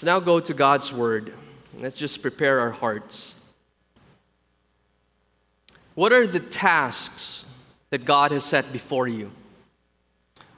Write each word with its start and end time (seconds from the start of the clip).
Let's 0.00 0.06
now 0.06 0.20
go 0.20 0.40
to 0.40 0.54
God's 0.54 0.90
Word. 0.94 1.34
Let's 1.78 1.98
just 1.98 2.22
prepare 2.22 2.60
our 2.60 2.70
hearts. 2.70 3.34
What 5.94 6.10
are 6.14 6.26
the 6.26 6.40
tasks 6.40 7.44
that 7.90 8.06
God 8.06 8.32
has 8.32 8.42
set 8.42 8.72
before 8.72 9.08
you? 9.08 9.30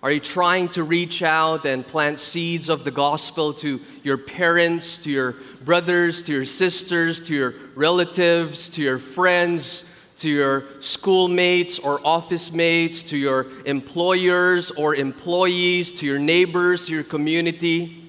Are 0.00 0.12
you 0.12 0.20
trying 0.20 0.68
to 0.68 0.84
reach 0.84 1.24
out 1.24 1.66
and 1.66 1.84
plant 1.84 2.20
seeds 2.20 2.68
of 2.68 2.84
the 2.84 2.92
gospel 2.92 3.52
to 3.54 3.80
your 4.04 4.16
parents, 4.16 4.96
to 4.98 5.10
your 5.10 5.32
brothers, 5.64 6.22
to 6.22 6.32
your 6.32 6.44
sisters, 6.44 7.20
to 7.22 7.34
your 7.34 7.54
relatives, 7.74 8.68
to 8.68 8.80
your 8.82 9.00
friends, 9.00 9.82
to 10.18 10.28
your 10.28 10.66
schoolmates 10.78 11.80
or 11.80 12.00
office 12.06 12.52
mates, 12.52 13.02
to 13.02 13.16
your 13.16 13.48
employers 13.64 14.70
or 14.70 14.94
employees, 14.94 15.90
to 15.98 16.06
your 16.06 16.20
neighbors, 16.20 16.86
to 16.86 16.94
your 16.94 17.02
community? 17.02 18.01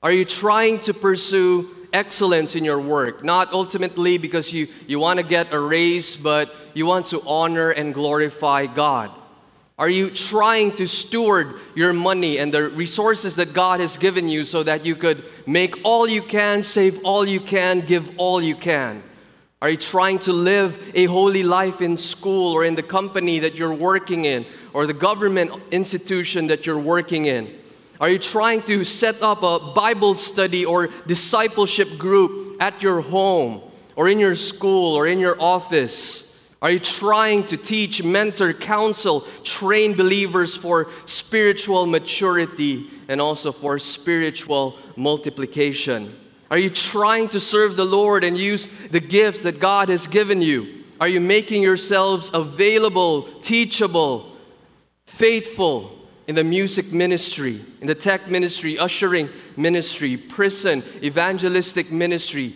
Are 0.00 0.12
you 0.12 0.24
trying 0.24 0.78
to 0.80 0.94
pursue 0.94 1.68
excellence 1.92 2.54
in 2.54 2.64
your 2.64 2.78
work? 2.78 3.24
Not 3.24 3.52
ultimately 3.52 4.16
because 4.16 4.52
you, 4.52 4.68
you 4.86 5.00
want 5.00 5.18
to 5.18 5.24
get 5.24 5.52
a 5.52 5.58
raise, 5.58 6.16
but 6.16 6.54
you 6.72 6.86
want 6.86 7.06
to 7.06 7.20
honor 7.26 7.70
and 7.70 7.92
glorify 7.92 8.66
God. 8.66 9.10
Are 9.76 9.88
you 9.88 10.10
trying 10.10 10.72
to 10.76 10.86
steward 10.86 11.54
your 11.74 11.92
money 11.92 12.38
and 12.38 12.54
the 12.54 12.68
resources 12.68 13.36
that 13.36 13.52
God 13.52 13.80
has 13.80 13.96
given 13.96 14.28
you 14.28 14.44
so 14.44 14.62
that 14.62 14.86
you 14.86 14.94
could 14.94 15.24
make 15.46 15.74
all 15.84 16.08
you 16.08 16.22
can, 16.22 16.62
save 16.62 17.04
all 17.04 17.26
you 17.26 17.40
can, 17.40 17.80
give 17.80 18.12
all 18.18 18.40
you 18.40 18.54
can? 18.54 19.02
Are 19.60 19.70
you 19.70 19.76
trying 19.76 20.20
to 20.20 20.32
live 20.32 20.92
a 20.94 21.06
holy 21.06 21.42
life 21.42 21.80
in 21.80 21.96
school 21.96 22.52
or 22.52 22.64
in 22.64 22.76
the 22.76 22.82
company 22.82 23.40
that 23.40 23.56
you're 23.56 23.74
working 23.74 24.24
in 24.24 24.46
or 24.72 24.86
the 24.86 24.92
government 24.92 25.50
institution 25.72 26.46
that 26.48 26.66
you're 26.66 26.78
working 26.78 27.26
in? 27.26 27.52
Are 28.00 28.08
you 28.08 28.18
trying 28.18 28.62
to 28.62 28.84
set 28.84 29.22
up 29.22 29.42
a 29.42 29.58
Bible 29.58 30.14
study 30.14 30.64
or 30.64 30.88
discipleship 31.06 31.98
group 31.98 32.62
at 32.62 32.80
your 32.80 33.00
home 33.00 33.60
or 33.96 34.08
in 34.08 34.20
your 34.20 34.36
school 34.36 34.94
or 34.94 35.08
in 35.08 35.18
your 35.18 35.40
office? 35.40 36.24
Are 36.62 36.70
you 36.70 36.78
trying 36.78 37.44
to 37.46 37.56
teach, 37.56 38.02
mentor, 38.02 38.52
counsel, 38.52 39.22
train 39.42 39.94
believers 39.94 40.56
for 40.56 40.88
spiritual 41.06 41.86
maturity 41.86 42.88
and 43.08 43.20
also 43.20 43.50
for 43.50 43.80
spiritual 43.80 44.76
multiplication? 44.96 46.16
Are 46.50 46.58
you 46.58 46.70
trying 46.70 47.28
to 47.30 47.40
serve 47.40 47.76
the 47.76 47.84
Lord 47.84 48.22
and 48.22 48.38
use 48.38 48.66
the 48.66 49.00
gifts 49.00 49.42
that 49.42 49.58
God 49.58 49.88
has 49.88 50.06
given 50.06 50.40
you? 50.40 50.84
Are 51.00 51.08
you 51.08 51.20
making 51.20 51.62
yourselves 51.62 52.30
available, 52.32 53.22
teachable, 53.40 54.36
faithful 55.06 55.97
in 56.28 56.34
the 56.34 56.44
music 56.44 56.92
ministry, 56.92 57.58
in 57.80 57.86
the 57.86 57.94
tech 57.94 58.28
ministry, 58.28 58.78
ushering 58.78 59.30
ministry, 59.56 60.18
prison, 60.18 60.84
evangelistic 61.02 61.90
ministry, 61.90 62.54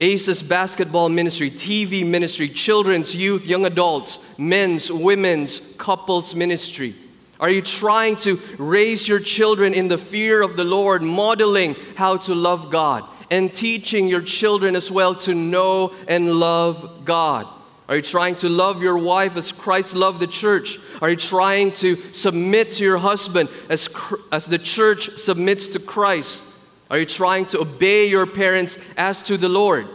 ACES 0.00 0.42
basketball 0.44 1.08
ministry, 1.08 1.50
TV 1.50 2.06
ministry, 2.06 2.48
children's, 2.48 3.14
youth, 3.14 3.44
young 3.44 3.66
adults, 3.66 4.20
men's, 4.38 4.90
women's, 4.90 5.58
couples 5.78 6.36
ministry? 6.36 6.94
Are 7.40 7.50
you 7.50 7.60
trying 7.60 8.14
to 8.18 8.36
raise 8.56 9.08
your 9.08 9.18
children 9.18 9.74
in 9.74 9.88
the 9.88 9.98
fear 9.98 10.40
of 10.40 10.56
the 10.56 10.64
Lord, 10.64 11.02
modeling 11.02 11.74
how 11.96 12.18
to 12.18 12.36
love 12.36 12.70
God 12.70 13.04
and 13.32 13.52
teaching 13.52 14.06
your 14.06 14.22
children 14.22 14.76
as 14.76 14.92
well 14.92 15.16
to 15.16 15.34
know 15.34 15.92
and 16.06 16.38
love 16.38 17.04
God? 17.04 17.48
Are 17.92 17.96
you 17.96 18.00
trying 18.00 18.36
to 18.36 18.48
love 18.48 18.82
your 18.82 18.96
wife 18.96 19.36
as 19.36 19.52
Christ 19.52 19.94
loved 19.94 20.18
the 20.18 20.26
church? 20.26 20.78
Are 21.02 21.10
you 21.10 21.16
trying 21.16 21.72
to 21.72 21.96
submit 22.14 22.72
to 22.72 22.84
your 22.84 22.96
husband 22.96 23.50
as, 23.68 23.86
as 24.32 24.46
the 24.46 24.56
church 24.56 25.18
submits 25.18 25.66
to 25.66 25.78
Christ? 25.78 26.42
Are 26.90 26.98
you 26.98 27.04
trying 27.04 27.44
to 27.48 27.60
obey 27.60 28.08
your 28.08 28.24
parents 28.24 28.78
as 28.96 29.22
to 29.24 29.36
the 29.36 29.50
Lord? 29.50 29.86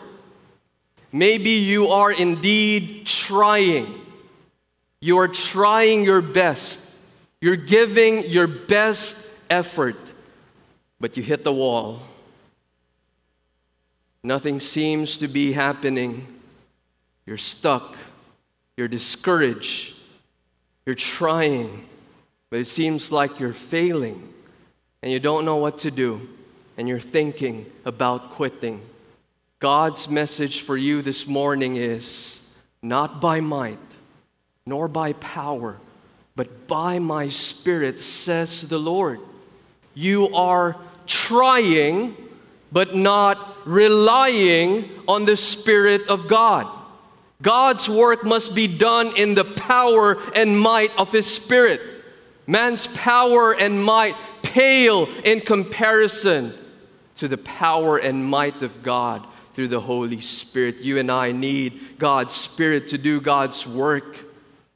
Maybe 1.12 1.50
you 1.50 1.88
are 1.88 2.12
indeed 2.12 3.08
trying. 3.08 3.92
You 5.02 5.18
are 5.18 5.28
trying 5.28 6.04
your 6.04 6.22
best. 6.22 6.80
You're 7.42 7.56
giving 7.56 8.26
your 8.28 8.46
best 8.46 9.44
effort, 9.50 9.98
but 11.00 11.18
you 11.18 11.24
hit 11.24 11.44
the 11.44 11.52
wall. 11.52 12.04
Nothing 14.22 14.60
seems 14.60 15.18
to 15.18 15.28
be 15.28 15.54
happening. 15.54 16.37
You're 17.28 17.38
stuck. 17.38 17.96
You're 18.78 18.88
discouraged. 18.88 19.96
You're 20.86 20.96
trying, 20.96 21.86
but 22.50 22.62
it 22.62 22.66
seems 22.66 23.12
like 23.12 23.40
you're 23.40 23.52
failing 23.54 24.34
and 25.04 25.12
you 25.12 25.20
don't 25.20 25.44
know 25.46 25.58
what 25.58 25.80
to 25.80 25.92
do 25.92 26.30
and 26.78 26.88
you're 26.88 27.00
thinking 27.00 27.66
about 27.84 28.30
quitting, 28.30 28.82
God's 29.60 30.08
message 30.08 30.62
for 30.62 30.78
you 30.78 31.02
this 31.02 31.28
morning 31.28 31.76
is 31.76 32.48
not 32.82 33.20
by 33.20 33.42
might, 33.42 33.80
nor 34.66 34.88
by 34.88 35.14
power, 35.14 35.78
but 36.36 36.68
by 36.68 37.00
my 37.00 37.28
Spirit, 37.28 38.00
says 38.00 38.62
the 38.62 38.78
Lord. 38.78 39.20
You 39.96 40.34
are 40.36 40.78
trying, 41.08 42.16
but 42.72 42.96
not 42.96 43.58
relying 43.66 44.90
on 45.08 45.26
the 45.26 45.36
Spirit 45.36 46.08
of 46.08 46.28
God. 46.28 46.77
God's 47.42 47.88
work 47.88 48.24
must 48.24 48.56
be 48.56 48.68
done 48.68 49.16
in 49.16 49.36
the 49.36 49.46
power 49.46 50.18
and 50.34 50.60
might 50.60 50.98
of 50.98 51.12
His 51.12 51.34
Spirit. 51.34 51.82
Man's 52.48 52.88
power 52.88 53.54
and 53.54 53.84
might 53.84 54.16
pale 54.42 55.08
in 55.24 55.42
comparison 55.42 56.54
to 57.16 57.28
the 57.28 57.38
power 57.38 57.98
and 57.98 58.26
might 58.26 58.64
of 58.64 58.82
God 58.82 59.26
through 59.54 59.68
the 59.68 59.80
Holy 59.80 60.22
Spirit. 60.22 60.80
You 60.82 60.98
and 60.98 61.12
I 61.12 61.32
need 61.32 61.98
God's 62.00 62.34
Spirit 62.34 62.88
to 62.90 62.98
do 62.98 63.20
God's 63.20 63.68
work. 63.68 64.18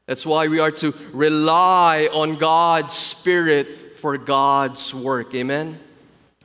That's 0.06 0.26
why 0.26 0.48
we 0.48 0.60
are 0.60 0.72
to 0.72 0.94
rely 1.14 2.10
on 2.12 2.36
God's 2.36 2.94
Spirit 2.94 3.98
for 3.98 4.18
God's 4.18 4.94
work. 4.94 5.34
Amen? 5.34 5.80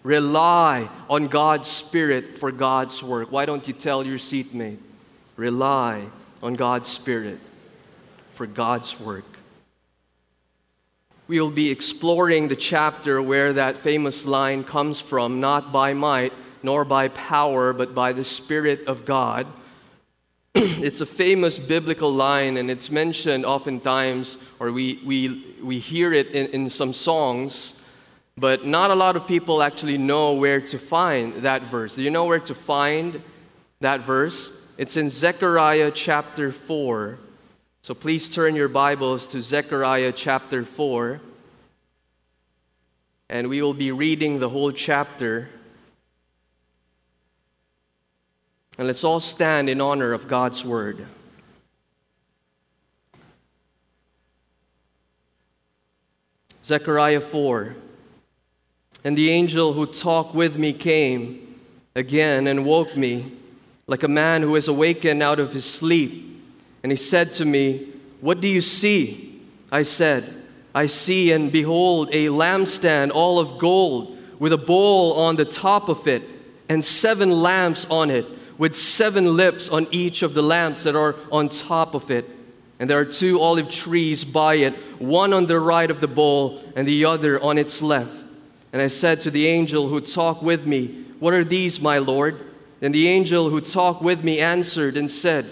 Rely 0.02 0.88
on 1.10 1.26
God's 1.26 1.68
Spirit 1.68 2.36
for 2.38 2.52
God's 2.52 3.02
work. 3.02 3.32
Why 3.32 3.44
don't 3.44 3.66
you 3.66 3.74
tell 3.74 4.06
your 4.06 4.18
seatmate? 4.18 4.78
Rely 5.36 6.06
on 6.42 6.54
God's 6.54 6.88
Spirit 6.88 7.38
for 8.30 8.46
God's 8.46 8.98
work 8.98 9.36
we 11.28 11.40
will 11.40 11.50
be 11.50 11.70
exploring 11.70 12.48
the 12.48 12.56
chapter 12.56 13.20
where 13.20 13.52
that 13.52 13.76
famous 13.76 14.24
line 14.24 14.62
comes 14.62 15.00
from 15.00 15.40
not 15.40 15.72
by 15.72 15.92
might 15.92 16.32
nor 16.62 16.84
by 16.84 17.08
power, 17.08 17.72
but 17.72 17.94
by 17.94 18.12
the 18.12 18.24
Spirit 18.24 18.86
of 18.86 19.04
God. 19.04 19.46
it's 20.54 21.00
a 21.00 21.06
famous 21.06 21.58
biblical 21.58 22.12
line, 22.12 22.56
and 22.56 22.70
it's 22.70 22.90
mentioned 22.90 23.44
oftentimes, 23.44 24.38
or 24.58 24.72
we, 24.72 25.00
we, 25.04 25.54
we 25.62 25.78
hear 25.78 26.12
it 26.12 26.28
in, 26.28 26.46
in 26.48 26.70
some 26.70 26.92
songs, 26.92 27.84
but 28.36 28.64
not 28.64 28.90
a 28.90 28.94
lot 28.94 29.16
of 29.16 29.26
people 29.26 29.62
actually 29.62 29.98
know 29.98 30.32
where 30.32 30.60
to 30.60 30.78
find 30.78 31.34
that 31.42 31.62
verse. 31.62 31.96
Do 31.96 32.02
you 32.02 32.10
know 32.10 32.24
where 32.24 32.40
to 32.40 32.54
find 32.54 33.22
that 33.80 34.00
verse? 34.00 34.50
It's 34.78 34.98
in 34.98 35.08
Zechariah 35.08 35.90
chapter 35.90 36.52
4. 36.52 37.18
So 37.80 37.94
please 37.94 38.28
turn 38.28 38.54
your 38.54 38.68
Bibles 38.68 39.26
to 39.28 39.40
Zechariah 39.40 40.12
chapter 40.12 40.64
4. 40.64 41.18
And 43.30 43.48
we 43.48 43.62
will 43.62 43.72
be 43.72 43.90
reading 43.90 44.38
the 44.38 44.50
whole 44.50 44.72
chapter. 44.72 45.48
And 48.76 48.86
let's 48.86 49.02
all 49.02 49.18
stand 49.18 49.70
in 49.70 49.80
honor 49.80 50.12
of 50.12 50.28
God's 50.28 50.62
word. 50.62 51.06
Zechariah 56.62 57.22
4. 57.22 57.74
And 59.04 59.16
the 59.16 59.30
angel 59.30 59.72
who 59.72 59.86
talked 59.86 60.34
with 60.34 60.58
me 60.58 60.74
came 60.74 61.60
again 61.94 62.46
and 62.46 62.66
woke 62.66 62.94
me 62.94 63.32
like 63.88 64.02
a 64.02 64.08
man 64.08 64.42
who 64.42 64.56
is 64.56 64.66
awakened 64.66 65.22
out 65.22 65.38
of 65.38 65.52
his 65.52 65.64
sleep. 65.64 66.42
And 66.82 66.90
he 66.90 66.96
said 66.96 67.32
to 67.34 67.44
me, 67.44 67.86
What 68.20 68.40
do 68.40 68.48
you 68.48 68.60
see? 68.60 69.40
I 69.70 69.82
said, 69.82 70.42
I 70.74 70.86
see 70.86 71.30
and 71.30 71.52
behold 71.52 72.08
a 72.10 72.26
lampstand 72.26 73.12
all 73.12 73.38
of 73.38 73.58
gold 73.58 74.18
with 74.40 74.52
a 74.52 74.58
bowl 74.58 75.14
on 75.20 75.36
the 75.36 75.44
top 75.44 75.88
of 75.88 76.08
it 76.08 76.24
and 76.68 76.84
seven 76.84 77.30
lamps 77.30 77.84
on 77.88 78.10
it 78.10 78.26
with 78.58 78.74
seven 78.74 79.36
lips 79.36 79.68
on 79.68 79.86
each 79.92 80.22
of 80.22 80.34
the 80.34 80.42
lamps 80.42 80.82
that 80.82 80.96
are 80.96 81.14
on 81.30 81.48
top 81.48 81.94
of 81.94 82.10
it. 82.10 82.28
And 82.80 82.90
there 82.90 82.98
are 82.98 83.04
two 83.04 83.40
olive 83.40 83.70
trees 83.70 84.24
by 84.24 84.54
it, 84.54 84.74
one 85.00 85.32
on 85.32 85.46
the 85.46 85.60
right 85.60 85.90
of 85.90 86.00
the 86.00 86.08
bowl 86.08 86.60
and 86.74 86.88
the 86.88 87.04
other 87.04 87.40
on 87.40 87.56
its 87.56 87.80
left. 87.80 88.24
And 88.72 88.82
I 88.82 88.88
said 88.88 89.20
to 89.20 89.30
the 89.30 89.46
angel 89.46 89.86
who 89.88 90.00
talked 90.00 90.42
with 90.42 90.66
me, 90.66 91.04
What 91.20 91.34
are 91.34 91.44
these, 91.44 91.80
my 91.80 91.98
Lord? 91.98 92.45
And 92.82 92.94
the 92.94 93.08
angel 93.08 93.50
who 93.50 93.60
talked 93.60 94.02
with 94.02 94.22
me 94.22 94.38
answered 94.38 94.96
and 94.96 95.10
said, 95.10 95.46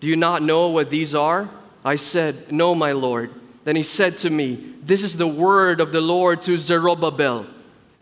Do 0.00 0.06
you 0.06 0.16
not 0.16 0.42
know 0.42 0.68
what 0.70 0.90
these 0.90 1.14
are? 1.14 1.48
I 1.84 1.96
said, 1.96 2.50
No, 2.52 2.74
my 2.74 2.92
Lord. 2.92 3.30
Then 3.64 3.76
he 3.76 3.82
said 3.82 4.18
to 4.18 4.30
me, 4.30 4.74
This 4.82 5.02
is 5.02 5.16
the 5.16 5.26
word 5.26 5.80
of 5.80 5.92
the 5.92 6.00
Lord 6.00 6.42
to 6.42 6.56
Zerubbabel. 6.56 7.46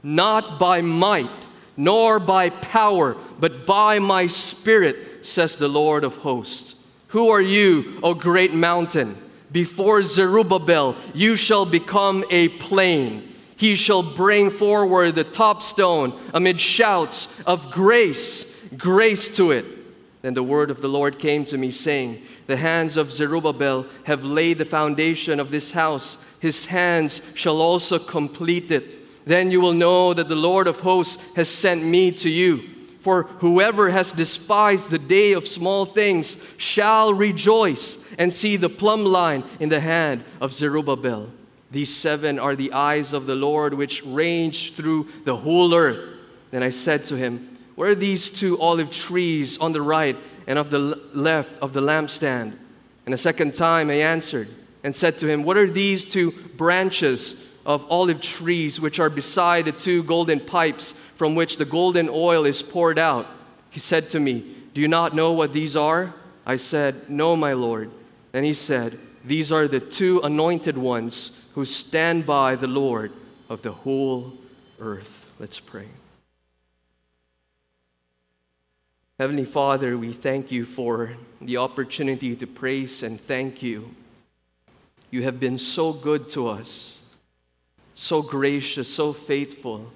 Not 0.02 0.58
by 0.58 0.80
might, 0.80 1.30
nor 1.76 2.18
by 2.18 2.50
power, 2.50 3.16
but 3.38 3.66
by 3.66 3.98
my 3.98 4.26
Spirit, 4.28 5.26
says 5.26 5.56
the 5.56 5.68
Lord 5.68 6.04
of 6.04 6.16
hosts. 6.16 6.76
Who 7.08 7.30
are 7.30 7.40
you, 7.40 7.98
O 8.02 8.14
great 8.14 8.52
mountain? 8.52 9.16
Before 9.50 10.02
Zerubbabel, 10.02 10.96
you 11.14 11.36
shall 11.36 11.64
become 11.64 12.24
a 12.30 12.48
plain. 12.48 13.34
He 13.56 13.76
shall 13.76 14.02
bring 14.02 14.50
forward 14.50 15.14
the 15.14 15.24
top 15.24 15.62
stone 15.62 16.18
amid 16.32 16.60
shouts 16.60 17.42
of 17.42 17.70
grace, 17.72 18.57
grace 18.76 19.34
to 19.36 19.50
it. 19.52 19.64
Then 20.22 20.34
the 20.34 20.42
word 20.42 20.70
of 20.70 20.80
the 20.80 20.88
Lord 20.88 21.18
came 21.18 21.44
to 21.46 21.58
me, 21.58 21.70
saying, 21.70 22.22
The 22.46 22.56
hands 22.56 22.96
of 22.96 23.10
Zerubbabel 23.10 23.86
have 24.04 24.24
laid 24.24 24.58
the 24.58 24.64
foundation 24.64 25.38
of 25.38 25.50
this 25.50 25.70
house, 25.70 26.18
his 26.40 26.66
hands 26.66 27.22
shall 27.34 27.60
also 27.60 27.98
complete 27.98 28.70
it. 28.70 29.24
Then 29.26 29.50
you 29.50 29.60
will 29.60 29.74
know 29.74 30.14
that 30.14 30.28
the 30.28 30.36
Lord 30.36 30.66
of 30.66 30.80
hosts 30.80 31.34
has 31.34 31.48
sent 31.48 31.84
me 31.84 32.10
to 32.12 32.30
you. 32.30 32.58
For 33.00 33.24
whoever 33.24 33.90
has 33.90 34.12
despised 34.12 34.90
the 34.90 34.98
day 34.98 35.32
of 35.32 35.46
small 35.46 35.84
things 35.86 36.36
shall 36.56 37.14
rejoice 37.14 38.12
and 38.18 38.32
see 38.32 38.56
the 38.56 38.68
plumb 38.68 39.04
line 39.04 39.44
in 39.60 39.68
the 39.68 39.80
hand 39.80 40.24
of 40.40 40.52
Zerubbabel. 40.52 41.30
These 41.70 41.94
seven 41.94 42.38
are 42.38 42.56
the 42.56 42.72
eyes 42.72 43.12
of 43.12 43.26
the 43.26 43.36
Lord 43.36 43.74
which 43.74 44.04
range 44.04 44.72
through 44.72 45.08
the 45.24 45.36
whole 45.36 45.74
earth. 45.74 46.16
Then 46.50 46.62
I 46.62 46.70
said 46.70 47.04
to 47.06 47.16
him, 47.16 47.57
Where 47.78 47.90
are 47.90 47.94
these 47.94 48.28
two 48.28 48.60
olive 48.60 48.90
trees 48.90 49.56
on 49.58 49.70
the 49.70 49.80
right 49.80 50.16
and 50.48 50.58
of 50.58 50.68
the 50.68 50.80
left 50.80 51.52
of 51.62 51.74
the 51.74 51.80
lampstand? 51.80 52.58
And 53.06 53.14
a 53.14 53.16
second 53.16 53.54
time 53.54 53.88
I 53.88 54.00
answered 54.00 54.48
and 54.82 54.96
said 54.96 55.16
to 55.18 55.28
him, 55.28 55.44
What 55.44 55.56
are 55.56 55.70
these 55.70 56.04
two 56.04 56.32
branches 56.56 57.36
of 57.64 57.88
olive 57.88 58.20
trees 58.20 58.80
which 58.80 58.98
are 58.98 59.08
beside 59.08 59.66
the 59.66 59.70
two 59.70 60.02
golden 60.02 60.40
pipes 60.40 60.90
from 60.90 61.36
which 61.36 61.58
the 61.58 61.64
golden 61.64 62.08
oil 62.08 62.46
is 62.46 62.64
poured 62.64 62.98
out? 62.98 63.28
He 63.70 63.78
said 63.78 64.10
to 64.10 64.18
me, 64.18 64.56
Do 64.74 64.80
you 64.80 64.88
not 64.88 65.14
know 65.14 65.30
what 65.30 65.52
these 65.52 65.76
are? 65.76 66.12
I 66.44 66.56
said, 66.56 67.08
No, 67.08 67.36
my 67.36 67.52
Lord. 67.52 67.92
And 68.32 68.44
he 68.44 68.54
said, 68.54 68.98
These 69.24 69.52
are 69.52 69.68
the 69.68 69.78
two 69.78 70.20
anointed 70.24 70.76
ones 70.76 71.30
who 71.54 71.64
stand 71.64 72.26
by 72.26 72.56
the 72.56 72.66
Lord 72.66 73.12
of 73.48 73.62
the 73.62 73.70
whole 73.70 74.32
earth. 74.80 75.28
Let's 75.38 75.60
pray. 75.60 75.86
Heavenly 79.18 79.44
Father, 79.44 79.98
we 79.98 80.12
thank 80.12 80.52
you 80.52 80.64
for 80.64 81.10
the 81.40 81.56
opportunity 81.56 82.36
to 82.36 82.46
praise 82.46 83.02
and 83.02 83.20
thank 83.20 83.62
you. 83.62 83.94
You 85.10 85.22
have 85.22 85.40
been 85.40 85.58
so 85.58 85.92
good 85.92 86.28
to 86.30 86.46
us 86.46 86.98
so 87.98 88.22
gracious, 88.22 88.94
so 88.94 89.12
faithful, 89.12 89.90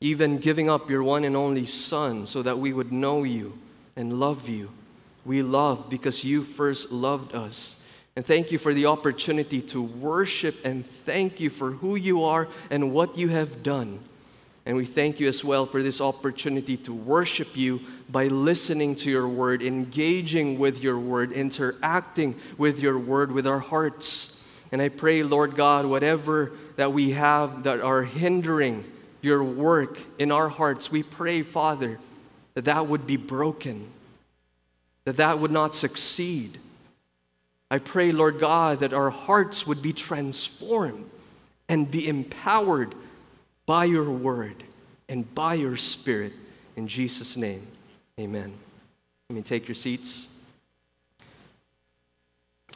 even 0.00 0.38
giving 0.38 0.68
up 0.68 0.90
your 0.90 1.04
one 1.04 1.24
and 1.24 1.36
only 1.36 1.64
Son 1.64 2.26
so 2.26 2.42
that 2.42 2.58
we 2.58 2.72
would 2.72 2.90
know 2.90 3.22
you 3.22 3.56
and 3.94 4.18
love 4.18 4.48
you. 4.48 4.68
We 5.24 5.42
love 5.42 5.88
because 5.88 6.24
you 6.24 6.42
first 6.42 6.90
loved 6.90 7.36
us. 7.36 7.88
And 8.16 8.26
thank 8.26 8.50
you 8.50 8.58
for 8.58 8.74
the 8.74 8.86
opportunity 8.86 9.62
to 9.62 9.80
worship 9.80 10.56
and 10.64 10.84
thank 10.84 11.38
you 11.38 11.48
for 11.48 11.70
who 11.70 11.94
you 11.94 12.24
are 12.24 12.48
and 12.70 12.92
what 12.92 13.16
you 13.16 13.28
have 13.28 13.62
done. 13.62 14.00
And 14.66 14.76
we 14.76 14.84
thank 14.84 15.20
you 15.20 15.28
as 15.28 15.44
well 15.44 15.64
for 15.64 15.80
this 15.80 16.00
opportunity 16.00 16.76
to 16.78 16.92
worship 16.92 17.56
you 17.56 17.80
by 18.08 18.26
listening 18.28 18.94
to 18.96 19.10
your 19.10 19.28
word, 19.28 19.62
engaging 19.62 20.58
with 20.58 20.82
your 20.82 20.98
word, 20.98 21.32
interacting 21.32 22.34
with 22.56 22.80
your 22.80 22.98
word 22.98 23.32
with 23.32 23.46
our 23.46 23.58
hearts. 23.58 24.34
And 24.72 24.80
I 24.80 24.88
pray, 24.88 25.22
Lord 25.22 25.56
God, 25.56 25.86
whatever 25.86 26.52
that 26.76 26.92
we 26.92 27.10
have 27.10 27.64
that 27.64 27.80
are 27.80 28.02
hindering 28.02 28.84
your 29.20 29.42
work 29.42 29.98
in 30.18 30.32
our 30.32 30.48
hearts, 30.48 30.90
we 30.90 31.02
pray, 31.02 31.42
Father, 31.42 31.98
that 32.54 32.64
that 32.64 32.86
would 32.86 33.06
be 33.06 33.16
broken, 33.16 33.88
that 35.04 35.16
that 35.16 35.38
would 35.38 35.50
not 35.50 35.74
succeed. 35.74 36.58
I 37.70 37.78
pray, 37.78 38.12
Lord 38.12 38.40
God, 38.40 38.80
that 38.80 38.94
our 38.94 39.10
hearts 39.10 39.66
would 39.66 39.82
be 39.82 39.92
transformed 39.92 41.10
and 41.68 41.90
be 41.90 42.08
empowered 42.08 42.94
by 43.66 43.84
your 43.84 44.10
word 44.10 44.62
and 45.08 45.34
by 45.34 45.54
your 45.54 45.76
spirit. 45.76 46.32
In 46.76 46.88
Jesus' 46.88 47.36
name, 47.36 47.66
amen. 48.18 48.52
Let 49.30 49.36
me 49.36 49.42
take 49.42 49.68
your 49.68 49.74
seats. 49.74 50.26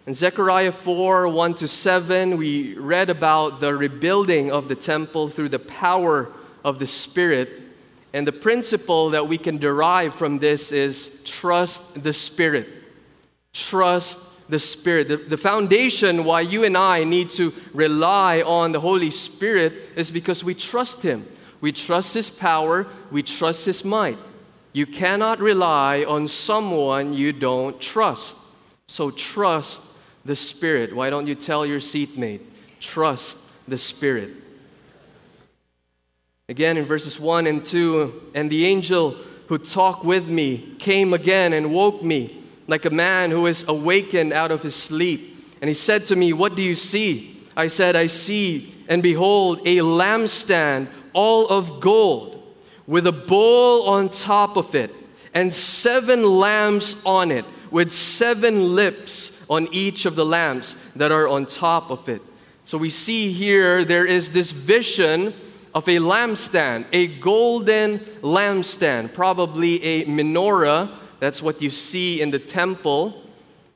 In 0.06 0.14
Zechariah 0.14 0.72
4 0.72 1.28
1 1.28 1.54
to 1.54 1.68
7, 1.68 2.36
we 2.36 2.74
read 2.74 3.08
about 3.08 3.60
the 3.60 3.74
rebuilding 3.74 4.50
of 4.50 4.68
the 4.68 4.74
temple 4.74 5.28
through 5.28 5.48
the 5.48 5.58
power 5.58 6.30
of 6.64 6.78
the 6.78 6.86
Spirit. 6.86 7.48
And 8.12 8.26
the 8.26 8.32
principle 8.32 9.10
that 9.10 9.28
we 9.28 9.38
can 9.38 9.58
derive 9.58 10.14
from 10.14 10.38
this 10.38 10.72
is 10.72 11.22
trust 11.24 12.02
the 12.02 12.12
Spirit. 12.12 12.68
Trust 13.52 14.50
the 14.50 14.58
Spirit. 14.58 15.08
The, 15.08 15.16
the 15.16 15.38
foundation 15.38 16.24
why 16.24 16.42
you 16.42 16.64
and 16.64 16.76
I 16.76 17.04
need 17.04 17.30
to 17.30 17.52
rely 17.72 18.42
on 18.42 18.72
the 18.72 18.80
Holy 18.80 19.10
Spirit 19.10 19.72
is 19.96 20.10
because 20.10 20.44
we 20.44 20.54
trust 20.54 21.02
Him. 21.02 21.26
We 21.60 21.72
trust 21.72 22.14
His 22.14 22.28
power, 22.28 22.86
we 23.10 23.22
trust 23.22 23.66
His 23.66 23.84
might. 23.84 24.18
You 24.72 24.86
cannot 24.86 25.40
rely 25.40 26.04
on 26.04 26.28
someone 26.28 27.12
you 27.12 27.32
don't 27.32 27.80
trust. 27.80 28.36
So 28.86 29.10
trust 29.10 29.82
the 30.24 30.36
Spirit. 30.36 30.94
Why 30.94 31.10
don't 31.10 31.26
you 31.26 31.34
tell 31.34 31.66
your 31.66 31.80
seatmate, 31.80 32.40
trust 32.80 33.38
the 33.68 33.78
Spirit? 33.78 34.30
Again, 36.48 36.76
in 36.76 36.84
verses 36.84 37.18
1 37.18 37.46
and 37.46 37.64
2, 37.64 38.30
and 38.34 38.50
the 38.50 38.66
angel 38.66 39.16
who 39.46 39.58
talked 39.58 40.04
with 40.04 40.28
me 40.28 40.74
came 40.78 41.12
again 41.12 41.52
and 41.52 41.72
woke 41.72 42.02
me 42.02 42.42
like 42.66 42.84
a 42.84 42.90
man 42.90 43.30
who 43.30 43.46
is 43.46 43.66
awakened 43.68 44.32
out 44.32 44.50
of 44.50 44.62
his 44.62 44.74
sleep. 44.74 45.36
And 45.60 45.68
he 45.68 45.74
said 45.74 46.06
to 46.06 46.16
me, 46.16 46.32
What 46.32 46.56
do 46.56 46.62
you 46.62 46.74
see? 46.74 47.40
I 47.56 47.66
said, 47.66 47.96
I 47.96 48.06
see, 48.06 48.74
and 48.88 49.02
behold, 49.02 49.60
a 49.60 49.78
lampstand 49.78 50.88
all 51.12 51.48
of 51.48 51.80
gold, 51.80 52.31
with 52.92 53.06
a 53.06 53.12
bowl 53.12 53.88
on 53.88 54.10
top 54.10 54.58
of 54.58 54.74
it, 54.74 54.94
and 55.32 55.50
seven 55.54 56.22
lamps 56.22 57.02
on 57.06 57.30
it, 57.30 57.46
with 57.70 57.90
seven 57.90 58.74
lips 58.74 59.46
on 59.48 59.66
each 59.72 60.04
of 60.04 60.14
the 60.14 60.26
lamps 60.26 60.76
that 60.94 61.10
are 61.10 61.26
on 61.26 61.46
top 61.46 61.90
of 61.90 62.06
it. 62.10 62.20
So 62.64 62.76
we 62.76 62.90
see 62.90 63.32
here 63.32 63.82
there 63.82 64.04
is 64.04 64.32
this 64.32 64.50
vision 64.50 65.32
of 65.74 65.88
a 65.88 65.96
lampstand, 66.00 66.84
a 66.92 67.06
golden 67.06 67.96
lampstand, 68.20 69.14
probably 69.14 69.82
a 69.82 70.04
menorah. 70.04 70.90
That's 71.18 71.40
what 71.40 71.62
you 71.62 71.70
see 71.70 72.20
in 72.20 72.30
the 72.30 72.38
temple 72.38 73.22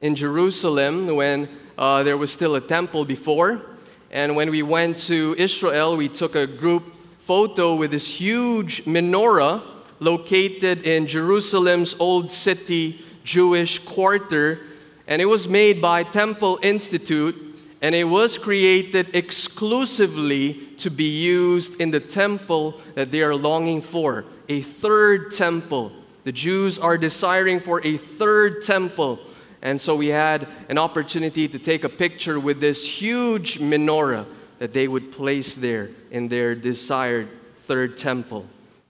in 0.02 0.14
Jerusalem 0.14 1.16
when 1.16 1.48
uh, 1.78 2.02
there 2.02 2.18
was 2.18 2.30
still 2.30 2.54
a 2.54 2.60
temple 2.60 3.06
before. 3.06 3.62
And 4.10 4.36
when 4.36 4.50
we 4.50 4.62
went 4.62 4.98
to 5.08 5.34
Israel, 5.38 5.96
we 5.96 6.10
took 6.10 6.34
a 6.34 6.46
group 6.46 6.95
photo 7.26 7.74
with 7.74 7.90
this 7.90 8.08
huge 8.08 8.84
menorah 8.84 9.60
located 9.98 10.82
in 10.84 11.08
Jerusalem's 11.08 11.96
old 11.98 12.30
city 12.30 13.00
Jewish 13.24 13.80
quarter 13.80 14.60
and 15.08 15.20
it 15.20 15.24
was 15.24 15.48
made 15.48 15.82
by 15.82 16.04
Temple 16.04 16.60
Institute 16.62 17.34
and 17.82 17.96
it 17.96 18.04
was 18.04 18.38
created 18.38 19.12
exclusively 19.12 20.54
to 20.78 20.88
be 20.88 21.18
used 21.18 21.80
in 21.80 21.90
the 21.90 21.98
temple 21.98 22.80
that 22.94 23.10
they 23.10 23.22
are 23.22 23.34
longing 23.34 23.80
for 23.80 24.24
a 24.48 24.62
third 24.62 25.32
temple. 25.32 25.90
The 26.22 26.30
Jews 26.30 26.78
are 26.78 26.96
desiring 26.96 27.58
for 27.58 27.84
a 27.84 27.96
third 27.96 28.62
temple. 28.62 29.18
And 29.62 29.80
so 29.80 29.96
we 29.96 30.08
had 30.08 30.46
an 30.68 30.78
opportunity 30.78 31.48
to 31.48 31.58
take 31.58 31.82
a 31.82 31.88
picture 31.88 32.38
with 32.38 32.60
this 32.60 32.88
huge 32.88 33.58
menorah 33.58 34.26
that 34.58 34.72
they 34.72 34.88
would 34.88 35.12
place 35.12 35.54
there 35.54 35.90
in 36.10 36.28
their 36.28 36.54
desired 36.54 37.28
third 37.60 37.96
temple. 37.96 38.46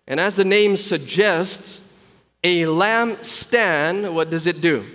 And 0.06 0.20
as 0.20 0.36
the 0.36 0.44
name 0.44 0.76
suggests, 0.76 1.80
a 2.44 2.62
lampstand, 2.62 4.12
what 4.12 4.30
does 4.30 4.46
it 4.46 4.60
do? 4.60 4.86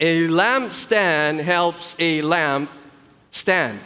A 0.00 0.28
lampstand 0.28 1.42
helps 1.42 1.94
a 1.98 2.22
lamp 2.22 2.70
stand. 3.30 3.80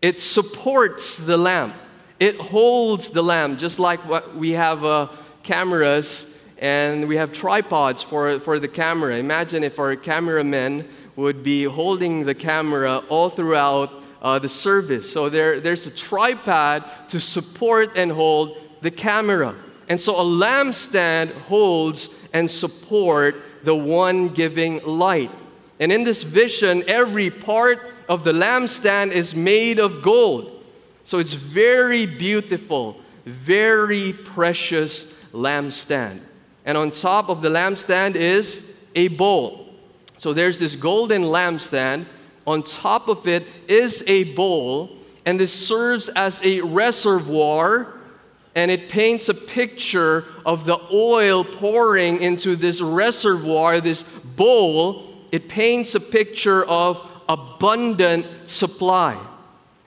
It 0.00 0.20
supports 0.20 1.18
the 1.18 1.36
lamp. 1.36 1.74
It 2.20 2.36
holds 2.40 3.10
the 3.10 3.22
lamp, 3.22 3.58
just 3.58 3.78
like 3.78 4.00
what 4.08 4.34
we 4.34 4.52
have 4.52 4.84
uh, 4.84 5.08
cameras 5.42 6.38
and 6.58 7.06
we 7.06 7.16
have 7.16 7.32
tripods 7.32 8.02
for, 8.02 8.40
for 8.40 8.58
the 8.58 8.68
camera. 8.68 9.16
Imagine 9.16 9.62
if 9.62 9.78
our 9.78 9.94
cameramen 9.96 10.88
would 11.16 11.42
be 11.42 11.64
holding 11.64 12.24
the 12.24 12.34
camera 12.34 12.98
all 13.08 13.30
throughout 13.30 13.97
uh, 14.22 14.38
the 14.38 14.48
service. 14.48 15.12
So 15.12 15.28
there, 15.28 15.60
there's 15.60 15.86
a 15.86 15.90
tripod 15.90 16.84
to 17.08 17.20
support 17.20 17.96
and 17.96 18.10
hold 18.10 18.56
the 18.80 18.90
camera. 18.90 19.54
And 19.88 20.00
so 20.00 20.16
a 20.16 20.24
lampstand 20.24 21.32
holds 21.32 22.28
and 22.32 22.50
support 22.50 23.36
the 23.64 23.74
one 23.74 24.28
giving 24.28 24.84
light. 24.84 25.30
And 25.80 25.92
in 25.92 26.04
this 26.04 26.22
vision, 26.22 26.84
every 26.86 27.30
part 27.30 27.80
of 28.08 28.24
the 28.24 28.32
lampstand 28.32 29.12
is 29.12 29.34
made 29.34 29.78
of 29.78 30.02
gold. 30.02 30.64
So 31.04 31.18
it's 31.18 31.32
very 31.32 32.04
beautiful, 32.04 33.00
very 33.24 34.12
precious 34.12 35.04
lampstand. 35.32 36.20
And 36.64 36.76
on 36.76 36.90
top 36.90 37.30
of 37.30 37.40
the 37.40 37.48
lampstand 37.48 38.14
is 38.14 38.76
a 38.94 39.08
bowl. 39.08 39.72
So 40.18 40.32
there's 40.32 40.58
this 40.58 40.76
golden 40.76 41.22
lampstand. 41.22 42.06
On 42.48 42.62
top 42.62 43.08
of 43.08 43.28
it 43.28 43.46
is 43.68 44.02
a 44.06 44.24
bowl, 44.24 44.96
and 45.26 45.38
this 45.38 45.52
serves 45.52 46.08
as 46.08 46.42
a 46.42 46.62
reservoir 46.62 47.92
and 48.54 48.70
it 48.70 48.88
paints 48.88 49.28
a 49.28 49.34
picture 49.34 50.24
of 50.46 50.64
the 50.64 50.80
oil 50.90 51.44
pouring 51.44 52.22
into 52.22 52.56
this 52.56 52.80
reservoir, 52.80 53.82
this 53.82 54.02
bowl. 54.02 55.04
It 55.30 55.50
paints 55.50 55.94
a 55.94 56.00
picture 56.00 56.64
of 56.64 57.06
abundant 57.28 58.26
supply. 58.46 59.22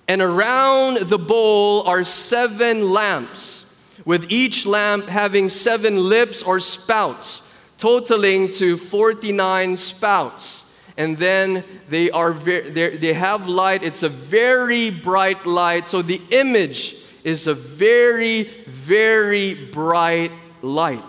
And 0.07 0.21
around 0.21 0.99
the 0.99 1.17
bowl 1.17 1.87
are 1.87 2.03
seven 2.03 2.91
lamps, 2.91 3.65
with 4.05 4.31
each 4.31 4.67
lamp 4.67 5.07
having 5.07 5.49
seven 5.49 5.97
lips 5.97 6.43
or 6.43 6.59
spouts, 6.59 7.57
totaling 7.79 8.51
to 8.53 8.77
49 8.77 9.75
spouts. 9.75 10.60
And 11.01 11.17
then 11.17 11.63
they, 11.89 12.11
are 12.11 12.31
they 12.31 13.13
have 13.13 13.47
light. 13.47 13.81
It's 13.81 14.03
a 14.03 14.09
very 14.09 14.91
bright 14.91 15.47
light. 15.47 15.87
So 15.87 16.03
the 16.03 16.21
image 16.29 16.95
is 17.23 17.47
a 17.47 17.55
very, 17.55 18.43
very 18.43 19.55
bright 19.55 20.31
light. 20.61 21.03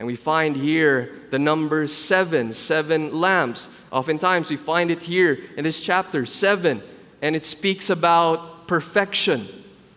And 0.00 0.08
we 0.08 0.16
find 0.16 0.56
here 0.56 1.12
the 1.30 1.38
number 1.38 1.86
seven, 1.86 2.52
seven 2.54 3.20
lamps. 3.20 3.68
Oftentimes 3.92 4.50
we 4.50 4.56
find 4.56 4.90
it 4.90 5.04
here 5.04 5.38
in 5.56 5.62
this 5.62 5.80
chapter, 5.80 6.26
seven, 6.26 6.82
and 7.22 7.36
it 7.36 7.44
speaks 7.44 7.88
about 7.88 8.66
perfection. 8.66 9.46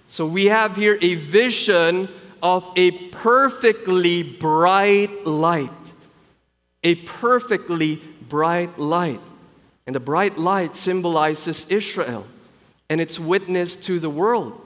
So 0.08 0.28
we 0.28 0.46
have 0.46 0.75
here 0.75 1.00
a 1.02 1.16
vision 1.16 2.08
of 2.44 2.72
a 2.75 2.92
perfectly 3.10 4.22
bright 4.22 5.25
light. 5.25 5.72
A 6.84 6.94
perfectly 6.94 8.00
bright 8.30 8.77
light. 8.80 9.22
And 9.86 9.96
the 9.96 10.00
bright 10.00 10.38
light 10.38 10.75
symbolizes 10.75 11.65
Israel 11.70 12.25
and 12.89 13.01
its 13.01 13.20
witness 13.20 13.75
to 13.75 14.00
the 14.00 14.10
world. 14.10 14.60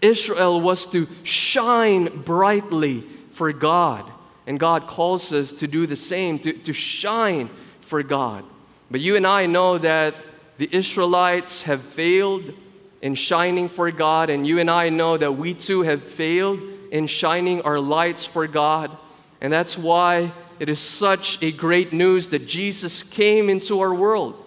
Israel 0.00 0.60
was 0.60 0.86
to 0.86 1.06
shine 1.24 2.22
brightly 2.22 3.00
for 3.30 3.52
God. 3.52 4.10
And 4.46 4.58
God 4.58 4.86
calls 4.86 5.32
us 5.32 5.52
to 5.54 5.66
do 5.68 5.86
the 5.86 5.96
same, 5.96 6.38
to, 6.40 6.52
to 6.52 6.72
shine 6.72 7.48
for 7.80 8.02
God. 8.02 8.44
But 8.90 9.00
you 9.00 9.16
and 9.16 9.26
I 9.26 9.46
know 9.46 9.78
that 9.78 10.14
the 10.58 10.68
Israelites 10.70 11.62
have 11.62 11.80
failed 11.80 12.52
in 13.00 13.14
shining 13.14 13.68
for 13.68 13.90
God, 13.90 14.30
and 14.30 14.46
you 14.46 14.58
and 14.58 14.70
I 14.70 14.88
know 14.88 15.16
that 15.16 15.32
we 15.32 15.54
too 15.54 15.82
have 15.82 16.02
failed 16.02 16.60
in 16.90 17.06
shining 17.06 17.62
our 17.62 17.80
lights 17.80 18.24
for 18.24 18.46
God. 18.46 18.96
And 19.40 19.52
that's 19.52 19.76
why 19.76 20.32
it 20.58 20.68
is 20.68 20.78
such 20.78 21.42
a 21.42 21.52
great 21.52 21.92
news 21.92 22.28
that 22.30 22.46
Jesus 22.46 23.02
came 23.02 23.48
into 23.48 23.80
our 23.80 23.94
world. 23.94 24.38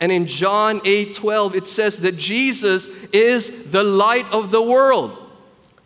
And 0.00 0.10
in 0.10 0.26
John 0.26 0.80
8 0.84 1.14
12, 1.14 1.54
it 1.56 1.66
says 1.66 2.00
that 2.00 2.16
Jesus 2.16 2.86
is 3.12 3.70
the 3.70 3.84
light 3.84 4.26
of 4.32 4.50
the 4.50 4.62
world. 4.62 5.16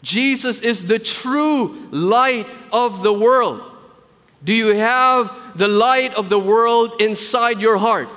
Jesus 0.02 0.60
is 0.60 0.86
the 0.86 0.98
true 0.98 1.88
light 1.90 2.46
of 2.72 3.02
the 3.02 3.12
world. 3.12 3.62
Do 4.44 4.52
you 4.52 4.74
have 4.74 5.34
the 5.56 5.68
light 5.68 6.14
of 6.14 6.28
the 6.28 6.38
world 6.38 6.92
inside 7.00 7.60
your 7.60 7.78
heart? 7.78 8.08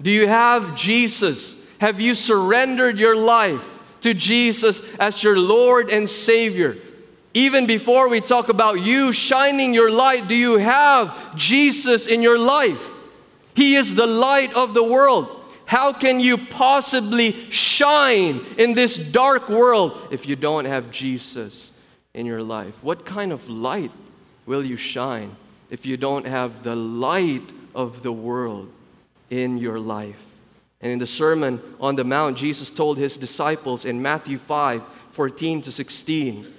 Do 0.00 0.10
you 0.10 0.28
have 0.28 0.76
Jesus? 0.76 1.56
Have 1.78 2.00
you 2.00 2.14
surrendered 2.14 2.98
your 2.98 3.16
life 3.16 3.82
to 4.02 4.14
Jesus 4.14 4.82
as 4.96 5.22
your 5.22 5.38
Lord 5.38 5.90
and 5.90 6.08
Savior? 6.08 6.76
Even 7.34 7.66
before 7.66 8.08
we 8.08 8.20
talk 8.20 8.48
about 8.48 8.84
you 8.84 9.12
shining 9.12 9.74
your 9.74 9.90
light, 9.90 10.28
do 10.28 10.36
you 10.36 10.58
have 10.58 11.36
Jesus 11.36 12.06
in 12.06 12.22
your 12.22 12.38
life? 12.38 12.90
He 13.54 13.74
is 13.74 13.96
the 13.96 14.06
light 14.06 14.54
of 14.54 14.72
the 14.72 14.84
world. 14.84 15.40
How 15.66 15.92
can 15.92 16.20
you 16.20 16.36
possibly 16.38 17.32
shine 17.50 18.40
in 18.56 18.74
this 18.74 18.96
dark 18.96 19.48
world 19.48 20.08
if 20.12 20.28
you 20.28 20.36
don't 20.36 20.64
have 20.66 20.92
Jesus 20.92 21.72
in 22.12 22.24
your 22.24 22.42
life? 22.42 22.74
What 22.82 23.04
kind 23.04 23.32
of 23.32 23.48
light 23.48 23.90
will 24.46 24.64
you 24.64 24.76
shine 24.76 25.34
if 25.70 25.84
you 25.84 25.96
don't 25.96 26.26
have 26.26 26.62
the 26.62 26.76
light 26.76 27.50
of 27.74 28.02
the 28.04 28.12
world 28.12 28.70
in 29.30 29.58
your 29.58 29.80
life? 29.80 30.36
And 30.80 30.92
in 30.92 30.98
the 31.00 31.06
Sermon 31.06 31.60
on 31.80 31.96
the 31.96 32.04
Mount, 32.04 32.36
Jesus 32.36 32.70
told 32.70 32.98
his 32.98 33.16
disciples 33.16 33.84
in 33.84 34.02
Matthew 34.02 34.38
5 34.38 34.82
14 35.10 35.62
to 35.62 35.72
16, 35.72 36.52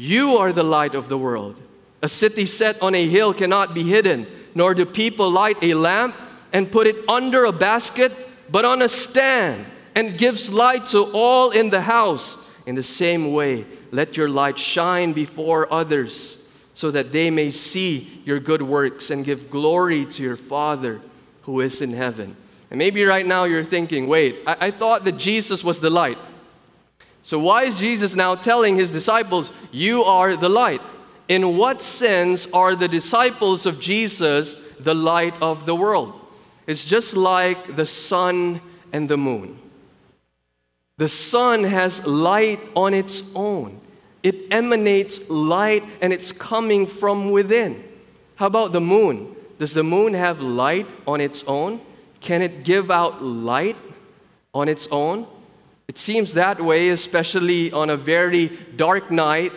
You 0.00 0.36
are 0.36 0.52
the 0.52 0.62
light 0.62 0.94
of 0.94 1.08
the 1.08 1.18
world. 1.18 1.60
A 2.02 2.08
city 2.08 2.46
set 2.46 2.80
on 2.80 2.94
a 2.94 3.04
hill 3.08 3.34
cannot 3.34 3.74
be 3.74 3.82
hidden 3.82 4.28
nor 4.54 4.74
do 4.74 4.84
people 4.84 5.30
light 5.30 5.56
a 5.62 5.74
lamp 5.74 6.16
and 6.52 6.70
put 6.70 6.86
it 6.86 7.08
under 7.08 7.44
a 7.44 7.52
basket, 7.52 8.12
but 8.50 8.64
on 8.64 8.82
a 8.82 8.88
stand, 8.88 9.64
and 9.94 10.18
gives 10.18 10.50
light 10.50 10.86
to 10.86 11.10
all 11.14 11.50
in 11.50 11.70
the 11.70 11.80
house. 11.80 12.36
In 12.66 12.74
the 12.74 12.82
same 12.82 13.32
way, 13.32 13.64
let 13.92 14.16
your 14.16 14.28
light 14.28 14.58
shine 14.58 15.12
before 15.12 15.72
others, 15.72 16.44
so 16.74 16.90
that 16.90 17.12
they 17.12 17.30
may 17.30 17.50
see 17.50 18.20
your 18.24 18.40
good 18.40 18.62
works 18.62 19.10
and 19.10 19.24
give 19.24 19.50
glory 19.50 20.06
to 20.06 20.22
your 20.22 20.36
Father 20.36 21.00
who 21.42 21.60
is 21.60 21.80
in 21.80 21.92
heaven. 21.92 22.36
And 22.70 22.78
maybe 22.78 23.04
right 23.04 23.26
now 23.26 23.44
you're 23.44 23.64
thinking, 23.64 24.06
wait, 24.06 24.40
I, 24.46 24.56
I 24.60 24.70
thought 24.70 25.04
that 25.04 25.18
Jesus 25.18 25.64
was 25.64 25.80
the 25.80 25.90
light. 25.90 26.18
So 27.28 27.38
why 27.38 27.64
is 27.64 27.78
Jesus 27.78 28.16
now 28.16 28.36
telling 28.36 28.76
his 28.76 28.90
disciples, 28.90 29.52
You 29.70 30.02
are 30.04 30.34
the 30.34 30.48
light? 30.48 30.80
In 31.28 31.58
what 31.58 31.82
sense 31.82 32.50
are 32.54 32.74
the 32.74 32.88
disciples 32.88 33.66
of 33.66 33.78
Jesus 33.78 34.54
the 34.80 34.94
light 34.94 35.34
of 35.42 35.66
the 35.66 35.74
world? 35.74 36.18
It's 36.66 36.86
just 36.86 37.14
like 37.18 37.76
the 37.76 37.84
sun 37.84 38.62
and 38.94 39.10
the 39.10 39.18
moon. 39.18 39.58
The 40.96 41.08
sun 41.10 41.64
has 41.64 42.02
light 42.06 42.60
on 42.74 42.94
its 42.94 43.22
own. 43.36 43.78
It 44.22 44.50
emanates 44.50 45.28
light 45.28 45.84
and 46.00 46.14
it's 46.14 46.32
coming 46.32 46.86
from 46.86 47.30
within. 47.30 47.84
How 48.36 48.46
about 48.46 48.72
the 48.72 48.80
moon? 48.80 49.36
Does 49.58 49.74
the 49.74 49.84
moon 49.84 50.14
have 50.14 50.40
light 50.40 50.86
on 51.06 51.20
its 51.20 51.44
own? 51.46 51.82
Can 52.22 52.40
it 52.40 52.64
give 52.64 52.90
out 52.90 53.22
light 53.22 53.76
on 54.54 54.66
its 54.66 54.88
own? 54.90 55.26
It 55.88 55.96
seems 55.96 56.34
that 56.34 56.60
way, 56.60 56.90
especially 56.90 57.72
on 57.72 57.88
a 57.88 57.96
very 57.96 58.48
dark 58.76 59.10
night 59.10 59.52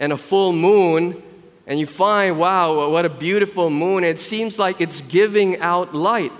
and 0.00 0.12
a 0.12 0.16
full 0.16 0.52
moon, 0.52 1.22
and 1.64 1.78
you 1.78 1.86
find, 1.86 2.40
wow, 2.40 2.90
what 2.90 3.04
a 3.04 3.08
beautiful 3.08 3.70
moon. 3.70 4.02
It 4.02 4.18
seems 4.18 4.58
like 4.58 4.80
it's 4.80 5.00
giving 5.00 5.60
out 5.60 5.94
light. 5.94 6.32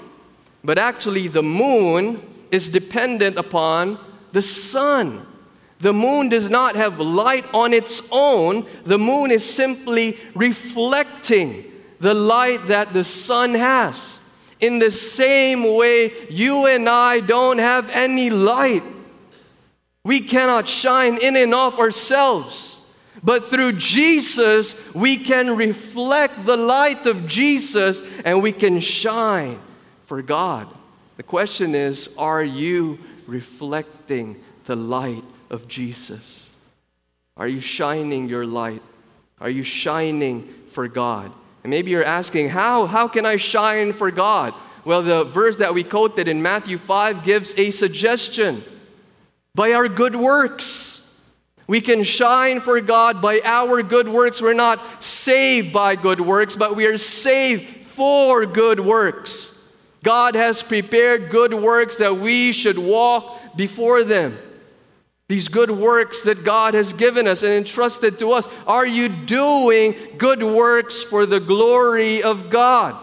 But 0.64 0.78
actually, 0.78 1.28
the 1.28 1.44
moon 1.44 2.22
is 2.50 2.68
dependent 2.70 3.38
upon 3.38 4.00
the 4.32 4.42
sun. 4.42 5.24
The 5.78 5.92
moon 5.92 6.28
does 6.28 6.50
not 6.50 6.74
have 6.74 6.98
light 6.98 7.44
on 7.54 7.72
its 7.72 8.02
own, 8.10 8.66
the 8.82 8.98
moon 8.98 9.30
is 9.30 9.48
simply 9.48 10.18
reflecting 10.34 11.64
the 12.00 12.14
light 12.14 12.66
that 12.66 12.92
the 12.92 13.04
sun 13.04 13.54
has. 13.54 14.18
In 14.58 14.80
the 14.80 14.90
same 14.90 15.76
way, 15.76 16.10
you 16.30 16.66
and 16.66 16.88
I 16.88 17.20
don't 17.20 17.58
have 17.58 17.88
any 17.90 18.28
light. 18.28 18.82
We 20.06 20.20
cannot 20.20 20.68
shine 20.68 21.18
in 21.20 21.36
and 21.36 21.52
of 21.52 21.80
ourselves. 21.80 22.78
But 23.24 23.46
through 23.46 23.72
Jesus, 23.72 24.94
we 24.94 25.16
can 25.16 25.56
reflect 25.56 26.46
the 26.46 26.56
light 26.56 27.06
of 27.06 27.26
Jesus 27.26 28.00
and 28.24 28.40
we 28.40 28.52
can 28.52 28.78
shine 28.78 29.58
for 30.04 30.22
God. 30.22 30.68
The 31.16 31.24
question 31.24 31.74
is 31.74 32.08
are 32.16 32.44
you 32.44 33.00
reflecting 33.26 34.40
the 34.66 34.76
light 34.76 35.24
of 35.50 35.66
Jesus? 35.66 36.50
Are 37.36 37.48
you 37.48 37.60
shining 37.60 38.28
your 38.28 38.46
light? 38.46 38.82
Are 39.40 39.50
you 39.50 39.64
shining 39.64 40.54
for 40.68 40.86
God? 40.86 41.32
And 41.64 41.72
maybe 41.72 41.90
you're 41.90 42.04
asking, 42.04 42.50
how? 42.50 42.86
How 42.86 43.08
can 43.08 43.26
I 43.26 43.34
shine 43.38 43.92
for 43.92 44.12
God? 44.12 44.54
Well, 44.84 45.02
the 45.02 45.24
verse 45.24 45.56
that 45.56 45.74
we 45.74 45.82
quoted 45.82 46.28
in 46.28 46.42
Matthew 46.42 46.78
5 46.78 47.24
gives 47.24 47.58
a 47.58 47.72
suggestion 47.72 48.62
by 49.56 49.72
our 49.72 49.88
good 49.88 50.14
works. 50.14 51.02
We 51.66 51.80
can 51.80 52.04
shine 52.04 52.60
for 52.60 52.80
God 52.80 53.20
by 53.20 53.40
our 53.42 53.82
good 53.82 54.06
works. 54.06 54.40
We're 54.40 54.52
not 54.52 55.02
saved 55.02 55.72
by 55.72 55.96
good 55.96 56.20
works, 56.20 56.54
but 56.54 56.76
we 56.76 56.84
are 56.84 56.98
saved 56.98 57.64
for 57.64 58.44
good 58.44 58.78
works. 58.78 59.52
God 60.04 60.34
has 60.34 60.62
prepared 60.62 61.30
good 61.30 61.54
works 61.54 61.96
that 61.96 62.18
we 62.18 62.52
should 62.52 62.78
walk 62.78 63.56
before 63.56 64.04
them. 64.04 64.38
These 65.28 65.48
good 65.48 65.70
works 65.70 66.22
that 66.22 66.44
God 66.44 66.74
has 66.74 66.92
given 66.92 67.26
us 67.26 67.42
and 67.42 67.52
entrusted 67.52 68.18
to 68.20 68.32
us. 68.32 68.46
Are 68.66 68.86
you 68.86 69.08
doing 69.08 69.96
good 70.18 70.42
works 70.42 71.02
for 71.02 71.24
the 71.24 71.40
glory 71.40 72.22
of 72.22 72.50
God? 72.50 72.94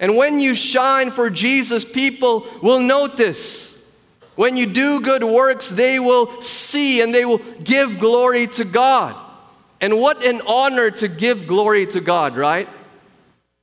And 0.00 0.16
when 0.16 0.38
you 0.38 0.54
shine 0.54 1.10
for 1.10 1.28
Jesus, 1.28 1.84
people 1.84 2.46
will 2.62 2.80
notice. 2.80 3.67
When 4.38 4.56
you 4.56 4.66
do 4.66 5.00
good 5.00 5.24
works, 5.24 5.68
they 5.68 5.98
will 5.98 6.42
see 6.42 7.02
and 7.02 7.12
they 7.12 7.24
will 7.24 7.38
give 7.64 7.98
glory 7.98 8.46
to 8.46 8.64
God. 8.64 9.16
And 9.80 9.98
what 9.98 10.24
an 10.24 10.42
honor 10.46 10.92
to 10.92 11.08
give 11.08 11.48
glory 11.48 11.86
to 11.86 12.00
God, 12.00 12.36
right? 12.36 12.68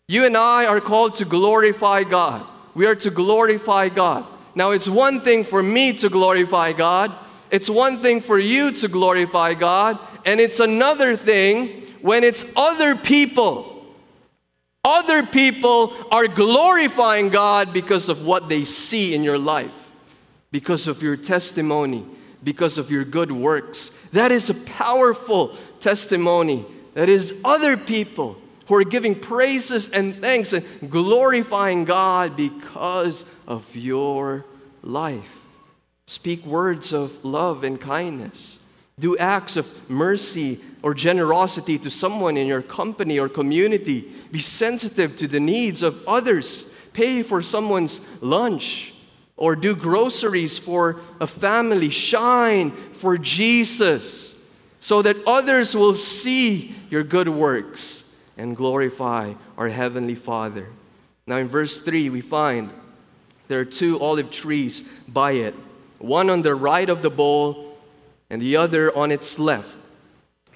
You 0.09 0.25
and 0.25 0.35
I 0.35 0.65
are 0.65 0.81
called 0.81 1.15
to 1.15 1.23
glorify 1.23 2.03
God. 2.03 2.45
We 2.73 2.87
are 2.87 2.95
to 2.95 3.09
glorify 3.09 3.87
God. 3.87 4.25
Now, 4.53 4.71
it's 4.71 4.89
one 4.89 5.21
thing 5.21 5.45
for 5.45 5.63
me 5.63 5.93
to 5.93 6.09
glorify 6.09 6.73
God, 6.73 7.13
it's 7.51 7.69
one 7.69 8.01
thing 8.01 8.19
for 8.19 8.37
you 8.37 8.71
to 8.71 8.89
glorify 8.89 9.53
God, 9.53 9.97
and 10.25 10.41
it's 10.41 10.59
another 10.59 11.15
thing 11.15 11.69
when 12.01 12.25
it's 12.25 12.43
other 12.53 12.97
people. 12.97 13.85
Other 14.83 15.25
people 15.25 15.95
are 16.11 16.27
glorifying 16.27 17.29
God 17.29 17.71
because 17.71 18.09
of 18.09 18.25
what 18.25 18.49
they 18.49 18.65
see 18.65 19.15
in 19.15 19.23
your 19.23 19.39
life, 19.39 19.84
because 20.55 20.87
of 20.87 21.03
your 21.03 21.17
testimony, 21.17 22.05
because 22.41 22.77
of 22.77 22.89
your 22.89 23.03
good 23.03 23.29
works. 23.29 23.89
That 24.13 24.31
is 24.31 24.49
a 24.49 24.53
powerful 24.53 25.49
testimony. 25.81 26.63
That 26.93 27.09
is 27.09 27.41
other 27.43 27.75
people 27.75 28.37
who 28.65 28.75
are 28.75 28.85
giving 28.85 29.19
praises 29.19 29.89
and 29.89 30.15
thanks 30.15 30.53
and 30.53 30.63
glorifying 30.89 31.83
God 31.83 32.37
because 32.37 33.25
of 33.45 33.75
your 33.75 34.45
life. 34.81 35.43
Speak 36.07 36.45
words 36.45 36.93
of 36.93 37.25
love 37.25 37.65
and 37.65 37.77
kindness. 37.77 38.59
Do 38.97 39.17
acts 39.17 39.57
of 39.57 39.89
mercy 39.89 40.61
or 40.81 40.93
generosity 40.93 41.77
to 41.79 41.89
someone 41.89 42.37
in 42.37 42.47
your 42.47 42.61
company 42.61 43.19
or 43.19 43.27
community. 43.27 44.09
Be 44.31 44.39
sensitive 44.39 45.17
to 45.17 45.27
the 45.27 45.41
needs 45.41 45.83
of 45.83 46.07
others. 46.07 46.73
Pay 46.93 47.23
for 47.23 47.41
someone's 47.41 47.99
lunch 48.21 48.93
or 49.37 49.55
do 49.55 49.75
groceries 49.75 50.57
for 50.57 51.01
a 51.19 51.27
family. 51.27 51.89
Shine 51.89 52.71
for 52.71 53.17
Jesus 53.17 54.35
so 54.79 55.01
that 55.01 55.17
others 55.25 55.75
will 55.75 55.93
see 55.93 56.75
your 56.89 57.03
good 57.03 57.27
works 57.27 58.03
and 58.37 58.55
glorify 58.55 59.33
our 59.57 59.69
Heavenly 59.69 60.15
Father. 60.15 60.67
Now, 61.27 61.37
in 61.37 61.47
verse 61.47 61.79
3, 61.79 62.09
we 62.09 62.21
find 62.21 62.69
there 63.47 63.59
are 63.59 63.65
two 63.65 63.99
olive 63.99 64.31
trees 64.31 64.81
by 65.07 65.31
it, 65.31 65.55
one 65.99 66.29
on 66.29 66.41
the 66.41 66.55
right 66.55 66.89
of 66.89 67.01
the 67.01 67.09
bowl 67.09 67.77
and 68.29 68.41
the 68.41 68.57
other 68.57 68.95
on 68.95 69.11
its 69.11 69.39
left. 69.39 69.77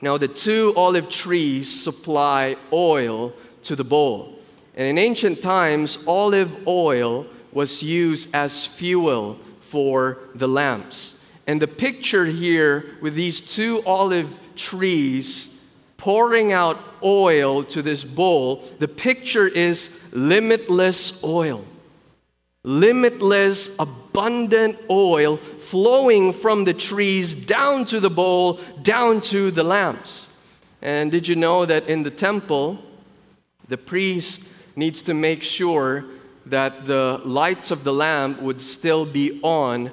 Now, 0.02 0.18
the 0.18 0.28
two 0.28 0.74
olive 0.78 1.10
trees 1.10 1.84
supply 1.84 2.56
oil 2.72 3.34
to 3.64 3.76
the 3.76 3.84
bowl. 3.84 4.40
And 4.76 4.88
in 4.88 4.98
ancient 4.98 5.42
times, 5.42 5.98
olive 6.08 6.68
oil 6.68 7.26
was 7.52 7.84
used 7.84 8.34
as 8.34 8.66
fuel 8.66 9.36
for 9.60 10.18
the 10.36 10.48
lamps. 10.48 11.26
And 11.48 11.62
the 11.62 11.68
picture 11.68 12.26
here 12.26 12.86
with 13.02 13.16
these 13.16 13.42
two 13.42 13.82
olive 13.86 14.40
trees 14.56 15.66
pouring 15.98 16.54
out 16.54 16.80
oil 17.04 17.64
to 17.64 17.82
this 17.82 18.04
bowl, 18.04 18.64
the 18.80 18.88
picture 18.88 19.48
is 19.48 20.08
limitless 20.12 21.24
oil. 21.24 21.66
Limitless, 22.64 23.76
abundant 23.80 24.78
oil 24.90 25.38
flowing 25.38 26.34
from 26.34 26.66
the 26.66 26.74
trees 26.74 27.34
down 27.34 27.86
to 27.86 28.00
the 28.00 28.10
bowl, 28.10 28.60
down 28.82 29.22
to 29.22 29.50
the 29.50 29.64
lamps. 29.64 30.28
And 30.82 31.12
did 31.12 31.28
you 31.28 31.36
know 31.36 31.66
that 31.66 31.88
in 31.88 32.04
the 32.04 32.12
temple, 32.12 32.80
the 33.68 33.78
priest 33.78 34.44
needs 34.76 35.02
to 35.04 35.14
make 35.14 35.44
sure 35.44 36.06
that 36.50 36.86
the 36.86 37.22
lights 37.24 37.72
of 37.72 37.84
the 37.84 37.94
lamp 37.94 38.42
would 38.42 38.62
still 38.62 39.06
be 39.06 39.40
on 39.44 39.92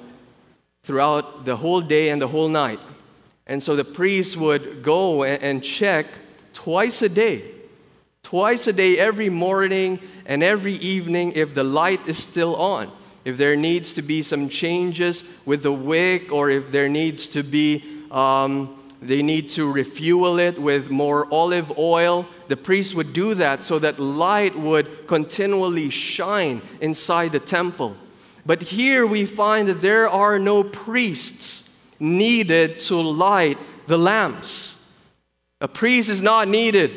throughout 0.83 1.45
the 1.45 1.57
whole 1.57 1.81
day 1.81 2.09
and 2.09 2.21
the 2.21 2.27
whole 2.27 2.49
night. 2.49 2.79
And 3.45 3.61
so 3.61 3.75
the 3.75 3.83
priest 3.83 4.37
would 4.37 4.83
go 4.83 5.23
and 5.23 5.63
check 5.63 6.05
twice 6.53 7.01
a 7.01 7.09
day, 7.09 7.43
twice 8.23 8.67
a 8.67 8.73
day, 8.73 8.97
every 8.97 9.29
morning 9.29 9.99
and 10.25 10.43
every 10.43 10.73
evening, 10.75 11.33
if 11.35 11.53
the 11.53 11.63
light 11.63 12.05
is 12.07 12.17
still 12.17 12.55
on. 12.55 12.91
If 13.23 13.37
there 13.37 13.55
needs 13.55 13.93
to 13.93 14.01
be 14.01 14.23
some 14.23 14.47
changes 14.49 15.23
with 15.45 15.63
the 15.63 15.71
wick, 15.71 16.31
or 16.31 16.49
if 16.49 16.71
there 16.71 16.87
needs 16.87 17.27
to 17.27 17.43
be, 17.43 17.83
um, 18.09 18.76
they 19.01 19.21
need 19.21 19.49
to 19.49 19.71
refuel 19.71 20.39
it 20.39 20.57
with 20.57 20.89
more 20.89 21.31
olive 21.31 21.77
oil, 21.77 22.27
the 22.47 22.57
priest 22.57 22.95
would 22.95 23.13
do 23.13 23.33
that 23.35 23.61
so 23.61 23.77
that 23.79 23.99
light 23.99 24.57
would 24.57 25.07
continually 25.07 25.89
shine 25.89 26.61
inside 26.81 27.31
the 27.31 27.39
temple. 27.39 27.95
But 28.45 28.63
here 28.63 29.05
we 29.05 29.25
find 29.25 29.67
that 29.67 29.81
there 29.81 30.09
are 30.09 30.39
no 30.39 30.63
priests 30.63 31.69
needed 31.99 32.79
to 32.81 32.95
light 32.95 33.57
the 33.87 33.97
lamps. 33.97 34.75
A 35.59 35.67
priest 35.67 36.09
is 36.09 36.21
not 36.21 36.47
needed. 36.47 36.91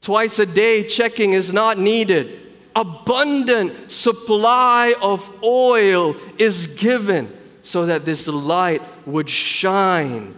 Twice 0.00 0.38
a 0.38 0.46
day 0.46 0.86
checking 0.86 1.32
is 1.32 1.52
not 1.52 1.78
needed. 1.78 2.38
Abundant 2.74 3.90
supply 3.90 4.94
of 5.00 5.30
oil 5.44 6.16
is 6.38 6.66
given 6.66 7.30
so 7.62 7.86
that 7.86 8.04
this 8.04 8.26
light 8.26 8.82
would 9.06 9.28
shine. 9.28 10.36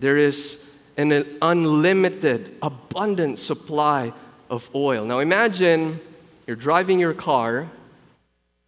There 0.00 0.16
is 0.16 0.64
an 0.96 1.38
unlimited, 1.42 2.56
abundant 2.62 3.38
supply 3.38 4.12
of 4.50 4.70
oil. 4.74 5.04
Now 5.04 5.18
imagine 5.18 6.00
you're 6.46 6.56
driving 6.56 6.98
your 6.98 7.14
car, 7.14 7.68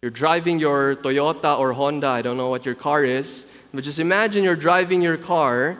you're 0.01 0.11
driving 0.11 0.59
your 0.59 0.95
Toyota 0.95 1.57
or 1.57 1.73
Honda, 1.73 2.07
I 2.07 2.21
don't 2.21 2.37
know 2.37 2.49
what 2.49 2.65
your 2.65 2.75
car 2.75 3.03
is, 3.03 3.45
but 3.73 3.83
just 3.83 3.99
imagine 3.99 4.43
you're 4.43 4.55
driving 4.55 5.01
your 5.01 5.17
car 5.17 5.77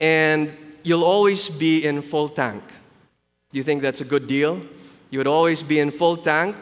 and 0.00 0.56
you'll 0.82 1.04
always 1.04 1.48
be 1.48 1.84
in 1.84 2.02
full 2.02 2.28
tank. 2.28 2.62
Do 3.50 3.58
you 3.58 3.64
think 3.64 3.82
that's 3.82 4.00
a 4.00 4.04
good 4.04 4.26
deal? 4.26 4.62
You 5.10 5.18
would 5.18 5.26
always 5.26 5.62
be 5.62 5.80
in 5.80 5.90
full 5.90 6.16
tank. 6.16 6.56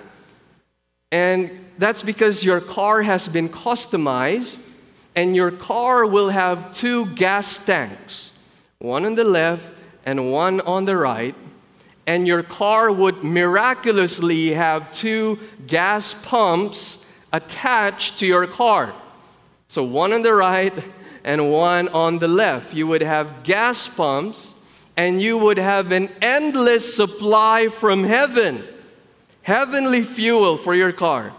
And 1.11 1.51
that's 1.79 2.03
because 2.03 2.45
your 2.45 2.61
car 2.61 3.03
has 3.03 3.29
been 3.29 3.49
customized, 3.49 4.61
and 5.17 5.37
your 5.37 5.51
car 5.51 6.07
will 6.07 6.31
have 6.31 6.75
two 6.75 7.07
gas 7.15 7.65
tanks 7.65 8.33
one 8.79 9.07
on 9.07 9.15
the 9.15 9.25
left 9.25 9.73
and 10.05 10.31
one 10.31 10.61
on 10.61 10.85
the 10.85 10.97
right. 10.97 11.35
And 12.07 12.27
your 12.27 12.43
car 12.43 12.93
would 12.93 13.25
miraculously 13.25 14.51
have 14.51 14.93
two 14.93 15.39
gas 15.67 16.13
pumps 16.13 17.11
attached 17.33 18.19
to 18.19 18.27
your 18.27 18.47
car. 18.47 18.93
So, 19.69 19.83
one 19.83 20.13
on 20.13 20.21
the 20.21 20.35
right 20.35 20.75
and 21.25 21.51
one 21.51 21.89
on 21.89 22.19
the 22.19 22.29
left. 22.29 22.75
You 22.75 22.87
would 22.89 23.01
have 23.01 23.43
gas 23.43 23.89
pumps 23.89 24.55
and 24.97 25.21
you 25.21 25.39
would 25.39 25.57
have 25.57 25.91
an 25.93 26.11
endless 26.21 26.95
supply 26.95 27.69
from 27.69 28.05
heaven. 28.05 28.63
Heavenly 29.43 30.03
fuel 30.03 30.59
for 30.59 30.75
your 30.75 30.93
car. 30.93 31.33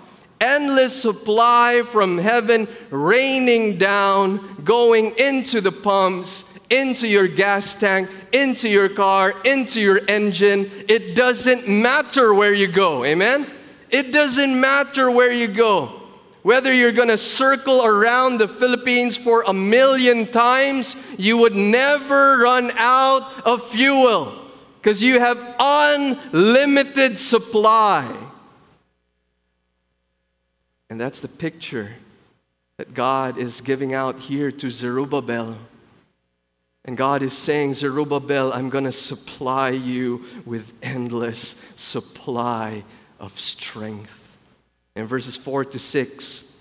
Endless 0.45 1.01
supply 1.01 1.81
from 1.81 2.19
heaven 2.19 2.67
raining 2.91 3.79
down, 3.79 4.61
going 4.63 5.17
into 5.17 5.59
the 5.59 5.71
pumps, 5.71 6.43
into 6.69 7.07
your 7.07 7.27
gas 7.27 7.73
tank, 7.73 8.11
into 8.31 8.69
your 8.69 8.89
car, 8.89 9.33
into 9.43 9.81
your 9.81 9.99
engine. 10.07 10.69
It 10.87 11.15
doesn't 11.15 11.67
matter 11.67 12.31
where 12.31 12.53
you 12.53 12.67
go. 12.67 13.03
Amen? 13.03 13.47
It 13.89 14.13
doesn't 14.13 14.59
matter 14.59 15.09
where 15.09 15.31
you 15.31 15.47
go. 15.47 15.87
Whether 16.43 16.71
you're 16.71 16.91
going 16.91 17.07
to 17.07 17.17
circle 17.17 17.83
around 17.83 18.37
the 18.37 18.47
Philippines 18.47 19.17
for 19.17 19.43
a 19.47 19.53
million 19.53 20.27
times, 20.27 20.95
you 21.17 21.39
would 21.39 21.55
never 21.55 22.37
run 22.37 22.69
out 22.75 23.47
of 23.47 23.67
fuel 23.67 24.31
because 24.77 25.01
you 25.01 25.19
have 25.19 25.55
unlimited 25.59 27.17
supply. 27.17 28.24
And 30.95 31.01
that's 31.01 31.19
the 31.19 31.27
picture 31.27 31.91
that 32.77 32.93
God 32.93 33.37
is 33.37 33.59
giving 33.59 33.93
out 33.93 34.17
here 34.17 34.49
to 34.49 34.71
Zerubbabel. 34.71 35.57
And 36.85 36.95
God 36.95 37.21
is 37.21 37.37
saying, 37.37 37.73
Zerubbabel, 37.73 38.53
I'm 38.53 38.69
going 38.69 38.85
to 38.85 38.93
supply 38.93 39.71
you 39.71 40.23
with 40.45 40.71
endless 40.81 41.61
supply 41.75 42.85
of 43.19 43.37
strength 43.37 44.37
in 44.95 45.05
verses 45.05 45.35
4 45.35 45.65
to 45.65 45.79
6. 45.79 46.57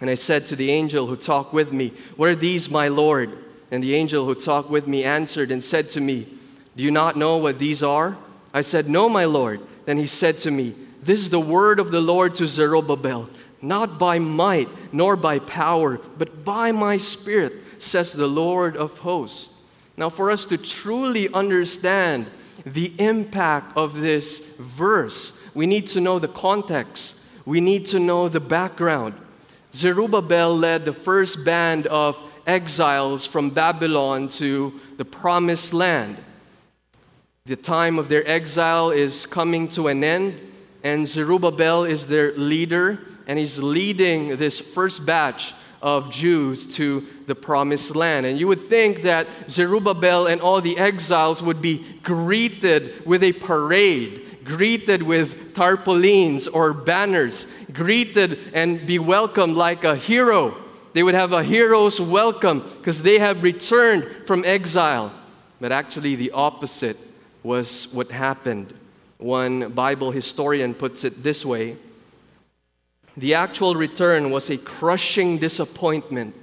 And 0.00 0.08
I 0.08 0.14
said 0.14 0.46
to 0.46 0.56
the 0.56 0.70
angel 0.70 1.06
who 1.06 1.14
talked 1.14 1.52
with 1.52 1.70
me, 1.70 1.92
What 2.16 2.30
are 2.30 2.34
these, 2.34 2.70
my 2.70 2.88
Lord? 2.88 3.36
And 3.70 3.82
the 3.82 3.94
angel 3.94 4.24
who 4.24 4.34
talked 4.34 4.70
with 4.70 4.86
me 4.86 5.04
answered 5.04 5.50
and 5.50 5.62
said 5.62 5.90
to 5.90 6.00
me, 6.00 6.26
Do 6.74 6.82
you 6.82 6.90
not 6.90 7.18
know 7.18 7.36
what 7.36 7.58
these 7.58 7.82
are? 7.82 8.16
I 8.54 8.62
said, 8.62 8.88
No, 8.88 9.10
my 9.10 9.26
Lord. 9.26 9.60
Then 9.84 9.98
he 9.98 10.06
said 10.06 10.38
to 10.38 10.50
me, 10.50 10.74
This 11.02 11.20
is 11.20 11.28
the 11.28 11.38
word 11.38 11.78
of 11.78 11.90
the 11.90 12.00
Lord 12.00 12.34
to 12.36 12.48
Zerubbabel, 12.48 13.28
not 13.60 13.98
by 13.98 14.18
might 14.18 14.68
nor 14.92 15.16
by 15.16 15.38
power, 15.38 15.98
but 16.16 16.44
by 16.44 16.72
my 16.72 16.98
spirit, 16.98 17.52
says 17.78 18.12
the 18.12 18.26
Lord 18.26 18.76
of 18.76 18.98
hosts. 18.98 19.50
Now, 19.96 20.10
for 20.10 20.30
us 20.30 20.46
to 20.46 20.56
truly 20.56 21.28
understand 21.32 22.26
the 22.64 22.92
impact 22.98 23.76
of 23.76 24.00
this 24.00 24.38
verse, 24.58 25.32
we 25.54 25.66
need 25.66 25.86
to 25.88 26.00
know 26.00 26.18
the 26.18 26.28
context 26.28 27.16
we 27.48 27.62
need 27.62 27.86
to 27.86 27.98
know 27.98 28.28
the 28.28 28.40
background. 28.40 29.14
Zerubbabel 29.72 30.54
led 30.54 30.84
the 30.84 30.92
first 30.92 31.46
band 31.46 31.86
of 31.86 32.22
exiles 32.46 33.24
from 33.24 33.48
Babylon 33.48 34.28
to 34.36 34.78
the 34.98 35.06
promised 35.06 35.72
land. 35.72 36.18
The 37.46 37.56
time 37.56 37.98
of 37.98 38.10
their 38.10 38.28
exile 38.28 38.90
is 38.90 39.24
coming 39.24 39.66
to 39.68 39.88
an 39.88 40.04
end, 40.04 40.38
and 40.84 41.08
Zerubbabel 41.08 41.84
is 41.84 42.08
their 42.08 42.32
leader, 42.32 42.98
and 43.28 43.38
he's 43.38 43.58
leading 43.58 44.38
this 44.38 44.58
first 44.58 45.04
batch 45.04 45.54
of 45.80 46.10
Jews 46.10 46.66
to 46.76 47.06
the 47.26 47.34
promised 47.34 47.94
land. 47.94 48.26
And 48.26 48.38
you 48.38 48.48
would 48.48 48.62
think 48.62 49.02
that 49.02 49.28
Zerubbabel 49.48 50.26
and 50.26 50.40
all 50.40 50.60
the 50.60 50.78
exiles 50.78 51.42
would 51.42 51.62
be 51.62 51.84
greeted 52.02 53.06
with 53.06 53.22
a 53.22 53.32
parade, 53.32 54.44
greeted 54.44 55.02
with 55.02 55.54
tarpaulins 55.54 56.48
or 56.48 56.72
banners, 56.72 57.46
greeted 57.72 58.38
and 58.54 58.84
be 58.86 58.98
welcomed 58.98 59.56
like 59.56 59.84
a 59.84 59.94
hero. 59.94 60.56
They 60.94 61.02
would 61.02 61.14
have 61.14 61.32
a 61.32 61.44
hero's 61.44 62.00
welcome 62.00 62.60
because 62.60 63.02
they 63.02 63.18
have 63.18 63.42
returned 63.42 64.04
from 64.26 64.44
exile. 64.44 65.12
But 65.60 65.70
actually, 65.70 66.16
the 66.16 66.30
opposite 66.32 66.96
was 67.42 67.92
what 67.92 68.10
happened. 68.10 68.72
One 69.18 69.70
Bible 69.72 70.12
historian 70.12 70.74
puts 70.74 71.04
it 71.04 71.22
this 71.22 71.44
way 71.44 71.76
the 73.20 73.34
actual 73.34 73.74
return 73.74 74.30
was 74.30 74.50
a 74.50 74.58
crushing 74.58 75.38
disappointment. 75.38 76.34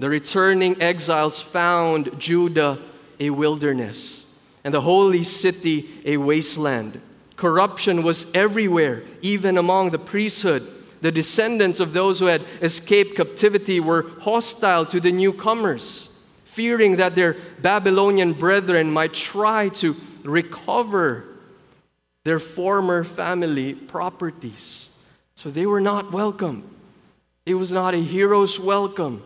The 0.00 0.08
returning 0.08 0.80
exiles 0.82 1.40
found 1.40 2.18
Judah 2.20 2.78
a 3.20 3.30
wilderness 3.30 4.26
and 4.64 4.74
the 4.74 4.80
holy 4.80 5.22
city 5.22 5.88
a 6.04 6.16
wasteland. 6.16 7.00
Corruption 7.36 8.02
was 8.02 8.26
everywhere, 8.34 9.02
even 9.22 9.58
among 9.58 9.90
the 9.90 9.98
priesthood. 9.98 10.66
The 11.00 11.12
descendants 11.12 11.80
of 11.80 11.92
those 11.92 12.18
who 12.18 12.26
had 12.26 12.42
escaped 12.62 13.16
captivity 13.16 13.78
were 13.78 14.06
hostile 14.20 14.86
to 14.86 15.00
the 15.00 15.12
newcomers, 15.12 16.08
fearing 16.44 16.96
that 16.96 17.14
their 17.14 17.36
Babylonian 17.60 18.32
brethren 18.32 18.90
might 18.90 19.12
try 19.12 19.68
to 19.70 19.94
recover 20.22 21.24
their 22.24 22.38
former 22.38 23.04
family 23.04 23.74
properties. 23.74 24.88
So 25.36 25.50
they 25.50 25.66
were 25.66 25.80
not 25.80 26.12
welcome. 26.12 26.64
It 27.46 27.54
was 27.54 27.72
not 27.72 27.94
a 27.94 27.98
hero's 27.98 28.58
welcome 28.58 29.22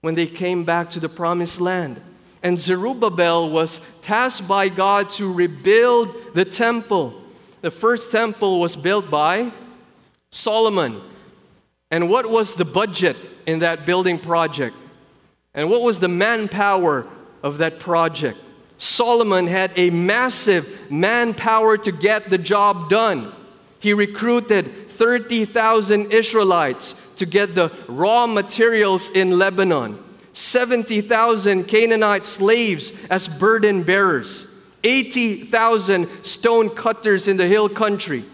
when 0.00 0.14
they 0.14 0.26
came 0.26 0.64
back 0.64 0.90
to 0.90 1.00
the 1.00 1.08
promised 1.08 1.60
land. 1.60 2.00
And 2.42 2.58
Zerubbabel 2.58 3.50
was 3.50 3.80
tasked 4.02 4.46
by 4.46 4.68
God 4.68 5.10
to 5.10 5.32
rebuild 5.32 6.34
the 6.34 6.44
temple. 6.44 7.20
The 7.62 7.70
first 7.70 8.12
temple 8.12 8.60
was 8.60 8.76
built 8.76 9.10
by 9.10 9.52
Solomon. 10.30 11.00
And 11.90 12.08
what 12.08 12.30
was 12.30 12.54
the 12.54 12.64
budget 12.64 13.16
in 13.46 13.60
that 13.60 13.86
building 13.86 14.18
project? 14.18 14.76
And 15.54 15.68
what 15.70 15.82
was 15.82 15.98
the 15.98 16.08
manpower 16.08 17.06
of 17.42 17.58
that 17.58 17.80
project? 17.80 18.38
Solomon 18.76 19.48
had 19.48 19.72
a 19.74 19.90
massive 19.90 20.90
manpower 20.90 21.76
to 21.78 21.90
get 21.90 22.30
the 22.30 22.38
job 22.38 22.88
done. 22.88 23.32
He 23.80 23.92
recruited 23.92 24.88
30,000 24.88 26.12
Israelites 26.12 26.94
to 27.16 27.26
get 27.26 27.54
the 27.54 27.70
raw 27.86 28.26
materials 28.26 29.10
in 29.10 29.38
Lebanon, 29.38 30.02
70,000 30.32 31.64
Canaanite 31.64 32.24
slaves 32.24 32.92
as 33.08 33.28
burden 33.28 33.84
bearers, 33.84 34.48
80,000 34.82 36.08
stone 36.24 36.70
cutters 36.70 37.28
in 37.28 37.36
the 37.36 37.46
hill 37.46 37.68
country, 37.68 38.24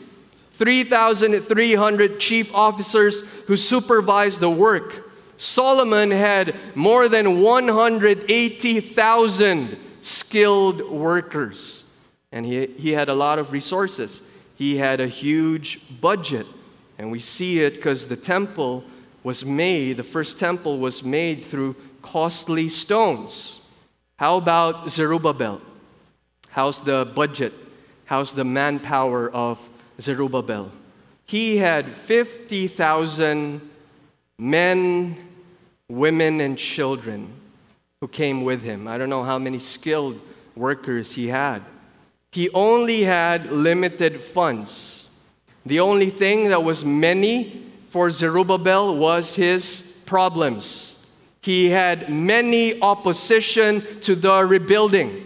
3,300 0.52 2.20
chief 2.20 2.54
officers 2.54 3.22
who 3.46 3.57
supervised 3.57 4.40
the 4.40 4.50
work. 4.50 5.11
Solomon 5.37 6.11
had 6.11 6.54
more 6.74 7.09
than 7.09 7.42
180,000 7.42 9.76
skilled 10.00 10.90
workers, 10.90 11.85
and 12.30 12.46
he, 12.46 12.66
he 12.66 12.92
had 12.92 13.09
a 13.09 13.14
lot 13.14 13.38
of 13.38 13.52
resources 13.52 14.22
he 14.54 14.76
had 14.76 15.00
a 15.00 15.08
huge 15.08 15.80
budget. 16.00 16.46
And 16.98 17.10
we 17.10 17.18
see 17.18 17.60
it 17.60 17.74
because 17.74 18.06
the 18.08 18.16
temple 18.16 18.84
was 19.22 19.44
made, 19.44 19.96
the 19.96 20.04
first 20.04 20.38
temple 20.38 20.78
was 20.78 21.02
made 21.02 21.42
through 21.42 21.76
costly 22.02 22.68
stones. 22.68 23.60
How 24.16 24.36
about 24.36 24.90
Zerubbabel? 24.90 25.60
How's 26.50 26.80
the 26.82 27.10
budget? 27.14 27.52
How's 28.04 28.34
the 28.34 28.44
manpower 28.44 29.30
of 29.30 29.68
Zerubbabel? 30.00 30.70
He 31.26 31.56
had 31.56 31.86
50,000 31.86 33.60
men, 34.38 35.16
women, 35.88 36.40
and 36.40 36.58
children 36.58 37.32
who 38.00 38.08
came 38.08 38.44
with 38.44 38.62
him. 38.62 38.86
I 38.86 38.98
don't 38.98 39.08
know 39.08 39.24
how 39.24 39.38
many 39.38 39.58
skilled 39.58 40.20
workers 40.54 41.12
he 41.12 41.28
had. 41.28 41.62
He 42.35 42.51
only 42.51 43.03
had 43.03 43.47
limited 43.53 44.20
funds. 44.20 45.09
The 45.64 45.79
only 45.79 46.11
thing 46.11 46.49
that 46.49 46.64
was 46.64 46.85
many 46.85 47.62
for 47.87 48.11
Zerubbabel 48.11 48.97
was 48.97 49.37
his 49.37 50.01
problems. 50.05 51.07
He 51.42 51.68
had 51.68 52.11
many 52.11 52.83
opposition 52.83 54.01
to 54.01 54.16
the 54.16 54.44
rebuilding. 54.44 55.23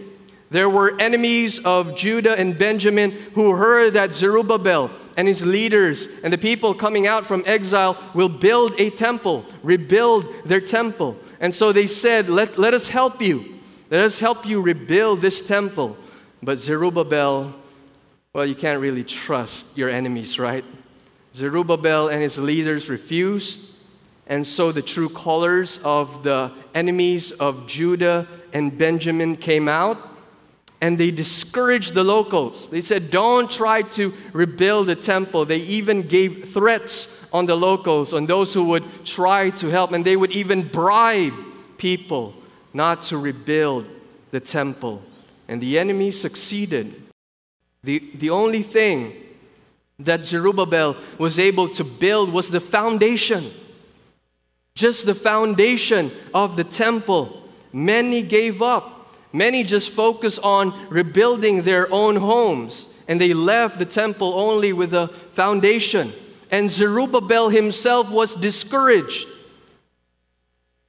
There 0.51 0.69
were 0.69 1.01
enemies 1.01 1.57
of 1.65 1.97
Judah 1.97 2.37
and 2.37 2.55
Benjamin 2.55 3.09
who 3.33 3.55
heard 3.55 3.93
that 3.93 4.13
Zerubbabel 4.13 4.91
and 5.17 5.27
his 5.27 5.43
leaders 5.43 6.09
and 6.23 6.31
the 6.31 6.37
people 6.37 6.75
coming 6.75 7.07
out 7.07 7.25
from 7.25 7.41
exile 7.47 7.97
will 8.13 8.29
build 8.29 8.79
a 8.79 8.91
temple, 8.91 9.45
rebuild 9.63 10.27
their 10.45 10.61
temple. 10.61 11.17
And 11.39 11.51
so 11.51 11.71
they 11.71 11.87
said, 11.87 12.29
Let, 12.29 12.59
let 12.59 12.75
us 12.75 12.87
help 12.87 13.19
you. 13.19 13.55
Let 13.89 14.01
us 14.01 14.19
help 14.19 14.45
you 14.45 14.61
rebuild 14.61 15.21
this 15.21 15.41
temple. 15.41 15.97
But 16.41 16.57
Zerubbabel, 16.57 17.53
well, 18.33 18.45
you 18.45 18.55
can't 18.55 18.79
really 18.79 19.03
trust 19.03 19.77
your 19.77 19.89
enemies, 19.89 20.39
right? 20.39 20.63
Zerubbabel 21.33 22.07
and 22.07 22.21
his 22.21 22.37
leaders 22.37 22.89
refused, 22.89 23.75
and 24.25 24.47
so 24.47 24.71
the 24.71 24.81
true 24.81 25.09
colors 25.09 25.79
of 25.83 26.23
the 26.23 26.51
enemies 26.73 27.31
of 27.33 27.67
Judah 27.67 28.27
and 28.53 28.77
Benjamin 28.77 29.35
came 29.35 29.67
out, 29.67 29.97
and 30.81 30.97
they 30.97 31.11
discouraged 31.11 31.93
the 31.93 32.05
locals. 32.05 32.69
They 32.69 32.81
said, 32.81 33.11
Don't 33.11 33.51
try 33.51 33.81
to 33.81 34.13
rebuild 34.31 34.87
the 34.87 34.95
temple. 34.95 35.43
They 35.43 35.57
even 35.57 36.03
gave 36.03 36.47
threats 36.49 37.27
on 37.33 37.47
the 37.47 37.55
locals, 37.55 38.13
on 38.13 38.27
those 38.27 38.53
who 38.53 38.63
would 38.65 39.05
try 39.05 39.49
to 39.51 39.67
help, 39.67 39.91
and 39.91 40.05
they 40.05 40.15
would 40.15 40.31
even 40.31 40.61
bribe 40.61 41.33
people 41.77 42.33
not 42.73 43.01
to 43.03 43.17
rebuild 43.17 43.85
the 44.31 44.39
temple 44.39 45.03
and 45.49 45.59
the 45.59 45.79
enemy 45.79 46.11
succeeded. 46.11 46.93
The, 47.83 48.03
the 48.13 48.29
only 48.29 48.61
thing 48.61 49.15
that 49.97 50.23
Zerubbabel 50.23 50.95
was 51.17 51.39
able 51.39 51.67
to 51.69 51.83
build 51.83 52.31
was 52.31 52.51
the 52.51 52.61
foundation. 52.61 53.49
Just 54.75 55.07
the 55.07 55.15
foundation 55.15 56.11
of 56.35 56.55
the 56.55 56.63
temple. 56.63 57.49
Many 57.73 58.21
gave 58.21 58.61
up. 58.61 59.15
Many 59.33 59.63
just 59.63 59.89
focused 59.89 60.39
on 60.43 60.87
rebuilding 60.89 61.63
their 61.63 61.91
own 61.91 62.15
homes, 62.15 62.87
and 63.07 63.19
they 63.19 63.33
left 63.33 63.79
the 63.79 63.85
temple 63.85 64.33
only 64.35 64.71
with 64.71 64.93
a 64.93 65.07
foundation. 65.07 66.13
And 66.51 66.69
Zerubbabel 66.69 67.49
himself 67.49 68.11
was 68.11 68.35
discouraged. 68.35 69.27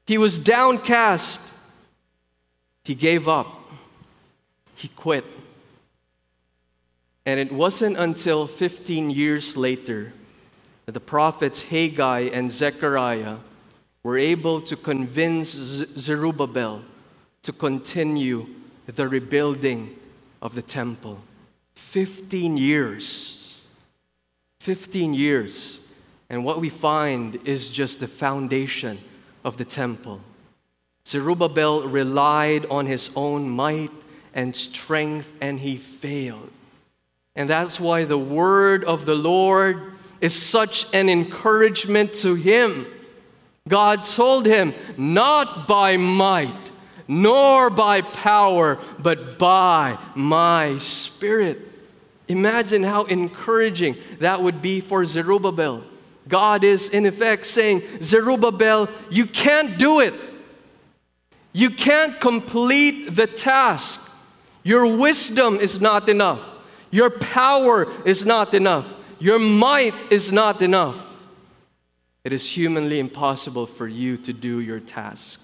He 0.07 0.19
was 0.19 0.37
downcast. 0.37 1.41
He 2.85 2.95
gave 2.95 3.27
up 3.27 3.60
he 4.81 4.89
quit. 4.89 5.25
And 7.27 7.39
it 7.39 7.53
wasn't 7.53 7.99
until 7.99 8.47
15 8.47 9.11
years 9.11 9.55
later 9.55 10.15
that 10.87 10.93
the 10.93 11.01
prophets 11.01 11.65
Haggai 11.65 12.31
and 12.33 12.51
Zechariah 12.51 13.37
were 14.03 14.17
able 14.17 14.63
to 14.63 14.77
convince 14.77 15.51
Zerubbabel 15.51 16.83
to 17.43 17.53
continue 17.53 18.47
the 18.87 19.07
rebuilding 19.07 19.95
of 20.41 20.55
the 20.55 20.63
temple. 20.63 21.21
15 21.75 22.57
years. 22.57 23.61
15 24.61 25.13
years. 25.13 25.87
And 26.31 26.43
what 26.43 26.61
we 26.61 26.71
find 26.71 27.37
is 27.47 27.69
just 27.69 28.01
the 28.01 28.09
foundation 28.09 28.99
of 29.45 29.59
the 29.59 29.65
temple. 29.67 30.21
Zerubbabel 31.07 31.87
relied 31.87 32.65
on 32.67 32.87
his 32.87 33.11
own 33.15 33.51
might 33.51 33.91
and 34.35 34.55
strength, 34.55 35.37
and 35.41 35.61
he 35.61 35.77
failed. 35.77 36.51
And 37.37 37.49
that's 37.49 37.81
why 37.81 38.05
the 38.05 38.19
word 38.19 38.85
of 38.85 39.07
the 39.07 39.15
Lord 39.15 39.93
is 40.21 40.35
such 40.35 40.87
an 40.93 41.09
encouragement 41.09 42.13
to 42.15 42.35
him. 42.35 42.87
God 43.69 44.05
told 44.05 44.47
him, 44.47 44.75
Not 44.97 45.69
by 45.69 45.97
might, 45.97 46.71
nor 47.07 47.71
by 47.71 48.03
power, 48.03 48.79
but 48.99 49.39
by 49.39 49.99
my 50.15 50.79
spirit. 50.79 51.59
Imagine 52.29 52.83
how 52.83 53.05
encouraging 53.05 53.97
that 54.21 54.43
would 54.43 54.63
be 54.63 54.81
for 54.81 55.05
Zerubbabel. 55.05 55.85
God 56.29 56.63
is, 56.63 56.89
in 56.89 57.07
effect, 57.07 57.47
saying, 57.47 57.83
Zerubbabel, 58.01 58.89
you 59.11 59.27
can't 59.27 59.79
do 59.79 60.01
it. 60.01 60.15
You 61.53 61.71
can't 61.71 62.21
complete 62.21 63.11
the 63.11 63.27
task. 63.27 64.10
Your 64.63 64.97
wisdom 64.97 65.57
is 65.57 65.81
not 65.81 66.09
enough. 66.09 66.49
Your 66.91 67.11
power 67.11 67.87
is 68.05 68.27
not 68.27 68.55
enough. 68.55 68.93
Your 69.19 69.39
might 69.39 69.95
is 70.11 70.33
not 70.33 70.63
enough. 70.63 71.27
It 72.25 72.33
is 72.33 72.51
humanly 72.51 72.99
impossible 72.99 73.67
for 73.67 73.87
you 73.87 74.17
to 74.19 74.33
do 74.33 74.61
your 74.61 74.81
task. 74.81 75.41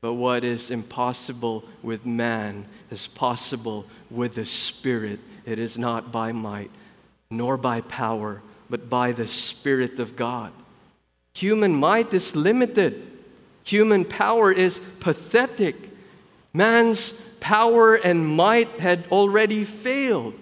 But 0.00 0.14
what 0.14 0.44
is 0.44 0.70
impossible 0.70 1.64
with 1.82 2.06
man 2.06 2.66
is 2.90 3.06
possible 3.06 3.86
with 4.10 4.34
the 4.34 4.46
Spirit. 4.46 5.20
It 5.44 5.58
is 5.58 5.78
not 5.78 6.10
by 6.10 6.32
might 6.32 6.70
nor 7.30 7.56
by 7.56 7.80
power, 7.82 8.42
but 8.68 8.90
by 8.90 9.12
the 9.12 9.26
Spirit 9.26 10.00
of 10.00 10.16
God. 10.16 10.52
Human 11.34 11.74
might 11.74 12.12
is 12.12 12.34
limited, 12.34 13.06
human 13.62 14.04
power 14.04 14.50
is 14.50 14.80
pathetic. 14.98 15.89
Man's 16.52 17.12
power 17.40 17.94
and 17.94 18.26
might 18.26 18.68
had 18.80 19.06
already 19.10 19.64
failed 19.64 20.34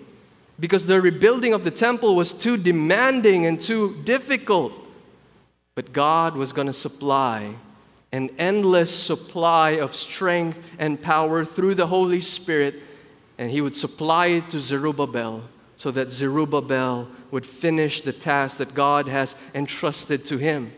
because 0.59 0.87
the 0.87 1.01
rebuilding 1.01 1.53
of 1.53 1.64
the 1.64 1.71
temple 1.71 2.16
was 2.16 2.33
too 2.33 2.57
demanding 2.57 3.47
and 3.47 3.61
too 3.61 3.97
difficult. 4.05 4.73
But 5.75 5.92
God 5.92 6.35
was 6.35 6.53
going 6.53 6.66
to 6.66 6.73
supply 6.73 7.55
an 8.11 8.31
endless 8.38 8.94
supply 8.94 9.71
of 9.71 9.94
strength 9.94 10.68
and 10.79 11.01
power 11.01 11.44
through 11.44 11.75
the 11.75 11.87
Holy 11.87 12.21
Spirit, 12.21 12.75
and 13.37 13.51
He 13.51 13.61
would 13.61 13.77
supply 13.77 14.27
it 14.27 14.51
to 14.51 14.61
Zerubbabel 14.61 15.44
so 15.79 15.92
that 15.92 16.11
Zerubbabel 16.11 17.09
would 17.31 17.47
finish 17.47 18.01
the 18.01 18.12
task 18.12 18.59
that 18.59 18.75
God 18.75 19.07
has 19.07 19.37
entrusted 19.55 20.25
to 20.27 20.37
him. 20.37 20.73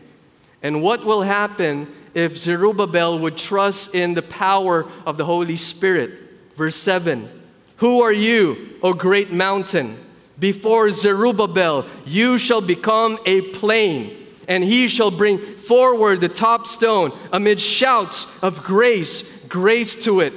And 0.61 0.83
what 0.83 1.03
will 1.03 1.23
happen 1.23 1.91
if 2.13 2.37
Zerubbabel 2.37 3.19
would 3.19 3.37
trust 3.37 3.95
in 3.95 4.13
the 4.13 4.21
power 4.21 4.85
of 5.05 5.17
the 5.17 5.25
Holy 5.25 5.55
Spirit? 5.55 6.11
Verse 6.55 6.75
7 6.75 7.29
Who 7.77 8.01
are 8.01 8.13
you, 8.13 8.77
O 8.83 8.93
great 8.93 9.31
mountain? 9.31 9.97
Before 10.39 10.89
Zerubbabel, 10.89 11.85
you 12.05 12.37
shall 12.37 12.61
become 12.61 13.19
a 13.25 13.41
plain, 13.41 14.17
and 14.47 14.63
he 14.63 14.87
shall 14.87 15.11
bring 15.11 15.37
forward 15.37 16.19
the 16.19 16.29
top 16.29 16.65
stone 16.65 17.11
amid 17.31 17.61
shouts 17.61 18.41
of 18.41 18.63
grace, 18.63 19.45
grace 19.45 20.03
to 20.03 20.21
it. 20.21 20.33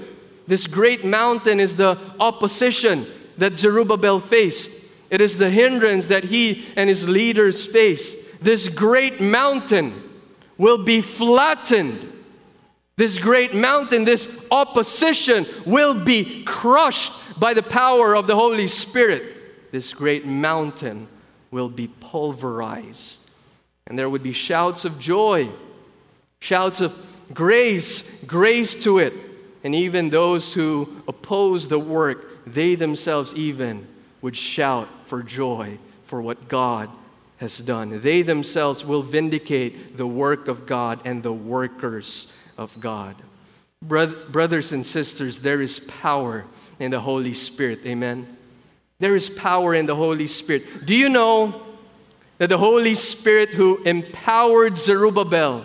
This 0.47 0.67
great 0.67 1.05
mountain 1.05 1.59
is 1.59 1.77
the 1.77 1.99
opposition 2.21 3.07
that 3.39 3.57
Zerubbabel 3.57 4.21
faced. 4.21 4.73
It 5.11 5.21
is 5.21 5.39
the 5.39 5.51
hindrance 5.51 6.09
that 6.09 6.25
he 6.25 6.67
and 6.77 6.89
his 6.89 7.09
leaders 7.09 7.65
face. 7.65 8.15
This 8.41 8.69
great 8.69 9.21
mountain 9.21 9.95
will 10.59 10.85
be 10.85 11.01
flattened. 11.01 12.13
This 12.97 13.19
great 13.19 13.55
mountain, 13.55 14.05
this 14.05 14.47
opposition 14.51 15.47
will 15.67 16.05
be 16.05 16.45
crushed 16.45 17.39
by 17.41 17.55
the 17.55 17.63
power 17.63 18.15
of 18.15 18.27
the 18.27 18.37
Holy 18.37 18.69
Spirit. 18.69 19.73
This 19.73 19.93
great 19.93 20.25
mountain 20.25 21.09
will 21.51 21.69
be 21.69 21.89
pulverized. 21.89 23.19
And 23.87 23.99
there 23.99 24.09
would 24.09 24.23
be 24.23 24.33
shouts 24.33 24.85
of 24.85 25.01
joy, 25.01 25.49
shouts 26.39 26.81
of 26.81 27.21
grace, 27.35 28.23
grace 28.25 28.83
to 28.85 28.99
it. 28.99 29.13
And 29.65 29.75
even 29.75 30.11
those 30.11 30.55
who 30.55 31.03
oppose 31.09 31.69
the 31.69 31.79
work 31.79 32.45
they 32.47 32.75
themselves 32.75 33.35
even 33.35 33.87
would 34.21 34.37
shout 34.37 34.89
for 35.07 35.23
joy 35.23 35.79
for 36.03 36.21
what 36.23 36.49
God 36.49 36.91
has 37.45 37.59
done. 37.59 38.01
They 38.01 38.23
themselves 38.23 38.85
will 38.85 39.03
vindicate 39.03 39.97
the 39.97 40.07
work 40.07 40.49
of 40.49 40.67
God 40.67 41.01
and 41.05 41.23
the 41.23 41.33
workers 41.33 42.33
of 42.59 42.79
God. 42.81 43.15
Brothers 43.81 44.73
and 44.73 44.85
sisters, 44.85 45.41
there 45.41 45.63
is 45.63 45.79
power 45.79 46.45
in 46.81 46.91
the 46.91 47.01
Holy 47.01 47.35
Spirit. 47.35 47.87
Amen. 47.87 48.37
There 48.99 49.15
is 49.15 49.31
power 49.31 49.75
in 49.75 49.87
the 49.87 49.95
Holy 49.97 50.27
Spirit. 50.27 50.87
Do 50.87 50.95
you 50.95 51.09
know 51.09 51.63
that 52.39 52.49
the 52.49 52.59
Holy 52.59 52.95
Spirit 52.95 53.55
who 53.55 53.83
empowered 53.85 54.77
Zerubbabel 54.77 55.65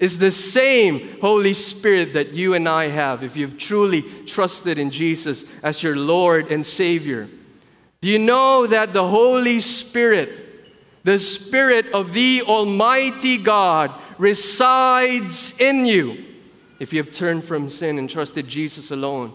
is 0.00 0.18
the 0.18 0.32
same 0.32 1.20
Holy 1.20 1.52
Spirit 1.52 2.14
that 2.14 2.32
you 2.32 2.54
and 2.54 2.68
I 2.68 2.88
have 2.88 3.22
if 3.22 3.36
you've 3.36 3.58
truly 3.58 4.02
trusted 4.26 4.78
in 4.78 4.90
Jesus 4.90 5.44
as 5.62 5.82
your 5.82 5.94
Lord 5.96 6.50
and 6.50 6.64
Savior. 6.64 7.28
Do 8.00 8.08
you 8.08 8.18
know 8.18 8.66
that 8.66 8.94
the 8.94 9.06
Holy 9.06 9.60
Spirit, 9.60 10.49
the 11.02 11.18
Spirit 11.18 11.86
of 11.92 12.12
the 12.12 12.42
Almighty 12.42 13.38
God, 13.38 13.92
resides 14.18 15.58
in 15.60 15.86
you 15.86 16.24
if 16.78 16.92
you 16.92 17.02
have 17.02 17.12
turned 17.12 17.44
from 17.44 17.70
sin 17.70 17.98
and 17.98 18.08
trusted 18.08 18.48
Jesus 18.48 18.90
alone 18.90 19.34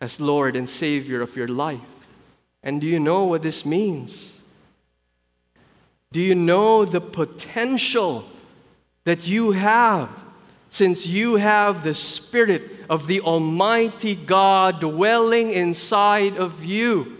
as 0.00 0.20
Lord 0.20 0.56
and 0.56 0.68
Savior 0.68 1.20
of 1.20 1.36
your 1.36 1.48
life? 1.48 1.80
And 2.62 2.80
do 2.80 2.86
you 2.86 3.00
know 3.00 3.24
what 3.24 3.42
this 3.42 3.66
means? 3.66 4.32
Do 6.12 6.20
you 6.20 6.34
know 6.34 6.84
the 6.84 7.00
potential 7.00 8.24
that 9.04 9.26
you 9.28 9.52
have, 9.52 10.24
since 10.68 11.06
you 11.06 11.36
have 11.36 11.84
the 11.84 11.94
Spirit 11.94 12.62
of 12.88 13.06
the 13.06 13.20
Almighty 13.20 14.14
God 14.14 14.80
dwelling 14.80 15.52
inside 15.52 16.36
of 16.36 16.64
you. 16.64 17.16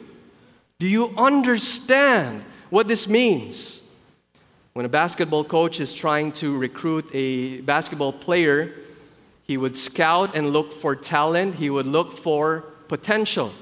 Do 0.78 0.88
you 0.88 1.14
understand 1.16 2.44
what 2.74 2.88
this 2.88 3.08
means? 3.08 3.80
When 4.72 4.84
a 4.84 4.88
basketball 4.88 5.44
coach 5.44 5.78
is 5.78 5.94
trying 5.94 6.32
to 6.32 6.58
recruit 6.58 7.08
a 7.14 7.60
basketball 7.60 8.12
player, 8.12 8.72
he 9.44 9.56
would 9.56 9.78
scout 9.78 10.34
and 10.34 10.50
look 10.50 10.72
for 10.72 10.96
talent, 10.96 11.54
he 11.54 11.70
would 11.70 11.86
look 11.86 12.10
for 12.10 12.64
potential. 12.88 13.52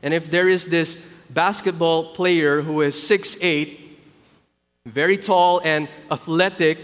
And 0.00 0.14
if 0.14 0.30
there 0.30 0.48
is 0.48 0.68
this 0.68 0.96
basketball 1.28 2.14
player 2.14 2.62
who 2.62 2.82
is 2.82 2.94
6'8, 2.94 3.80
very 4.86 5.18
tall 5.18 5.60
and 5.64 5.88
athletic, 6.08 6.78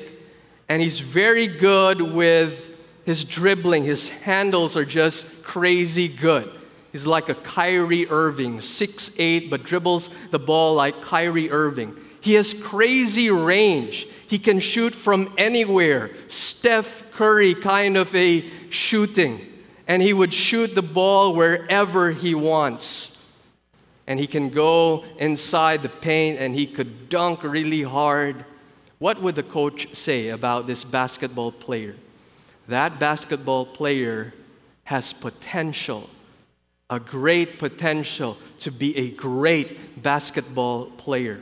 and 0.69 0.83
he's 0.83 0.99
very 0.99 1.47
good 1.47 2.01
with 2.01 2.77
his 3.05 3.23
dribbling. 3.23 3.85
His 3.85 4.09
handles 4.09 4.77
are 4.77 4.85
just 4.85 5.45
crazy 5.45 6.09
good. 6.09 6.51
He's 6.97 7.05
like 7.05 7.29
a 7.29 7.35
Kyrie 7.35 8.09
Irving, 8.09 8.63
six 8.63 9.11
eight, 9.19 9.51
but 9.51 9.65
dribbles 9.65 10.09
the 10.31 10.39
ball 10.39 10.77
like 10.77 11.03
Kyrie 11.03 11.51
Irving. 11.51 11.95
He 12.23 12.33
has 12.37 12.55
crazy 12.55 13.31
range. 13.31 14.07
He 14.27 14.39
can 14.39 14.61
shoot 14.61 14.95
from 14.95 15.31
anywhere. 15.37 16.13
Steph 16.29 17.13
Curry 17.13 17.55
kind 17.55 17.99
of 17.99 18.15
a 18.15 18.49
shooting. 18.71 19.47
And 19.87 20.01
he 20.01 20.15
would 20.15 20.33
shoot 20.33 20.75
the 20.75 20.81
ball 20.81 21.35
wherever 21.35 22.13
he 22.13 22.35
wants. 22.35 23.23
And 24.07 24.19
he 24.19 24.27
can 24.27 24.49
go 24.49 25.05
inside 25.19 25.83
the 25.83 25.91
paint 25.91 26.39
and 26.41 26.55
he 26.55 26.67
could 26.67 27.11
dunk 27.11 27.43
really 27.43 27.83
hard. 27.83 28.43
What 28.99 29.21
would 29.21 29.35
the 29.35 29.43
coach 29.43 29.95
say 29.95 30.31
about 30.31 30.67
this 30.67 30.83
basketball 30.83 31.53
player? 31.53 31.95
That 32.69 32.99
basketball 32.99 33.67
player 33.67 34.33
has 34.85 35.13
potential, 35.13 36.09
a 36.89 37.01
great 37.01 37.59
potential 37.59 38.39
to 38.61 38.71
be 38.71 38.97
a 38.97 39.11
great 39.11 40.03
basketball 40.03 40.87
player. 40.87 41.41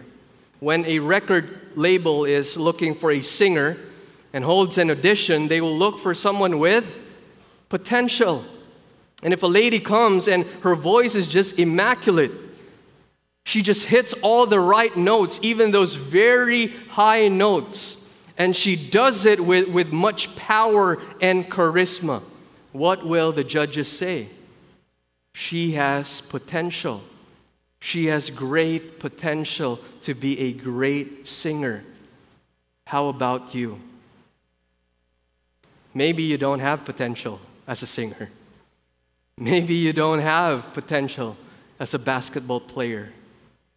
When 0.61 0.87
a 0.87 1.01
record 1.01 1.61
label 1.77 2.25
is 2.25 2.57
looking 2.57 2.95
for 2.95 3.11
a 3.11 3.21
singer 3.21 3.77
and 4.33 4.43
holds 4.43 4.79
an 4.79 4.91
audition, 4.91 5.49
they 5.49 5.61
will 5.61 5.77
look 5.77 5.99
for 5.99 6.15
someone 6.15 6.59
with 6.59 6.87
potential. 7.69 8.45
And 9.23 9.35
if 9.35 9.43
a 9.43 9.47
lady 9.47 9.79
comes 9.79 10.29
and 10.29 10.47
her 10.63 10.75
voice 10.75 11.15
is 11.15 11.29
just 11.29 11.59
immaculate, 11.59 12.33
she 13.45 13.61
just 13.61 13.87
hits 13.89 14.15
all 14.23 14.47
the 14.47 14.61
right 14.61 14.97
notes, 14.97 15.39
even 15.43 15.71
those 15.71 15.95
very 15.95 16.69
high 16.89 17.29
notes. 17.29 18.01
And 18.39 18.57
she 18.57 18.77
does 18.77 19.27
it 19.27 19.41
with, 19.41 19.69
with 19.69 19.93
much 19.93 20.35
power 20.37 21.03
and 21.21 21.45
charisma. 21.51 22.23
What 22.73 23.07
will 23.07 23.31
the 23.31 23.45
judges 23.45 23.89
say? 23.89 24.29
She 25.35 25.73
has 25.73 26.21
potential. 26.21 27.03
She 27.81 28.07
has 28.07 28.31
great 28.31 28.99
potential 28.99 29.79
to 30.03 30.15
be 30.15 30.39
a 30.39 30.53
great 30.53 31.29
singer. 31.29 31.85
How 32.87 33.09
about 33.09 33.55
you? 33.55 33.81
Maybe 35.93 36.23
you 36.23 36.39
don't 36.39 36.61
have 36.61 36.85
potential 36.85 37.41
as 37.67 37.83
a 37.83 37.87
singer. 37.87 38.31
Maybe 39.37 39.75
you 39.75 39.93
don't 39.93 40.21
have 40.21 40.73
potential 40.73 41.37
as 41.79 41.93
a 41.93 41.99
basketball 41.99 42.61
player. 42.61 43.13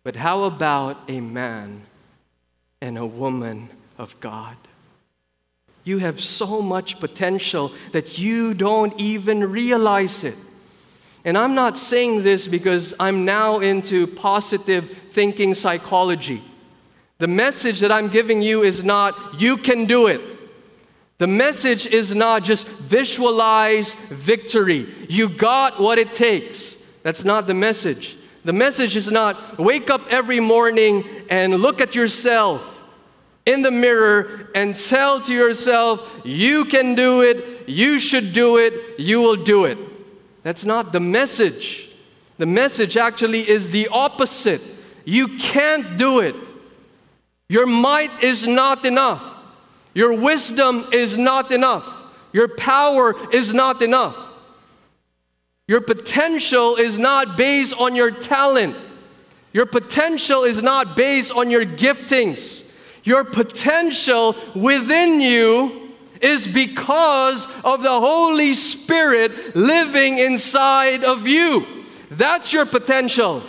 But 0.03 0.15
how 0.15 0.43
about 0.43 1.09
a 1.09 1.19
man 1.19 1.81
and 2.81 2.97
a 2.97 3.05
woman 3.05 3.69
of 3.97 4.17
God? 4.19 4.55
You 5.83 5.97
have 5.99 6.19
so 6.19 6.61
much 6.61 6.99
potential 6.99 7.71
that 7.91 8.19
you 8.19 8.53
don't 8.53 8.93
even 9.01 9.51
realize 9.51 10.23
it. 10.23 10.35
And 11.27 11.37
I'm 11.37 11.55
not 11.55 11.75
saying 11.75 12.23
this 12.23 12.47
because 12.47 12.93
I'm 13.01 13.25
now 13.25 13.59
into 13.59 14.07
positive 14.07 14.89
thinking 15.09 15.53
psychology. 15.53 16.41
The 17.17 17.27
message 17.27 17.81
that 17.81 17.91
I'm 17.91 18.07
giving 18.07 18.41
you 18.41 18.63
is 18.63 18.81
not, 18.81 19.13
you 19.37 19.57
can 19.57 19.83
do 19.87 20.07
it. 20.07 20.21
The 21.17 21.27
message 21.27 21.85
is 21.85 22.15
not 22.15 22.45
just 22.45 22.65
visualize 22.65 23.93
victory. 23.93 24.87
You 25.09 25.27
got 25.27 25.81
what 25.81 25.99
it 25.99 26.13
takes. 26.13 26.77
That's 27.03 27.25
not 27.25 27.45
the 27.45 27.53
message. 27.53 28.15
The 28.45 28.53
message 28.53 28.95
is 28.95 29.11
not 29.11 29.59
wake 29.59 29.89
up 29.89 30.07
every 30.09 30.39
morning 30.39 31.03
and 31.29 31.55
look 31.55 31.81
at 31.81 31.93
yourself 31.93 32.89
in 33.45 33.63
the 33.63 33.71
mirror 33.71 34.49
and 34.55 34.77
tell 34.77 35.19
to 35.19 35.33
yourself, 35.33 36.21
you 36.23 36.63
can 36.63 36.95
do 36.95 37.21
it, 37.21 37.67
you 37.67 37.99
should 37.99 38.31
do 38.31 38.55
it, 38.55 38.97
you 38.97 39.19
will 39.19 39.35
do 39.35 39.65
it. 39.65 39.77
That's 40.47 40.63
not 40.63 40.93
the 40.93 41.01
message. 41.01 41.89
The 42.37 42.45
message 42.45 42.95
actually 42.95 43.49
is 43.49 43.69
the 43.71 43.89
opposite. 43.89 44.61
You 45.03 45.27
can't 45.39 45.97
do 45.97 46.21
it. 46.21 46.35
Your 47.49 47.65
might 47.65 48.23
is 48.23 48.47
not 48.47 48.85
enough. 48.85 49.21
Your 49.93 50.13
wisdom 50.13 50.87
is 50.93 51.17
not 51.17 51.51
enough. 51.51 52.07
Your 52.31 52.47
power 52.47 53.13
is 53.33 53.53
not 53.53 53.81
enough. 53.81 54.15
Your 55.67 55.81
potential 55.81 56.77
is 56.77 56.97
not 56.97 57.35
based 57.35 57.75
on 57.77 57.93
your 57.93 58.11
talent. 58.11 58.77
Your 59.51 59.65
potential 59.65 60.45
is 60.45 60.61
not 60.63 60.95
based 60.95 61.33
on 61.33 61.51
your 61.51 61.65
giftings. 61.65 62.73
Your 63.03 63.25
potential 63.25 64.33
within 64.55 65.19
you 65.19 65.86
is 66.21 66.47
because 66.47 67.47
of 67.63 67.83
the 67.83 67.99
Holy 67.99 68.53
Spirit 68.53 69.55
living 69.55 70.19
inside 70.19 71.03
of 71.03 71.27
you. 71.27 71.65
That's 72.11 72.53
your 72.53 72.65
potential. 72.65 73.43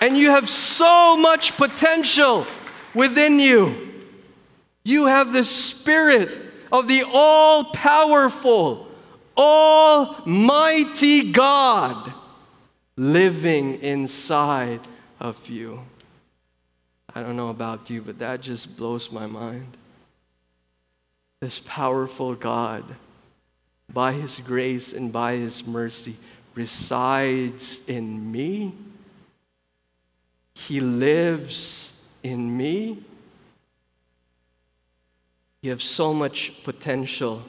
And 0.00 0.16
you 0.16 0.30
have 0.30 0.48
so 0.48 1.16
much 1.16 1.56
potential 1.56 2.46
within 2.94 3.40
you. 3.40 3.74
You 4.84 5.06
have 5.06 5.32
the 5.32 5.44
Spirit 5.44 6.30
of 6.72 6.88
the 6.88 7.04
all 7.12 7.64
powerful, 7.64 8.88
almighty 9.36 11.32
God 11.32 12.12
living 12.96 13.74
inside 13.80 14.80
of 15.20 15.48
you. 15.48 15.80
I 17.14 17.22
don't 17.22 17.36
know 17.36 17.48
about 17.48 17.90
you, 17.90 18.02
but 18.02 18.18
that 18.18 18.40
just 18.40 18.76
blows 18.76 19.10
my 19.10 19.26
mind. 19.26 19.76
This 21.40 21.60
powerful 21.64 22.34
God, 22.34 22.84
by 23.92 24.12
His 24.12 24.38
grace 24.38 24.92
and 24.92 25.12
by 25.12 25.36
His 25.36 25.66
mercy, 25.66 26.16
resides 26.54 27.80
in 27.86 28.32
me. 28.32 28.74
He 30.54 30.80
lives 30.80 32.04
in 32.22 32.56
me. 32.56 33.02
You 35.62 35.70
have 35.70 35.82
so 35.82 36.12
much 36.12 36.52
potential, 36.64 37.44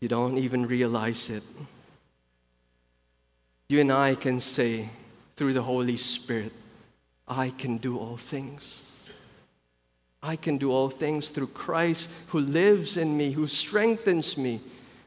you 0.00 0.08
don't 0.08 0.38
even 0.38 0.66
realize 0.66 1.30
it. 1.30 1.42
You 3.68 3.80
and 3.80 3.92
I 3.92 4.14
can 4.14 4.40
say 4.40 4.90
through 5.34 5.54
the 5.54 5.62
Holy 5.62 5.96
Spirit, 5.96 6.52
I 7.26 7.50
can 7.50 7.78
do 7.78 7.98
all 7.98 8.16
things. 8.16 8.85
I 10.26 10.34
can 10.34 10.58
do 10.58 10.72
all 10.72 10.90
things 10.90 11.28
through 11.28 11.48
Christ 11.48 12.10
who 12.28 12.40
lives 12.40 12.96
in 12.96 13.16
me, 13.16 13.30
who 13.30 13.46
strengthens 13.46 14.36
me. 14.36 14.60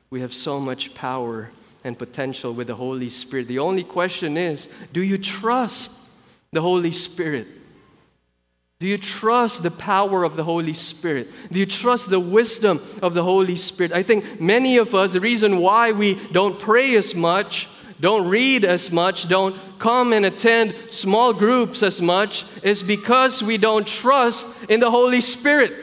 We 0.09 0.21
have 0.21 0.33
so 0.33 0.61
much 0.61 0.93
power 0.93 1.51
and 1.83 1.99
potential 1.99 2.53
with 2.53 2.67
the 2.67 2.75
Holy 2.75 3.09
Spirit. 3.09 3.49
The 3.49 3.59
only 3.59 3.83
question 3.83 4.37
is 4.37 4.69
do 4.93 5.03
you 5.03 5.17
trust 5.17 5.91
the 6.53 6.61
Holy 6.61 6.91
Spirit? 6.91 7.47
Do 8.79 8.87
you 8.87 8.97
trust 8.97 9.61
the 9.61 9.71
power 9.71 10.23
of 10.23 10.37
the 10.37 10.45
Holy 10.45 10.73
Spirit? 10.73 11.27
Do 11.51 11.59
you 11.59 11.65
trust 11.65 12.09
the 12.09 12.19
wisdom 12.19 12.79
of 13.01 13.13
the 13.13 13.23
Holy 13.23 13.57
Spirit? 13.57 13.91
I 13.91 14.03
think 14.03 14.39
many 14.39 14.77
of 14.77 14.95
us, 14.95 15.11
the 15.11 15.19
reason 15.19 15.57
why 15.57 15.91
we 15.91 16.15
don't 16.31 16.57
pray 16.57 16.95
as 16.95 17.13
much, 17.13 17.67
don't 17.99 18.29
read 18.29 18.63
as 18.63 18.91
much, 18.91 19.27
don't 19.27 19.55
come 19.77 20.13
and 20.13 20.25
attend 20.25 20.73
small 20.89 21.33
groups 21.33 21.83
as 21.83 22.01
much, 22.01 22.45
is 22.63 22.81
because 22.81 23.43
we 23.43 23.57
don't 23.57 23.85
trust 23.85 24.47
in 24.69 24.79
the 24.79 24.89
Holy 24.89 25.19
Spirit. 25.21 25.73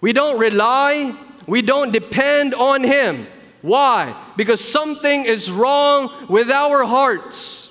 We 0.00 0.12
don't 0.14 0.38
rely, 0.38 1.14
we 1.46 1.60
don't 1.60 1.92
depend 1.92 2.54
on 2.54 2.82
Him. 2.82 3.26
Why? 3.60 4.16
Because 4.36 4.66
something 4.66 5.24
is 5.24 5.50
wrong 5.50 6.10
with 6.28 6.50
our 6.50 6.84
hearts. 6.84 7.66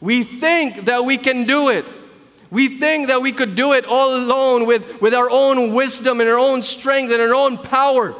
We 0.00 0.24
think 0.24 0.84
that 0.84 1.04
we 1.04 1.16
can 1.16 1.44
do 1.44 1.70
it. 1.70 1.86
We 2.50 2.68
think 2.68 3.06
that 3.08 3.22
we 3.22 3.32
could 3.32 3.54
do 3.54 3.72
it 3.72 3.86
all 3.86 4.14
alone 4.14 4.66
with, 4.66 5.00
with 5.00 5.14
our 5.14 5.30
own 5.30 5.72
wisdom 5.72 6.20
and 6.20 6.28
our 6.28 6.38
own 6.38 6.60
strength 6.60 7.10
and 7.10 7.22
our 7.22 7.34
own 7.34 7.56
power. 7.56 8.14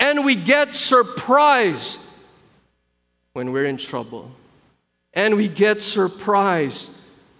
And 0.00 0.24
we 0.24 0.34
get 0.34 0.74
surprised 0.74 2.00
when 3.38 3.52
we're 3.52 3.66
in 3.66 3.76
trouble. 3.76 4.32
And 5.14 5.36
we 5.36 5.46
get 5.46 5.80
surprised 5.80 6.90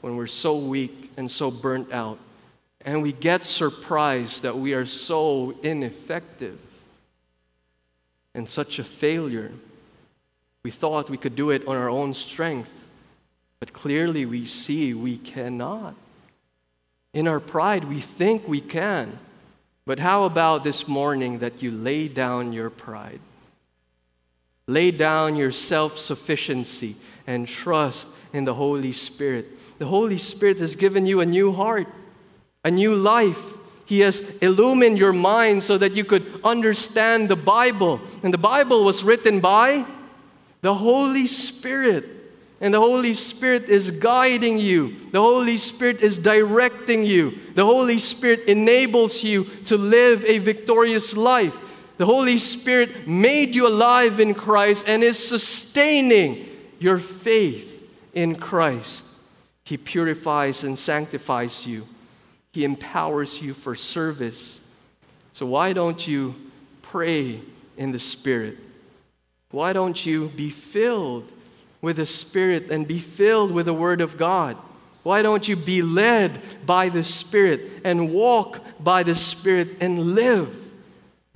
when 0.00 0.14
we're 0.14 0.28
so 0.28 0.56
weak 0.56 1.10
and 1.16 1.28
so 1.28 1.50
burnt 1.50 1.92
out. 1.92 2.20
And 2.82 3.02
we 3.02 3.10
get 3.10 3.44
surprised 3.44 4.44
that 4.44 4.56
we 4.56 4.74
are 4.74 4.86
so 4.86 5.58
ineffective 5.64 6.56
and 8.32 8.48
such 8.48 8.78
a 8.78 8.84
failure. 8.84 9.50
We 10.62 10.70
thought 10.70 11.10
we 11.10 11.16
could 11.16 11.34
do 11.34 11.50
it 11.50 11.66
on 11.66 11.74
our 11.74 11.90
own 11.90 12.14
strength, 12.14 12.86
but 13.58 13.72
clearly 13.72 14.24
we 14.24 14.46
see 14.46 14.94
we 14.94 15.18
cannot. 15.18 15.96
In 17.12 17.26
our 17.26 17.40
pride, 17.40 17.82
we 17.82 18.00
think 18.00 18.46
we 18.46 18.60
can. 18.60 19.18
But 19.84 19.98
how 19.98 20.26
about 20.26 20.62
this 20.62 20.86
morning 20.86 21.40
that 21.40 21.60
you 21.60 21.72
lay 21.72 22.06
down 22.06 22.52
your 22.52 22.70
pride? 22.70 23.18
Lay 24.68 24.90
down 24.90 25.34
your 25.34 25.50
self 25.50 25.98
sufficiency 25.98 26.94
and 27.26 27.48
trust 27.48 28.06
in 28.34 28.44
the 28.44 28.54
Holy 28.54 28.92
Spirit. 28.92 29.78
The 29.78 29.86
Holy 29.86 30.18
Spirit 30.18 30.60
has 30.60 30.76
given 30.76 31.06
you 31.06 31.20
a 31.20 31.26
new 31.26 31.52
heart, 31.52 31.88
a 32.62 32.70
new 32.70 32.94
life. 32.94 33.54
He 33.86 34.00
has 34.00 34.20
illumined 34.38 34.98
your 34.98 35.14
mind 35.14 35.62
so 35.62 35.78
that 35.78 35.92
you 35.92 36.04
could 36.04 36.40
understand 36.44 37.30
the 37.30 37.36
Bible. 37.36 38.00
And 38.22 38.32
the 38.32 38.38
Bible 38.38 38.84
was 38.84 39.02
written 39.02 39.40
by 39.40 39.86
the 40.60 40.74
Holy 40.74 41.26
Spirit. 41.26 42.04
And 42.60 42.74
the 42.74 42.80
Holy 42.80 43.14
Spirit 43.14 43.70
is 43.70 43.90
guiding 43.90 44.58
you. 44.58 44.94
The 45.12 45.22
Holy 45.22 45.56
Spirit 45.56 46.02
is 46.02 46.18
directing 46.18 47.04
you. 47.04 47.38
The 47.54 47.64
Holy 47.64 47.98
Spirit 47.98 48.40
enables 48.40 49.22
you 49.22 49.44
to 49.64 49.78
live 49.78 50.24
a 50.26 50.38
victorious 50.38 51.16
life. 51.16 51.56
The 51.98 52.06
Holy 52.06 52.38
Spirit 52.38 53.08
made 53.08 53.56
you 53.56 53.66
alive 53.66 54.20
in 54.20 54.32
Christ 54.32 54.84
and 54.86 55.02
is 55.02 55.18
sustaining 55.18 56.48
your 56.78 56.98
faith 56.98 57.84
in 58.14 58.36
Christ. 58.36 59.04
He 59.64 59.76
purifies 59.76 60.62
and 60.62 60.78
sanctifies 60.78 61.66
you, 61.66 61.86
He 62.52 62.64
empowers 62.64 63.42
you 63.42 63.52
for 63.52 63.74
service. 63.74 64.60
So, 65.32 65.44
why 65.44 65.72
don't 65.72 66.06
you 66.06 66.36
pray 66.82 67.40
in 67.76 67.90
the 67.90 67.98
Spirit? 67.98 68.56
Why 69.50 69.72
don't 69.72 70.06
you 70.06 70.28
be 70.28 70.50
filled 70.50 71.30
with 71.80 71.96
the 71.96 72.06
Spirit 72.06 72.70
and 72.70 72.86
be 72.86 73.00
filled 73.00 73.50
with 73.50 73.66
the 73.66 73.74
Word 73.74 74.00
of 74.00 74.16
God? 74.16 74.56
Why 75.02 75.22
don't 75.22 75.48
you 75.48 75.56
be 75.56 75.82
led 75.82 76.40
by 76.64 76.90
the 76.90 77.02
Spirit 77.02 77.80
and 77.82 78.12
walk 78.12 78.60
by 78.78 79.02
the 79.02 79.14
Spirit 79.16 79.78
and 79.80 80.14
live 80.14 80.67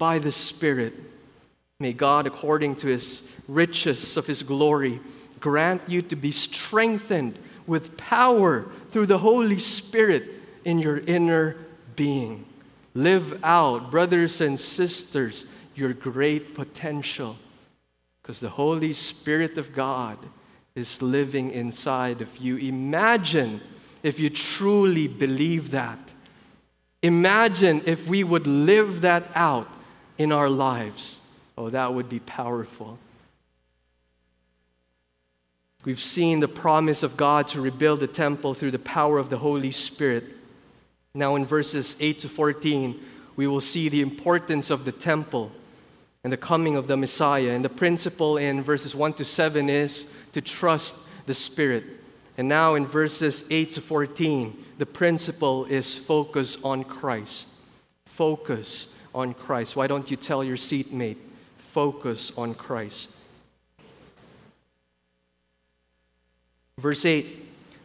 by 0.02 0.18
the 0.18 0.32
Spirit? 0.32 0.92
May 1.78 1.92
God, 1.92 2.26
according 2.26 2.74
to 2.74 2.88
His 2.88 3.22
riches 3.46 4.16
of 4.16 4.26
His 4.26 4.42
glory, 4.42 4.98
grant 5.38 5.80
you 5.86 6.02
to 6.02 6.16
be 6.16 6.32
strengthened 6.32 7.38
with 7.68 7.96
power 7.96 8.66
through 8.88 9.06
the 9.06 9.18
Holy 9.18 9.60
Spirit 9.60 10.28
in 10.64 10.80
your 10.80 10.98
inner 10.98 11.54
being. 11.94 12.44
Live 12.94 13.44
out, 13.44 13.92
brothers 13.92 14.40
and 14.40 14.58
sisters, 14.58 15.46
your 15.76 15.92
great 15.92 16.56
potential 16.56 17.36
because 18.20 18.40
the 18.40 18.48
Holy 18.48 18.92
Spirit 18.92 19.56
of 19.56 19.72
God 19.72 20.18
is 20.74 21.00
living 21.00 21.52
inside 21.52 22.20
of 22.20 22.38
you. 22.38 22.56
Imagine 22.56 23.60
if 24.02 24.18
you 24.18 24.30
truly 24.30 25.06
believe 25.06 25.70
that. 25.70 26.00
Imagine 27.02 27.82
if 27.86 28.08
we 28.08 28.24
would 28.24 28.48
live 28.48 29.02
that 29.02 29.30
out 29.36 29.68
in 30.18 30.32
our 30.32 30.48
lives. 30.48 31.20
Oh, 31.56 31.70
that 31.70 31.94
would 31.94 32.08
be 32.08 32.20
powerful. 32.20 32.98
We've 35.84 36.00
seen 36.00 36.40
the 36.40 36.48
promise 36.48 37.02
of 37.02 37.16
God 37.16 37.48
to 37.48 37.60
rebuild 37.60 38.00
the 38.00 38.06
temple 38.06 38.54
through 38.54 38.70
the 38.70 38.78
power 38.78 39.18
of 39.18 39.30
the 39.30 39.38
Holy 39.38 39.72
Spirit. 39.72 40.24
Now, 41.14 41.34
in 41.34 41.44
verses 41.44 41.96
8 41.98 42.20
to 42.20 42.28
14, 42.28 43.00
we 43.34 43.46
will 43.46 43.60
see 43.60 43.88
the 43.88 44.00
importance 44.00 44.70
of 44.70 44.84
the 44.84 44.92
temple 44.92 45.50
and 46.22 46.32
the 46.32 46.36
coming 46.36 46.76
of 46.76 46.86
the 46.86 46.96
Messiah. 46.96 47.50
And 47.50 47.64
the 47.64 47.68
principle 47.68 48.36
in 48.36 48.62
verses 48.62 48.94
1 48.94 49.14
to 49.14 49.24
7 49.24 49.68
is 49.68 50.06
to 50.32 50.40
trust 50.40 50.96
the 51.26 51.34
Spirit. 51.34 51.84
And 52.38 52.48
now 52.48 52.76
in 52.76 52.86
verses 52.86 53.44
8 53.50 53.72
to 53.72 53.80
14, 53.80 54.64
the 54.78 54.86
principle 54.86 55.64
is 55.64 55.96
focus 55.96 56.58
on 56.64 56.84
Christ. 56.84 57.48
Focus 58.06 58.86
on 59.14 59.34
Christ. 59.34 59.76
Why 59.76 59.86
don't 59.86 60.10
you 60.10 60.16
tell 60.16 60.42
your 60.42 60.56
seatmate, 60.56 61.18
focus 61.58 62.32
on 62.36 62.54
Christ? 62.54 63.10
Verse 66.78 67.04
8 67.04 67.26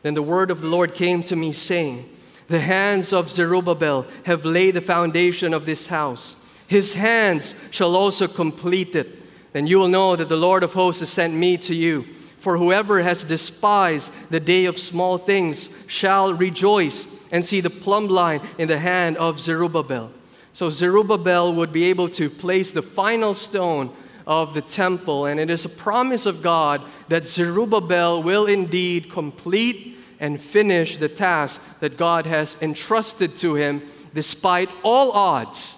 Then 0.02 0.14
the 0.14 0.24
word 0.24 0.52
of 0.52 0.62
the 0.62 0.68
Lord 0.68 0.96
came 0.96 1.24
to 1.24 1.36
me, 1.36 1.52
saying, 1.52 2.10
The 2.48 2.60
hands 2.60 3.14
of 3.14 3.30
Zerubbabel 3.30 4.08
have 4.26 4.46
laid 4.46 4.76
the 4.76 4.82
foundation 4.82 5.54
of 5.54 5.66
this 5.66 5.88
house. 5.88 6.36
His 6.68 6.94
hands 6.94 7.56
shall 7.72 7.96
also 7.96 8.28
complete 8.28 8.96
it. 8.96 9.16
Then 9.54 9.68
you 9.68 9.80
will 9.80 9.88
know 9.88 10.16
that 10.16 10.30
the 10.30 10.36
Lord 10.36 10.64
of 10.64 10.74
hosts 10.74 11.00
has 11.00 11.10
sent 11.10 11.34
me 11.34 11.58
to 11.58 11.76
you. 11.76 12.04
For 12.38 12.58
whoever 12.58 13.02
has 13.02 13.24
despised 13.24 14.12
the 14.30 14.40
day 14.40 14.66
of 14.66 14.78
small 14.78 15.18
things 15.18 15.70
shall 15.88 16.34
rejoice 16.34 17.26
and 17.32 17.44
see 17.44 17.62
the 17.62 17.70
plumb 17.70 18.08
line 18.08 18.42
in 18.58 18.68
the 18.68 18.78
hand 18.78 19.18
of 19.18 19.40
Zerubbabel. 19.40 20.12
So 20.58 20.72
Zerubbabel 20.72 21.54
would 21.54 21.72
be 21.72 21.84
able 21.84 22.10
to 22.10 22.32
place 22.32 22.72
the 22.72 22.82
final 22.82 23.36
stone 23.36 23.96
of 24.26 24.56
the 24.56 24.62
temple, 24.64 25.28
and 25.28 25.40
it 25.40 25.52
is 25.52 25.66
a 25.66 25.70
promise 25.70 26.26
of 26.26 26.42
God 26.42 26.82
that 27.10 27.28
Zerubbabel 27.28 28.24
will 28.24 28.48
indeed 28.48 29.12
complete 29.12 30.00
and 30.20 30.42
finish 30.42 30.98
the 30.98 31.10
task 31.10 31.62
that 31.80 31.96
God 31.96 32.26
has 32.26 32.58
entrusted 32.60 33.38
to 33.38 33.54
him 33.54 33.84
despite 34.16 34.72
all 34.82 35.12
odds. 35.12 35.78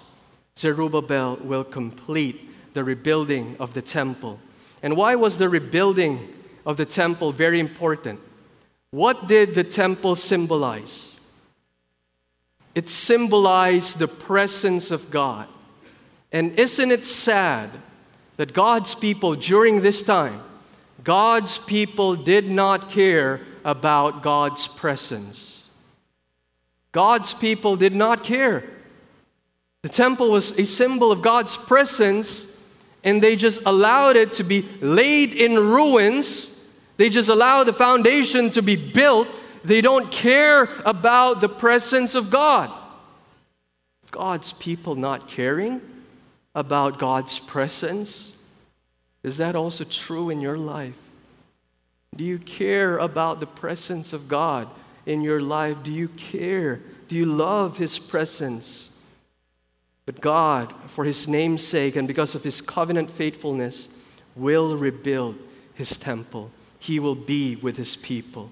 Zerubbabel 0.57 1.39
will 1.43 1.65
complete 1.65 2.73
the 2.73 2.85
rebuilding 2.85 3.57
of 3.59 3.73
the 3.73 3.81
temple. 3.81 4.39
And 4.81 4.95
why 4.95 5.15
was 5.15 5.37
the 5.37 5.49
rebuilding 5.49 6.33
of 6.65 6.77
the 6.77 6.85
temple 6.85 7.33
very 7.33 7.59
important? 7.59 8.21
What 8.91 9.27
did 9.27 9.55
the 9.55 9.65
temple 9.65 10.15
symbolize? 10.15 11.08
It 12.79 12.87
symbolized 12.87 13.99
the 13.99 14.07
presence 14.07 14.89
of 14.89 15.11
God. 15.11 15.49
And 16.31 16.53
isn't 16.53 16.91
it 16.91 17.05
sad 17.05 17.69
that 18.37 18.53
God's 18.53 18.95
people 18.95 19.35
during 19.35 19.81
this 19.81 20.01
time, 20.01 20.41
God's 21.03 21.57
people 21.57 22.15
did 22.15 22.49
not 22.49 22.89
care 22.89 23.41
about 23.65 24.23
God's 24.23 24.65
presence? 24.65 25.67
God's 26.93 27.33
people 27.33 27.75
did 27.75 27.93
not 27.93 28.23
care. 28.23 28.63
The 29.81 29.89
temple 29.89 30.31
was 30.31 30.57
a 30.57 30.65
symbol 30.65 31.11
of 31.11 31.21
God's 31.21 31.57
presence, 31.57 32.63
and 33.03 33.21
they 33.21 33.35
just 33.35 33.61
allowed 33.65 34.15
it 34.15 34.31
to 34.33 34.45
be 34.45 34.61
laid 34.79 35.33
in 35.33 35.55
ruins. 35.55 36.65
They 36.95 37.09
just 37.09 37.27
allowed 37.27 37.65
the 37.65 37.73
foundation 37.73 38.51
to 38.51 38.61
be 38.61 38.77
built. 38.77 39.27
They 39.63 39.81
don't 39.81 40.11
care 40.11 40.63
about 40.85 41.41
the 41.41 41.49
presence 41.49 42.15
of 42.15 42.29
God. 42.29 42.71
God's 44.11 44.53
people 44.53 44.95
not 44.95 45.27
caring 45.27 45.81
about 46.55 46.99
God's 46.99 47.37
presence. 47.37 48.35
Is 49.23 49.37
that 49.37 49.55
also 49.55 49.83
true 49.83 50.29
in 50.29 50.41
your 50.41 50.57
life? 50.57 50.99
Do 52.15 52.23
you 52.23 52.39
care 52.39 52.97
about 52.97 53.39
the 53.39 53.45
presence 53.45 54.13
of 54.13 54.27
God 54.27 54.67
in 55.05 55.21
your 55.21 55.41
life? 55.41 55.83
Do 55.83 55.91
you 55.91 56.07
care? 56.07 56.81
Do 57.07 57.15
you 57.15 57.25
love 57.25 57.77
His 57.77 57.99
presence? 57.99 58.89
But 60.09 60.21
God, 60.21 60.73
for 60.87 61.05
his 61.05 61.27
name's 61.27 61.63
sake 61.63 61.95
and 61.95 62.07
because 62.07 62.33
of 62.33 62.43
his 62.43 62.61
covenant 62.61 63.11
faithfulness, 63.11 63.87
will 64.35 64.75
rebuild 64.75 65.35
his 65.75 65.99
temple. 65.99 66.49
He 66.79 66.99
will 66.99 67.13
be 67.13 67.57
with 67.57 67.77
his 67.77 67.95
people. 67.95 68.49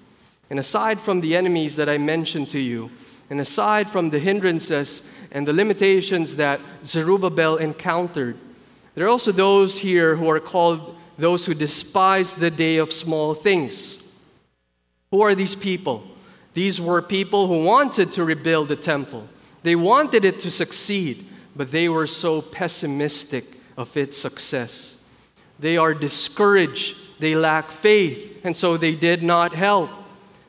And 0.50 0.58
aside 0.58 0.98
from 0.98 1.20
the 1.20 1.36
enemies 1.36 1.76
that 1.76 1.88
I 1.88 1.98
mentioned 1.98 2.48
to 2.50 2.58
you, 2.58 2.90
and 3.30 3.40
aside 3.40 3.90
from 3.90 4.10
the 4.10 4.18
hindrances 4.18 5.02
and 5.30 5.46
the 5.46 5.52
limitations 5.52 6.36
that 6.36 6.60
Zerubbabel 6.84 7.56
encountered, 7.56 8.36
there 8.94 9.06
are 9.06 9.10
also 9.10 9.32
those 9.32 9.78
here 9.78 10.16
who 10.16 10.28
are 10.30 10.40
called 10.40 10.96
those 11.18 11.44
who 11.46 11.54
despise 11.54 12.34
the 12.34 12.50
day 12.50 12.78
of 12.78 12.92
small 12.92 13.34
things. 13.34 14.02
Who 15.10 15.20
are 15.22 15.34
these 15.34 15.54
people? 15.54 16.04
These 16.54 16.80
were 16.80 17.02
people 17.02 17.46
who 17.46 17.64
wanted 17.64 18.12
to 18.12 18.24
rebuild 18.24 18.68
the 18.68 18.76
temple. 18.76 19.28
They 19.62 19.76
wanted 19.76 20.24
it 20.24 20.40
to 20.40 20.50
succeed 20.50 21.26
but 21.58 21.72
they 21.72 21.88
were 21.88 22.06
so 22.06 22.40
pessimistic 22.40 23.44
of 23.76 23.94
its 23.96 24.16
success. 24.16 24.96
They 25.58 25.76
are 25.76 25.92
discouraged, 25.92 26.96
they 27.18 27.34
lack 27.34 27.72
faith, 27.72 28.40
and 28.44 28.56
so 28.56 28.76
they 28.76 28.94
did 28.94 29.24
not 29.24 29.52
help. 29.52 29.90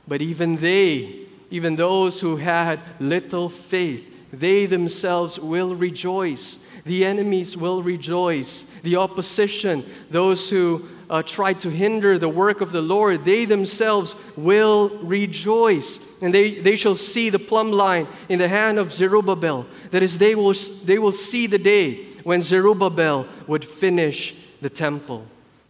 But 0.10 0.24
even 0.24 0.58
they, 0.58 1.28
even 1.52 1.76
those 1.76 2.20
who 2.20 2.38
had 2.38 2.80
little 3.00 3.48
faith, 3.48 4.16
they 4.34 4.66
themselves 4.66 5.40
will 5.40 5.76
rejoice. 5.76 6.60
The 6.84 7.06
enemies 7.06 7.56
will 7.56 7.84
rejoice. 7.84 8.64
The 8.82 8.96
opposition, 8.96 9.86
those 10.10 10.50
who 10.50 10.90
uh, 11.12 11.22
try 11.22 11.54
to 11.54 11.70
hinder 11.70 12.18
the 12.18 12.28
work 12.28 12.62
of 12.62 12.72
the 12.72 12.82
Lord, 12.82 13.24
they 13.24 13.46
themselves 13.46 14.16
will 14.36 14.90
rejoice. 15.04 16.00
And 16.22 16.34
they, 16.34 16.56
they 16.56 16.76
shall 16.76 16.96
see 16.96 17.30
the 17.30 17.40
plumb 17.40 17.72
line 17.72 18.08
in 18.30 18.40
the 18.40 18.48
hand 18.48 18.80
of 18.80 18.92
Zerubbabel. 18.92 19.68
That 19.92 20.02
is, 20.02 20.18
they 20.18 20.34
will, 20.34 20.54
they 20.86 20.98
will 20.98 21.12
see 21.12 21.46
the 21.46 21.60
day 21.60 22.04
when 22.24 22.42
Zerubbabel 22.42 23.28
would 23.46 23.64
finish 23.64 24.34
the 24.60 24.72
temple. 24.72 25.26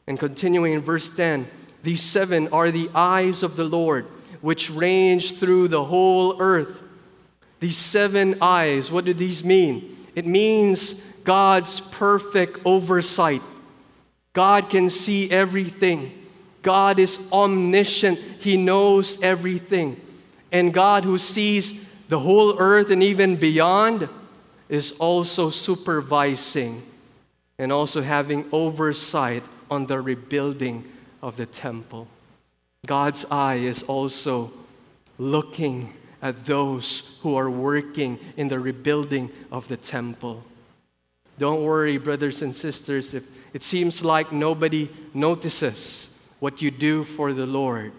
And 0.08 0.18
continuing 0.18 0.74
in 0.74 0.82
verse 0.82 1.10
10, 1.10 1.46
these 1.84 2.02
seven 2.02 2.48
are 2.50 2.72
the 2.72 2.90
eyes 2.96 3.44
of 3.44 3.56
the 3.56 3.64
Lord, 3.64 4.06
which 4.42 4.70
range 4.70 5.38
through 5.38 5.68
the 5.68 5.84
whole 5.84 6.42
earth. 6.42 6.84
These 7.60 7.78
seven 7.78 8.38
eyes, 8.42 8.92
what 8.92 9.06
do 9.06 9.14
these 9.14 9.44
mean? 9.44 9.98
It 10.16 10.26
means 10.26 10.94
God's 11.24 11.80
perfect 11.80 12.60
oversight. 12.66 13.42
God 14.34 14.70
can 14.70 14.90
see 14.90 15.30
everything. 15.30 16.28
God 16.62 17.00
is 17.00 17.20
omniscient. 17.32 18.20
He 18.40 18.58
knows 18.58 19.22
everything. 19.22 20.00
And 20.52 20.74
God, 20.74 21.04
who 21.04 21.18
sees 21.18 21.90
the 22.08 22.20
whole 22.20 22.58
earth 22.60 22.90
and 22.90 23.04
even 23.04 23.36
beyond, 23.36 24.10
is 24.68 24.94
also 24.94 25.50
supervising 25.50 26.84
and 27.58 27.72
also 27.72 28.02
having 28.02 28.46
oversight 28.52 29.44
on 29.70 29.86
the 29.86 30.00
rebuilding 30.00 30.84
of 31.22 31.38
the 31.38 31.46
temple. 31.46 32.08
God's 32.90 33.24
eye 33.30 33.58
is 33.58 33.84
also 33.84 34.52
looking 35.20 35.94
at 36.24 36.48
those 36.48 37.20
who 37.22 37.36
are 37.36 37.48
working 37.48 38.18
in 38.36 38.48
the 38.48 38.60
rebuilding 38.60 39.30
of 39.52 39.68
the 39.68 39.78
temple. 39.78 40.44
Don't 41.38 41.64
worry, 41.64 42.00
brothers 42.00 42.42
and 42.42 42.56
sisters, 42.56 43.14
if 43.14 43.30
it 43.54 43.62
seems 43.62 44.04
like 44.04 44.32
nobody 44.32 44.90
notices 45.14 46.10
what 46.40 46.64
you 46.64 46.72
do 46.72 47.04
for 47.04 47.32
the 47.32 47.46
Lord. 47.46 47.92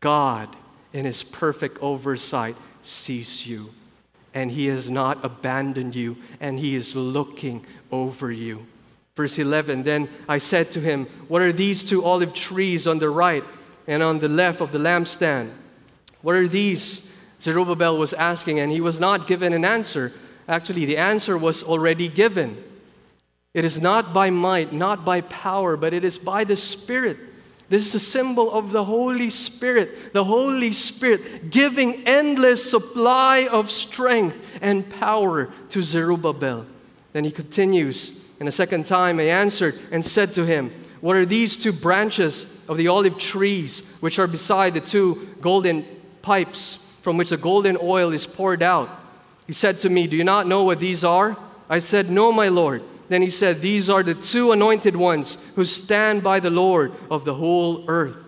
God, 0.00 0.54
in 0.92 1.06
His 1.06 1.22
perfect 1.22 1.78
oversight, 1.80 2.56
sees 2.82 3.46
you. 3.46 3.72
And 4.34 4.50
He 4.50 4.66
has 4.66 4.90
not 4.90 5.24
abandoned 5.24 5.94
you, 5.94 6.18
and 6.38 6.58
He 6.58 6.76
is 6.76 6.94
looking 6.94 7.64
over 7.90 8.30
you. 8.30 8.66
Verse 9.16 9.38
11 9.38 9.84
Then 9.84 10.06
I 10.28 10.36
said 10.36 10.70
to 10.72 10.80
him, 10.80 11.06
What 11.28 11.40
are 11.40 11.50
these 11.50 11.82
two 11.82 12.04
olive 12.04 12.34
trees 12.34 12.86
on 12.86 12.98
the 12.98 13.08
right 13.08 13.42
and 13.88 14.02
on 14.02 14.20
the 14.20 14.28
left 14.28 14.60
of 14.60 14.70
the 14.70 14.78
lampstand? 14.78 15.50
What 16.22 16.36
are 16.36 16.46
these? 16.46 17.12
Zerubbabel 17.40 17.98
was 17.98 18.12
asking, 18.12 18.60
and 18.60 18.70
he 18.70 18.80
was 18.80 19.00
not 19.00 19.26
given 19.26 19.52
an 19.52 19.64
answer. 19.64 20.12
Actually, 20.46 20.84
the 20.84 20.98
answer 20.98 21.36
was 21.36 21.62
already 21.62 22.06
given. 22.06 22.62
It 23.54 23.64
is 23.64 23.80
not 23.80 24.12
by 24.12 24.30
might, 24.30 24.72
not 24.72 25.04
by 25.04 25.22
power, 25.22 25.76
but 25.76 25.94
it 25.94 26.04
is 26.04 26.18
by 26.18 26.44
the 26.44 26.56
Spirit. 26.56 27.16
This 27.68 27.86
is 27.86 27.94
a 27.94 28.00
symbol 28.00 28.50
of 28.50 28.72
the 28.72 28.84
Holy 28.84 29.30
Spirit, 29.30 30.12
the 30.12 30.24
Holy 30.24 30.72
Spirit 30.72 31.50
giving 31.50 32.06
endless 32.06 32.70
supply 32.70 33.48
of 33.50 33.70
strength 33.70 34.38
and 34.60 34.88
power 34.88 35.50
to 35.70 35.82
Zerubbabel. 35.82 36.66
Then 37.12 37.24
he 37.24 37.30
continues, 37.30 38.26
and 38.40 38.48
a 38.48 38.52
second 38.52 38.86
time 38.86 39.20
I 39.20 39.24
answered 39.24 39.78
and 39.92 40.04
said 40.04 40.32
to 40.34 40.46
him, 40.46 40.72
What 41.00 41.16
are 41.16 41.26
these 41.26 41.56
two 41.56 41.72
branches 41.72 42.46
of 42.68 42.76
the 42.76 42.88
olive 42.88 43.18
trees 43.18 43.80
which 44.00 44.18
are 44.18 44.26
beside 44.26 44.74
the 44.74 44.80
two 44.80 45.34
golden 45.40 45.84
pipes 46.22 46.76
from 47.02 47.16
which 47.16 47.30
the 47.30 47.36
golden 47.36 47.76
oil 47.80 48.12
is 48.12 48.26
poured 48.26 48.62
out? 48.62 48.90
He 49.46 49.52
said 49.52 49.78
to 49.80 49.88
me, 49.88 50.06
Do 50.06 50.16
you 50.16 50.24
not 50.24 50.46
know 50.46 50.64
what 50.64 50.80
these 50.80 51.04
are? 51.04 51.36
I 51.68 51.78
said, 51.78 52.10
No, 52.10 52.32
my 52.32 52.48
Lord. 52.48 52.82
Then 53.08 53.22
he 53.22 53.30
said, 53.30 53.60
These 53.60 53.88
are 53.88 54.02
the 54.02 54.14
two 54.14 54.52
anointed 54.52 54.96
ones 54.96 55.38
who 55.54 55.64
stand 55.64 56.22
by 56.22 56.40
the 56.40 56.50
Lord 56.50 56.92
of 57.10 57.24
the 57.24 57.34
whole 57.34 57.84
earth. 57.88 58.18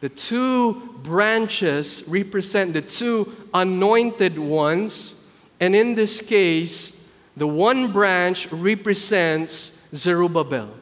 The 0.00 0.08
two 0.08 0.98
branches 1.02 2.04
represent 2.06 2.72
the 2.72 2.82
two 2.82 3.34
anointed 3.52 4.38
ones, 4.38 5.14
and 5.60 5.74
in 5.74 5.94
this 5.94 6.20
case, 6.20 7.08
the 7.36 7.46
one 7.46 7.92
branch 7.92 8.50
represents 8.52 9.72
Zerubbabel. 9.94 10.74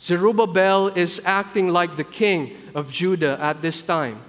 Zerubbabel 0.00 0.88
is 0.88 1.20
acting 1.24 1.68
like 1.68 1.96
the 1.96 2.04
king 2.04 2.56
of 2.74 2.92
Judah 2.92 3.38
at 3.40 3.62
this 3.62 3.82
time. 3.82 4.20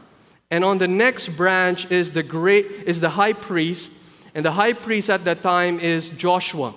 And 0.49 0.63
on 0.63 0.77
the 0.77 0.87
next 0.87 1.29
branch 1.29 1.91
is 1.91 2.11
the 2.11 2.23
great 2.23 2.65
is 2.85 3.01
the 3.01 3.09
high 3.09 3.33
priest, 3.33 3.91
and 4.33 4.45
the 4.45 4.51
high 4.51 4.73
priest 4.73 5.09
at 5.09 5.25
that 5.25 5.41
time 5.41 5.79
is 5.79 6.09
Joshua. 6.11 6.73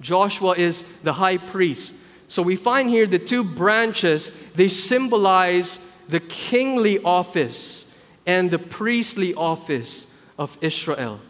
Joshua 0.00 0.54
is 0.56 0.82
the 1.02 1.12
high 1.12 1.36
priest. 1.36 1.94
So 2.26 2.42
we 2.42 2.56
find 2.56 2.88
here 2.88 3.06
the 3.06 3.18
two 3.18 3.44
branches, 3.44 4.30
they 4.54 4.68
symbolize 4.68 5.78
the 6.08 6.20
kingly 6.20 6.98
office 7.02 7.86
and 8.26 8.50
the 8.50 8.58
priestly 8.58 9.34
office 9.34 10.06
of 10.38 10.58
Israel. 10.60 11.20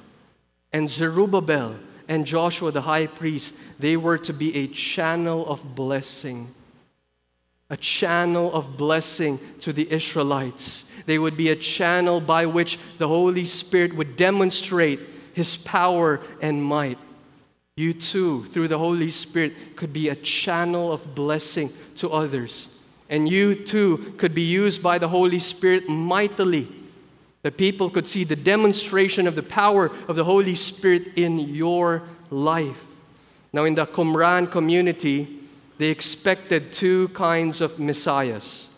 And 0.72 0.88
Zerubbabel 0.88 1.76
and 2.08 2.26
Joshua 2.26 2.70
the 2.70 2.82
high 2.82 3.06
priest, 3.06 3.54
they 3.78 3.96
were 3.96 4.18
to 4.18 4.32
be 4.32 4.54
a 4.56 4.66
channel 4.66 5.46
of 5.46 5.74
blessing. 5.74 6.54
A 7.70 7.76
channel 7.76 8.52
of 8.52 8.76
blessing 8.76 9.38
to 9.60 9.72
the 9.72 9.90
Israelites. 9.90 10.84
They 11.06 11.18
would 11.18 11.36
be 11.36 11.48
a 11.48 11.56
channel 11.56 12.20
by 12.20 12.46
which 12.46 12.78
the 12.98 13.08
Holy 13.08 13.44
Spirit 13.44 13.94
would 13.94 14.16
demonstrate 14.16 15.00
his 15.32 15.56
power 15.56 16.20
and 16.42 16.62
might. 16.62 16.98
You 17.76 17.94
too, 17.94 18.44
through 18.44 18.68
the 18.68 18.78
Holy 18.78 19.10
Spirit, 19.10 19.76
could 19.76 19.92
be 19.92 20.08
a 20.08 20.14
channel 20.14 20.92
of 20.92 21.14
blessing 21.14 21.72
to 21.96 22.10
others. 22.10 22.68
And 23.08 23.28
you 23.28 23.54
too 23.54 24.14
could 24.18 24.34
be 24.34 24.42
used 24.42 24.82
by 24.82 24.98
the 24.98 25.08
Holy 25.08 25.38
Spirit 25.38 25.88
mightily. 25.88 26.68
That 27.42 27.56
people 27.56 27.88
could 27.88 28.06
see 28.06 28.24
the 28.24 28.36
demonstration 28.36 29.26
of 29.26 29.34
the 29.34 29.42
power 29.42 29.90
of 30.08 30.16
the 30.16 30.24
Holy 30.24 30.54
Spirit 30.54 31.16
in 31.16 31.38
your 31.38 32.02
life. 32.30 32.96
Now, 33.52 33.64
in 33.64 33.74
the 33.74 33.86
Qumran 33.86 34.50
community, 34.50 35.39
they 35.80 35.88
expected 35.88 36.74
two 36.74 37.08
kinds 37.08 37.62
of 37.62 37.78
messiahs 37.78 38.68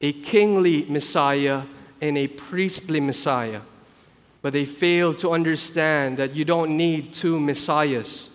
a 0.00 0.10
kingly 0.10 0.86
messiah 0.88 1.64
and 2.00 2.16
a 2.16 2.28
priestly 2.28 2.98
messiah. 2.98 3.60
But 4.40 4.54
they 4.54 4.64
failed 4.64 5.18
to 5.18 5.32
understand 5.32 6.16
that 6.16 6.34
you 6.34 6.46
don't 6.46 6.78
need 6.78 7.12
two 7.12 7.38
messiahs. 7.38 8.30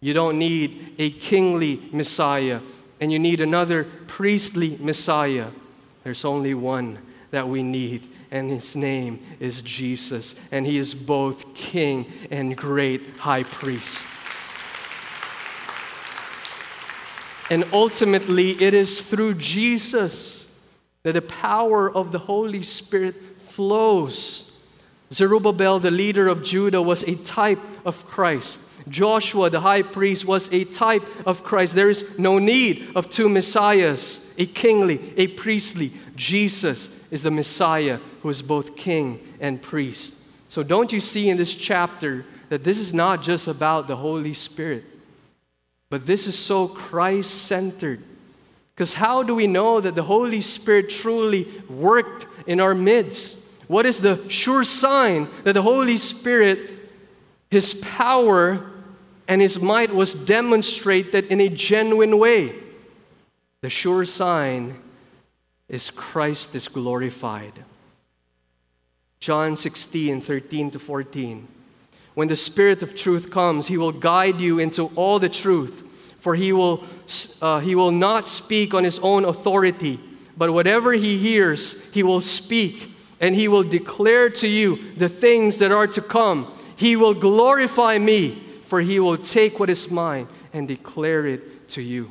You 0.00 0.14
don't 0.14 0.38
need 0.38 0.94
a 1.00 1.10
kingly 1.10 1.82
messiah, 1.90 2.60
and 3.00 3.10
you 3.10 3.18
need 3.18 3.40
another 3.40 3.88
priestly 4.06 4.78
messiah. 4.80 5.48
There's 6.04 6.24
only 6.24 6.54
one 6.54 7.00
that 7.32 7.48
we 7.48 7.64
need, 7.64 8.08
and 8.30 8.48
his 8.48 8.76
name 8.76 9.18
is 9.40 9.62
Jesus, 9.62 10.36
and 10.52 10.64
he 10.64 10.78
is 10.78 10.94
both 10.94 11.56
king 11.56 12.06
and 12.30 12.56
great 12.56 13.18
high 13.18 13.42
priest. 13.42 14.06
And 17.50 17.64
ultimately, 17.72 18.50
it 18.62 18.74
is 18.74 19.00
through 19.00 19.34
Jesus 19.34 20.48
that 21.02 21.12
the 21.12 21.22
power 21.22 21.90
of 21.90 22.12
the 22.12 22.18
Holy 22.18 22.62
Spirit 22.62 23.40
flows. 23.40 24.44
Zerubbabel, 25.12 25.78
the 25.78 25.90
leader 25.90 26.28
of 26.28 26.42
Judah, 26.42 26.82
was 26.82 27.02
a 27.04 27.16
type 27.16 27.60
of 27.86 28.06
Christ. 28.06 28.60
Joshua, 28.88 29.50
the 29.50 29.60
high 29.60 29.82
priest, 29.82 30.24
was 30.24 30.52
a 30.52 30.64
type 30.64 31.02
of 31.26 31.42
Christ. 31.44 31.74
There 31.74 31.90
is 31.90 32.18
no 32.18 32.38
need 32.38 32.86
of 32.94 33.08
two 33.08 33.28
messiahs, 33.28 34.34
a 34.36 34.46
kingly, 34.46 35.14
a 35.16 35.28
priestly. 35.28 35.92
Jesus 36.16 36.90
is 37.10 37.22
the 37.22 37.30
Messiah 37.30 38.00
who 38.22 38.28
is 38.28 38.42
both 38.42 38.76
king 38.76 39.20
and 39.40 39.60
priest. 39.60 40.14
So, 40.48 40.62
don't 40.62 40.92
you 40.92 41.00
see 41.00 41.28
in 41.28 41.36
this 41.36 41.54
chapter 41.54 42.24
that 42.48 42.64
this 42.64 42.78
is 42.78 42.92
not 42.92 43.22
just 43.22 43.48
about 43.48 43.88
the 43.88 43.96
Holy 43.96 44.34
Spirit, 44.34 44.84
but 45.90 46.06
this 46.06 46.26
is 46.26 46.38
so 46.38 46.68
Christ 46.68 47.30
centered? 47.30 48.02
Because 48.74 48.94
how 48.94 49.22
do 49.22 49.34
we 49.34 49.46
know 49.46 49.80
that 49.80 49.94
the 49.94 50.02
Holy 50.02 50.40
Spirit 50.40 50.90
truly 50.90 51.48
worked 51.68 52.26
in 52.46 52.60
our 52.60 52.74
midst? 52.74 53.38
What 53.66 53.86
is 53.86 54.00
the 54.00 54.28
sure 54.28 54.64
sign 54.64 55.28
that 55.44 55.54
the 55.54 55.62
Holy 55.62 55.96
Spirit, 55.96 56.70
His 57.50 57.74
power, 57.74 58.64
and 59.26 59.42
His 59.42 59.60
might 59.60 59.92
was 59.92 60.14
demonstrated 60.14 61.26
in 61.26 61.40
a 61.40 61.48
genuine 61.48 62.18
way? 62.18 62.54
The 63.60 63.70
sure 63.70 64.04
sign 64.04 64.76
is 65.68 65.90
Christ 65.90 66.54
is 66.54 66.68
glorified. 66.68 67.64
John 69.20 69.56
16, 69.56 70.20
13 70.20 70.70
to 70.70 70.78
14. 70.78 71.48
When 72.18 72.26
the 72.26 72.34
Spirit 72.34 72.82
of 72.82 72.96
truth 72.96 73.30
comes, 73.30 73.68
He 73.68 73.78
will 73.78 73.92
guide 73.92 74.40
you 74.40 74.58
into 74.58 74.86
all 74.96 75.20
the 75.20 75.28
truth, 75.28 76.16
for 76.18 76.34
He 76.34 76.52
will, 76.52 76.82
uh, 77.40 77.60
he 77.60 77.76
will 77.76 77.92
not 77.92 78.28
speak 78.28 78.74
on 78.74 78.82
His 78.82 78.98
own 78.98 79.24
authority, 79.24 80.00
but 80.36 80.52
whatever 80.52 80.94
He 80.94 81.16
hears, 81.16 81.88
He 81.92 82.02
will 82.02 82.20
speak 82.20 82.92
and 83.20 83.36
he 83.36 83.46
will 83.46 83.62
declare 83.62 84.30
to 84.30 84.48
you 84.48 84.76
the 84.96 85.08
things 85.08 85.58
that 85.58 85.70
are 85.70 85.86
to 85.86 86.02
come. 86.02 86.52
He 86.74 86.96
will 86.96 87.14
glorify 87.14 87.98
me, 87.98 88.30
for 88.62 88.80
he 88.80 88.98
will 88.98 89.16
take 89.16 89.60
what 89.60 89.70
is 89.70 89.88
mine 89.88 90.26
and 90.52 90.66
declare 90.66 91.24
it 91.24 91.68
to 91.70 91.82
you. 91.82 92.10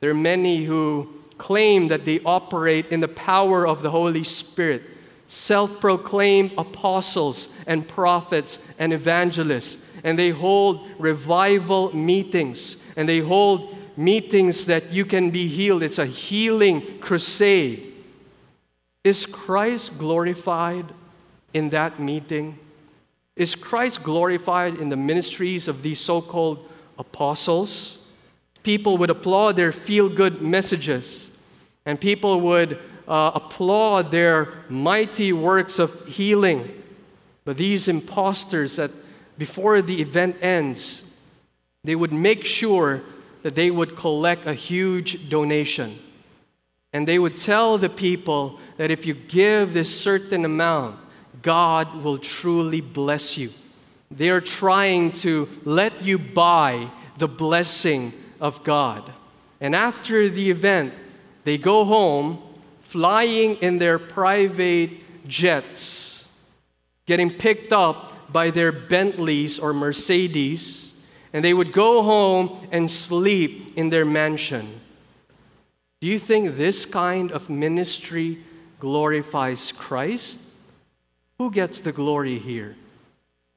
There 0.00 0.10
are 0.10 0.14
many 0.14 0.64
who 0.64 1.12
claim 1.36 1.88
that 1.88 2.06
they 2.06 2.20
operate 2.20 2.86
in 2.86 3.00
the 3.00 3.08
power 3.08 3.66
of 3.66 3.82
the 3.82 3.90
Holy 3.90 4.24
Spirit, 4.24 4.82
self 5.26 5.78
proclaimed 5.78 6.52
apostles 6.56 7.48
and 7.66 7.86
prophets 7.86 8.58
and 8.78 8.92
evangelists, 8.92 9.76
and 10.04 10.18
they 10.18 10.30
hold 10.30 10.88
revival 10.98 11.94
meetings 11.94 12.76
and 12.96 13.08
they 13.08 13.20
hold 13.20 13.76
meetings 13.96 14.66
that 14.66 14.92
you 14.92 15.04
can 15.04 15.30
be 15.30 15.46
healed. 15.46 15.82
It's 15.82 15.98
a 15.98 16.06
healing 16.06 16.98
crusade. 16.98 17.92
Is 19.04 19.26
Christ 19.26 19.98
glorified 19.98 20.86
in 21.52 21.70
that 21.70 22.00
meeting? 22.00 22.58
Is 23.36 23.54
Christ 23.54 24.02
glorified 24.02 24.76
in 24.76 24.88
the 24.88 24.96
ministries 24.96 25.68
of 25.68 25.82
these 25.82 26.00
so 26.00 26.20
called 26.20 26.68
apostles? 26.98 28.10
People 28.62 28.98
would 28.98 29.10
applaud 29.10 29.56
their 29.56 29.72
feel 29.72 30.08
good 30.08 30.40
messages, 30.40 31.36
and 31.84 32.00
people 32.00 32.40
would 32.42 32.78
uh, 33.08 33.32
applaud 33.34 34.10
their 34.10 34.48
mighty 34.68 35.32
works 35.32 35.78
of 35.78 36.06
healing. 36.06 36.81
But 37.44 37.56
these 37.56 37.88
imposters, 37.88 38.76
that 38.76 38.90
before 39.38 39.82
the 39.82 40.00
event 40.00 40.36
ends, 40.40 41.02
they 41.84 41.96
would 41.96 42.12
make 42.12 42.44
sure 42.44 43.02
that 43.42 43.54
they 43.54 43.70
would 43.70 43.96
collect 43.96 44.46
a 44.46 44.54
huge 44.54 45.28
donation. 45.28 45.98
And 46.92 47.08
they 47.08 47.18
would 47.18 47.36
tell 47.36 47.78
the 47.78 47.88
people 47.88 48.60
that 48.76 48.90
if 48.90 49.06
you 49.06 49.14
give 49.14 49.72
this 49.72 49.98
certain 49.98 50.44
amount, 50.44 50.98
God 51.42 52.02
will 52.04 52.18
truly 52.18 52.80
bless 52.80 53.36
you. 53.36 53.50
They 54.10 54.30
are 54.30 54.40
trying 54.40 55.12
to 55.12 55.48
let 55.64 56.04
you 56.04 56.18
buy 56.18 56.90
the 57.18 57.28
blessing 57.28 58.12
of 58.40 58.62
God. 58.62 59.10
And 59.60 59.74
after 59.74 60.28
the 60.28 60.50
event, 60.50 60.92
they 61.44 61.58
go 61.58 61.84
home 61.84 62.42
flying 62.80 63.54
in 63.56 63.78
their 63.78 63.98
private 63.98 64.90
jets, 65.26 66.01
getting 67.06 67.30
picked 67.30 67.72
up 67.72 68.32
by 68.32 68.50
their 68.50 68.72
Bentleys 68.72 69.58
or 69.58 69.72
Mercedes, 69.72 70.92
and 71.32 71.44
they 71.44 71.54
would 71.54 71.72
go 71.72 72.02
home 72.02 72.68
and 72.70 72.90
sleep 72.90 73.76
in 73.76 73.90
their 73.90 74.04
mansion. 74.04 74.80
Do 76.00 76.08
you 76.08 76.18
think 76.18 76.56
this 76.56 76.84
kind 76.84 77.30
of 77.30 77.48
ministry 77.48 78.38
glorifies 78.80 79.72
Christ? 79.72 80.40
Who 81.38 81.50
gets 81.50 81.80
the 81.80 81.92
glory 81.92 82.38
here? 82.38 82.76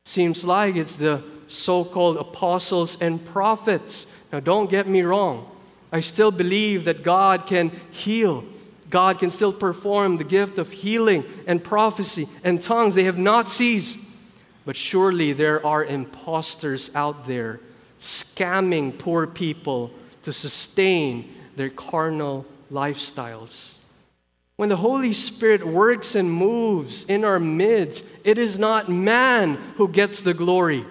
Seems 0.05 0.43
like 0.43 0.75
it's 0.75 0.95
the 0.95 1.23
so 1.47 1.83
called 1.83 2.17
apostles 2.17 2.97
and 3.01 3.23
prophets. 3.23 4.07
Now, 4.31 4.39
don't 4.39 4.69
get 4.69 4.87
me 4.87 5.01
wrong. 5.01 5.49
I 5.91 5.99
still 5.99 6.31
believe 6.31 6.85
that 6.85 7.03
God 7.03 7.47
can 7.47 7.71
heal. 7.91 8.43
God 8.89 9.19
can 9.19 9.31
still 9.31 9.53
perform 9.53 10.17
the 10.17 10.23
gift 10.23 10.57
of 10.57 10.71
healing 10.71 11.23
and 11.47 11.63
prophecy 11.63 12.27
and 12.43 12.61
tongues. 12.61 12.95
They 12.95 13.05
have 13.05 13.17
not 13.17 13.49
ceased. 13.49 13.99
But 14.65 14.75
surely 14.75 15.33
there 15.33 15.65
are 15.65 15.85
imposters 15.85 16.93
out 16.95 17.27
there 17.27 17.59
scamming 18.01 18.97
poor 18.97 19.27
people 19.27 19.91
to 20.23 20.33
sustain 20.33 21.33
their 21.55 21.69
carnal 21.69 22.45
lifestyles. 22.71 23.77
When 24.57 24.69
the 24.69 24.77
Holy 24.77 25.13
Spirit 25.13 25.65
works 25.65 26.15
and 26.15 26.31
moves 26.31 27.03
in 27.03 27.25
our 27.25 27.39
midst, 27.39 28.05
it 28.23 28.37
is 28.37 28.57
not 28.57 28.89
man 28.89 29.55
who 29.75 29.87
gets 29.87 30.21
the 30.21 30.33
glory. 30.33 30.85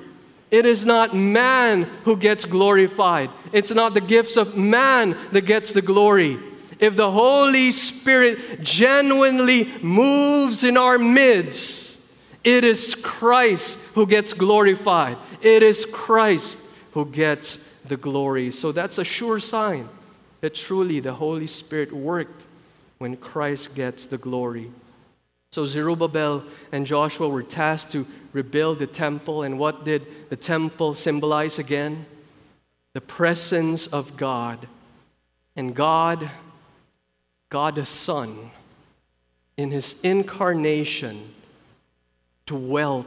It 0.51 0.66
is 0.66 0.86
not 0.86 1.16
man 1.16 1.84
who 2.05 2.16
gets 2.16 2.45
glorified. 2.45 3.30
It's 3.53 3.72
not 3.72 3.95
the 3.95 4.01
gifts 4.01 4.36
of 4.36 4.57
man 4.57 5.16
that 5.32 5.47
gets 5.47 5.72
the 5.72 5.82
glory. 5.82 6.38
If 6.79 6.97
the 6.97 7.11
Holy 7.11 7.70
Spirit 7.72 8.62
genuinely 8.62 9.70
moves 9.83 10.64
in 10.64 10.77
our 10.77 10.99
midst, 10.99 12.01
it 12.43 12.64
is 12.64 12.95
Christ 12.95 13.79
who 13.95 14.07
gets 14.07 14.33
glorified. 14.33 15.16
It 15.41 15.62
is 15.62 15.87
Christ 15.87 16.59
who 16.93 17.07
gets 17.07 17.59
the 17.87 17.97
glory. 17.97 18.51
So 18.51 18.72
that's 18.72 18.99
a 18.99 19.05
sure 19.05 19.41
sign 19.41 19.89
that 20.41 20.55
truly 20.55 21.01
the 21.01 21.14
Holy 21.14 21.47
Spirit 21.47 21.93
worked 21.93 22.45
when 22.99 23.16
Christ 23.16 23.75
gets 23.75 24.07
the 24.07 24.18
glory. 24.18 24.70
So 25.53 25.66
Zerubbabel 25.66 26.43
and 26.72 26.87
Joshua 26.87 27.29
were 27.29 27.43
tasked 27.43 27.93
to 27.93 28.07
rebuild 28.33 28.79
the 28.79 28.87
temple. 28.87 29.43
And 29.43 29.59
what 29.59 29.85
did 29.85 30.29
the 30.29 30.37
temple 30.37 30.95
symbolize 30.95 31.59
again? 31.59 32.07
The 32.93 33.01
presence 33.01 33.87
of 33.87 34.16
God. 34.16 34.66
And 35.57 35.75
God, 35.75 36.31
God 37.55 37.76
the 37.76 37.86
Son, 37.86 38.50
in 39.57 39.70
his 39.70 39.94
incarnation, 40.02 41.32
dwelt, 42.46 43.07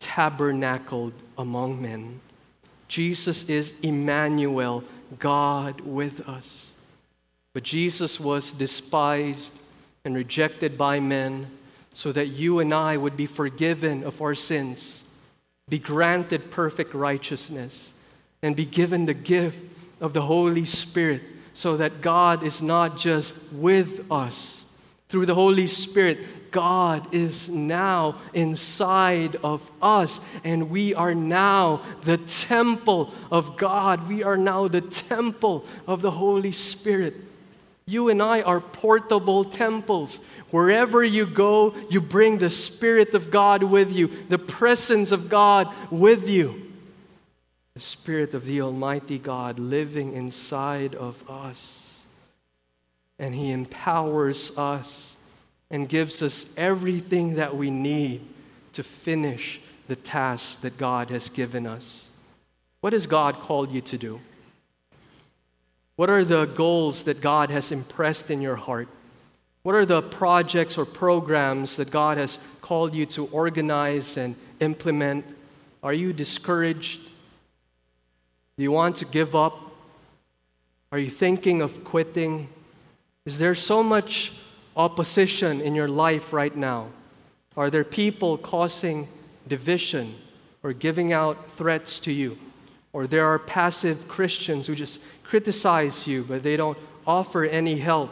tabernacled 0.00 1.12
among 1.38 1.80
men. 1.80 2.18
Jesus 2.88 3.44
is 3.44 3.74
Emmanuel, 3.80 4.82
God 5.20 5.80
with 5.82 6.28
us. 6.28 6.72
But 7.54 7.62
Jesus 7.62 8.18
was 8.18 8.50
despised 8.50 9.52
and 10.04 10.16
rejected 10.16 10.76
by 10.76 10.98
men 10.98 11.46
so 11.92 12.10
that 12.10 12.26
you 12.26 12.58
and 12.58 12.74
I 12.74 12.96
would 12.96 13.16
be 13.16 13.26
forgiven 13.26 14.02
of 14.02 14.20
our 14.20 14.34
sins, 14.34 15.04
be 15.68 15.78
granted 15.78 16.50
perfect 16.50 16.94
righteousness, 16.94 17.92
and 18.42 18.56
be 18.56 18.66
given 18.66 19.04
the 19.04 19.14
gift 19.14 19.64
of 20.00 20.14
the 20.14 20.22
Holy 20.22 20.64
Spirit 20.64 21.22
so 21.58 21.76
that 21.76 22.00
God 22.00 22.44
is 22.44 22.62
not 22.62 22.96
just 22.96 23.34
with 23.50 24.12
us. 24.12 24.64
Through 25.08 25.26
the 25.26 25.34
Holy 25.34 25.66
Spirit, 25.66 26.52
God 26.52 27.12
is 27.12 27.48
now 27.48 28.14
inside 28.32 29.34
of 29.42 29.68
us, 29.82 30.20
and 30.44 30.70
we 30.70 30.94
are 30.94 31.16
now 31.16 31.82
the 32.02 32.16
temple 32.16 33.12
of 33.32 33.56
God. 33.56 34.06
We 34.08 34.22
are 34.22 34.36
now 34.36 34.68
the 34.68 34.82
temple 34.82 35.64
of 35.88 36.00
the 36.00 36.12
Holy 36.12 36.52
Spirit. 36.52 37.14
You 37.86 38.08
and 38.08 38.22
I 38.22 38.42
are 38.42 38.60
portable 38.60 39.42
temples. 39.42 40.20
Wherever 40.52 41.02
you 41.02 41.26
go, 41.26 41.74
you 41.90 42.00
bring 42.00 42.38
the 42.38 42.50
Spirit 42.50 43.14
of 43.14 43.32
God 43.32 43.64
with 43.64 43.92
you, 43.92 44.12
the 44.28 44.38
presence 44.38 45.10
of 45.10 45.28
God 45.28 45.74
with 45.90 46.28
you 46.30 46.67
the 47.78 47.84
Spirit 47.84 48.34
of 48.34 48.44
the 48.44 48.60
Almighty 48.60 49.18
God 49.18 49.60
living 49.60 50.12
inside 50.12 50.96
of 50.96 51.22
us. 51.30 52.02
And 53.20 53.32
He 53.32 53.52
empowers 53.52 54.50
us 54.58 55.14
and 55.70 55.88
gives 55.88 56.20
us 56.20 56.44
everything 56.56 57.36
that 57.36 57.56
we 57.56 57.70
need 57.70 58.22
to 58.72 58.82
finish 58.82 59.60
the 59.86 59.94
task 59.94 60.62
that 60.62 60.76
God 60.76 61.10
has 61.10 61.28
given 61.28 61.68
us. 61.68 62.08
What 62.80 62.94
has 62.94 63.06
God 63.06 63.38
called 63.38 63.70
you 63.70 63.80
to 63.82 63.96
do? 63.96 64.20
What 65.94 66.10
are 66.10 66.24
the 66.24 66.46
goals 66.46 67.04
that 67.04 67.20
God 67.20 67.48
has 67.50 67.70
impressed 67.70 68.28
in 68.28 68.42
your 68.42 68.56
heart? 68.56 68.88
What 69.62 69.76
are 69.76 69.86
the 69.86 70.02
projects 70.02 70.76
or 70.76 70.84
programs 70.84 71.76
that 71.76 71.92
God 71.92 72.18
has 72.18 72.40
called 72.60 72.92
you 72.92 73.06
to 73.06 73.26
organize 73.26 74.16
and 74.16 74.34
implement? 74.58 75.24
Are 75.80 75.92
you 75.92 76.12
discouraged? 76.12 77.02
Do 78.58 78.64
you 78.64 78.72
want 78.72 78.96
to 78.96 79.04
give 79.04 79.36
up? 79.36 79.70
Are 80.90 80.98
you 80.98 81.10
thinking 81.10 81.62
of 81.62 81.84
quitting? 81.84 82.48
Is 83.24 83.38
there 83.38 83.54
so 83.54 83.84
much 83.84 84.32
opposition 84.76 85.60
in 85.60 85.76
your 85.76 85.86
life 85.86 86.32
right 86.32 86.56
now? 86.56 86.88
Are 87.56 87.70
there 87.70 87.84
people 87.84 88.36
causing 88.36 89.06
division 89.46 90.16
or 90.64 90.72
giving 90.72 91.12
out 91.12 91.52
threats 91.52 92.00
to 92.00 92.10
you? 92.10 92.36
Or 92.92 93.06
there 93.06 93.26
are 93.26 93.38
passive 93.38 94.08
Christians 94.08 94.66
who 94.66 94.74
just 94.74 95.00
criticize 95.22 96.08
you, 96.08 96.24
but 96.24 96.42
they 96.42 96.56
don't 96.56 96.78
offer 97.06 97.44
any 97.44 97.78
help? 97.78 98.10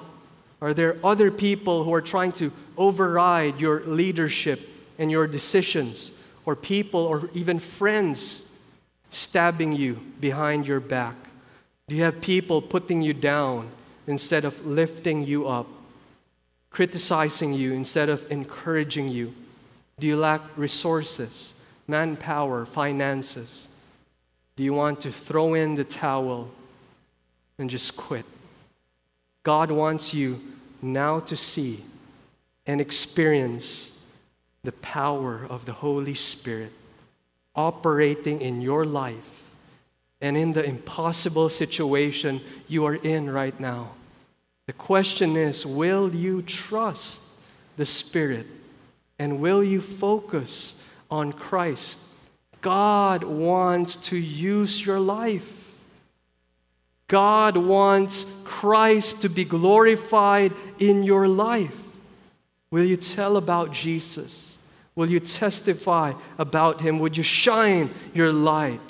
Are 0.60 0.72
there 0.72 0.96
other 1.02 1.32
people 1.32 1.82
who 1.82 1.92
are 1.92 2.00
trying 2.00 2.30
to 2.34 2.52
override 2.76 3.60
your 3.60 3.80
leadership 3.80 4.60
and 4.96 5.10
your 5.10 5.26
decisions? 5.26 6.12
Or 6.44 6.54
people 6.54 7.00
or 7.00 7.30
even 7.34 7.58
friends 7.58 8.45
stabbing 9.10 9.72
you 9.72 10.00
behind 10.20 10.66
your 10.66 10.80
back? 10.80 11.16
Do 11.88 11.94
you 11.94 12.02
have 12.02 12.20
people 12.20 12.60
putting 12.60 13.02
you 13.02 13.14
down 13.14 13.68
instead 14.06 14.44
of 14.44 14.66
lifting 14.66 15.24
you 15.24 15.46
up? 15.48 15.66
Criticizing 16.70 17.54
you 17.54 17.72
instead 17.72 18.08
of 18.08 18.30
encouraging 18.30 19.08
you? 19.08 19.34
Do 19.98 20.06
you 20.06 20.16
lack 20.16 20.42
resources, 20.56 21.54
manpower, 21.86 22.66
finances? 22.66 23.68
Do 24.56 24.64
you 24.64 24.74
want 24.74 25.00
to 25.02 25.12
throw 25.12 25.54
in 25.54 25.74
the 25.74 25.84
towel 25.84 26.50
and 27.58 27.70
just 27.70 27.96
quit? 27.96 28.24
God 29.42 29.70
wants 29.70 30.12
you 30.12 30.40
now 30.82 31.20
to 31.20 31.36
see 31.36 31.84
and 32.66 32.80
experience 32.80 33.92
the 34.64 34.72
power 34.72 35.46
of 35.48 35.64
the 35.64 35.72
Holy 35.72 36.14
Spirit 36.14 36.72
operating 37.56 38.40
in 38.40 38.60
your 38.60 38.84
life 38.84 39.54
and 40.20 40.36
in 40.36 40.52
the 40.52 40.64
impossible 40.64 41.48
situation 41.48 42.40
you 42.68 42.84
are 42.84 42.94
in 42.94 43.30
right 43.30 43.58
now. 43.58 43.92
The 44.66 44.72
question 44.72 45.36
is 45.36 45.64
will 45.64 46.14
you 46.14 46.42
trust 46.42 47.22
the 47.76 47.86
Spirit 47.86 48.46
and 49.18 49.40
will 49.40 49.62
you 49.62 49.80
focus 49.80 50.74
on 51.10 51.32
Christ? 51.32 51.98
God 52.60 53.22
wants 53.22 53.96
to 54.08 54.16
use 54.16 54.84
your 54.84 54.98
life. 54.98 55.74
God 57.08 57.56
wants 57.56 58.26
Christ 58.44 59.22
to 59.22 59.28
be 59.28 59.44
glorified 59.44 60.52
in 60.80 61.04
your 61.04 61.28
life. 61.28 61.96
Will 62.72 62.84
you 62.84 62.96
tell 62.96 63.36
about 63.36 63.72
Jesus? 63.72 64.55
Will 64.96 65.10
you 65.10 65.20
testify 65.20 66.14
about 66.38 66.80
him? 66.80 66.98
Would 66.98 67.16
you 67.16 67.22
shine 67.22 67.90
your 68.14 68.32
light? 68.32 68.80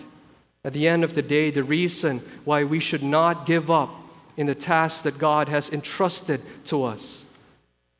At 0.64 0.72
the 0.72 0.88
end 0.88 1.04
of 1.04 1.14
the 1.14 1.22
day, 1.22 1.50
the 1.50 1.62
reason 1.62 2.20
why 2.44 2.64
we 2.64 2.80
should 2.80 3.02
not 3.02 3.44
give 3.44 3.70
up 3.70 3.90
in 4.36 4.46
the 4.46 4.54
task 4.54 5.04
that 5.04 5.18
God 5.18 5.48
has 5.48 5.70
entrusted 5.70 6.40
to 6.66 6.84
us 6.84 7.24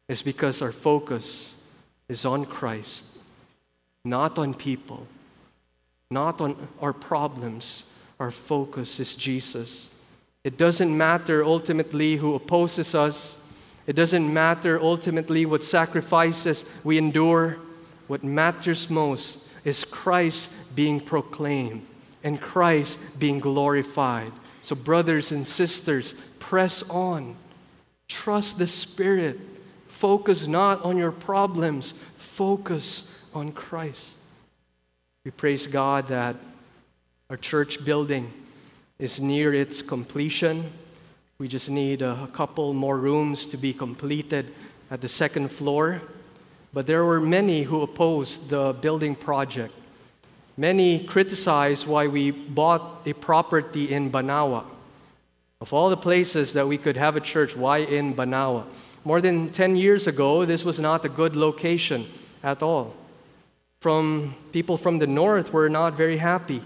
is 0.09 0.23
because 0.23 0.63
our 0.63 0.73
focus 0.73 1.57
is 2.09 2.25
on 2.25 2.45
Christ, 2.45 3.05
not 4.05 4.39
on 4.39 4.55
people, 4.55 5.07
not 6.11 6.41
on 6.41 6.69
our 6.81 6.93
problems. 6.93 7.85
Our 8.21 8.31
focus 8.31 9.01
is 9.01 9.15
Jesus. 9.15 9.97
It 10.45 10.57
doesn't 10.57 10.97
matter 10.97 11.45
ultimately 11.45 12.17
who 12.17 12.35
opposes 12.35 12.95
us. 12.95 13.37
It 13.87 13.97
doesn't 13.97 14.33
matter 14.33 14.81
ultimately 14.81 15.45
what 15.47 15.65
sacrifices 15.65 16.65
we 16.85 16.99
endure. 16.99 17.59
What 18.07 18.25
matters 18.25 18.89
most 18.89 19.51
is 19.65 19.85
Christ 19.85 20.75
being 20.77 21.01
proclaimed 21.01 21.87
and 22.23 22.41
Christ 22.41 22.99
being 23.19 23.39
glorified. 23.39 24.33
So, 24.63 24.75
brothers 24.75 25.33
and 25.33 25.47
sisters, 25.47 26.15
press 26.39 26.89
on. 26.91 27.37
Trust 28.09 28.59
the 28.59 28.67
Spirit. 28.67 29.39
Focus 29.89 30.47
not 30.47 30.85
on 30.85 30.99
your 30.99 31.13
problems, 31.13 31.93
focus 31.93 33.25
on 33.35 33.51
Christ. 33.51 34.17
We 35.25 35.31
praise 35.31 35.67
God 35.67 36.09
that 36.09 36.37
our 37.31 37.37
church 37.37 37.85
building 37.85 38.33
is 38.99 39.21
near 39.21 39.55
its 39.55 39.83
completion. 39.83 40.71
We 41.39 41.49
just 41.49 41.71
need 41.71 42.03
a 42.03 42.29
couple 42.33 42.73
more 42.75 42.99
rooms 42.99 43.47
to 43.49 43.57
be 43.57 43.73
completed 43.73 44.53
at 44.91 45.01
the 45.01 45.09
second 45.09 45.51
floor. 45.51 46.03
But 46.77 46.87
there 46.87 47.07
were 47.07 47.20
many 47.20 47.62
who 47.62 47.81
opposed 47.81 48.51
the 48.51 48.74
building 48.79 49.14
project. 49.14 49.72
Many 50.59 51.03
criticized 51.03 51.87
why 51.87 52.07
we 52.07 52.31
bought 52.31 53.01
a 53.07 53.14
property 53.14 53.91
in 53.91 54.12
Banawa. 54.12 54.62
Of 55.62 55.72
all 55.72 55.89
the 55.89 55.97
places 55.97 56.53
that 56.53 56.68
we 56.68 56.77
could 56.77 56.99
have 56.99 57.16
a 57.16 57.20
church, 57.20 57.57
why 57.57 57.79
in 57.79 58.14
Banawa? 58.14 58.66
More 59.07 59.22
than 59.22 59.49
10 59.49 59.77
years 59.77 60.07
ago, 60.07 60.45
this 60.45 60.66
was 60.66 60.79
not 60.79 61.03
a 61.07 61.09
good 61.09 61.35
location 61.35 62.09
at 62.43 62.62
all. 62.62 62.95
From 63.81 64.35
people 64.53 64.77
from 64.77 64.99
the 64.99 65.07
north 65.07 65.55
were 65.55 65.70
not 65.70 65.95
very 65.95 66.18
happy. 66.18 66.61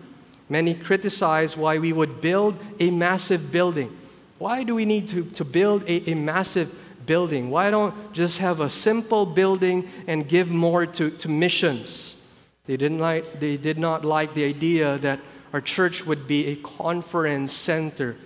Many 0.49 0.75
criticized 0.75 1.57
why 1.57 1.79
we 1.79 1.93
would 1.93 2.21
build 2.21 2.59
a 2.81 2.91
massive 2.91 3.53
building. 3.53 3.97
Why 4.39 4.65
do 4.65 4.75
we 4.75 4.87
need 4.87 5.07
to, 5.11 5.23
to 5.23 5.45
build 5.45 5.85
a, 5.85 6.11
a 6.11 6.15
massive 6.15 6.80
building? 7.07 7.51
Why 7.51 7.71
don't 7.71 7.95
just 8.13 8.39
have 8.39 8.61
a 8.61 8.71
simple 8.71 9.27
building 9.27 9.89
and 10.07 10.29
give 10.29 10.51
more 10.51 10.87
to, 10.87 11.11
to 11.11 11.29
missions? 11.29 12.17
They, 12.67 12.77
didn't 12.77 12.99
like, 12.99 13.41
they 13.41 13.57
did 13.57 13.79
not 13.79 14.05
like 14.05 14.35
the 14.35 14.45
idea 14.45 14.99
that 14.99 15.21
our 15.53 15.61
church 15.61 16.07
would 16.07 16.27
be 16.29 16.47
a 16.47 16.57
conference 16.57 17.53
center 17.53 18.17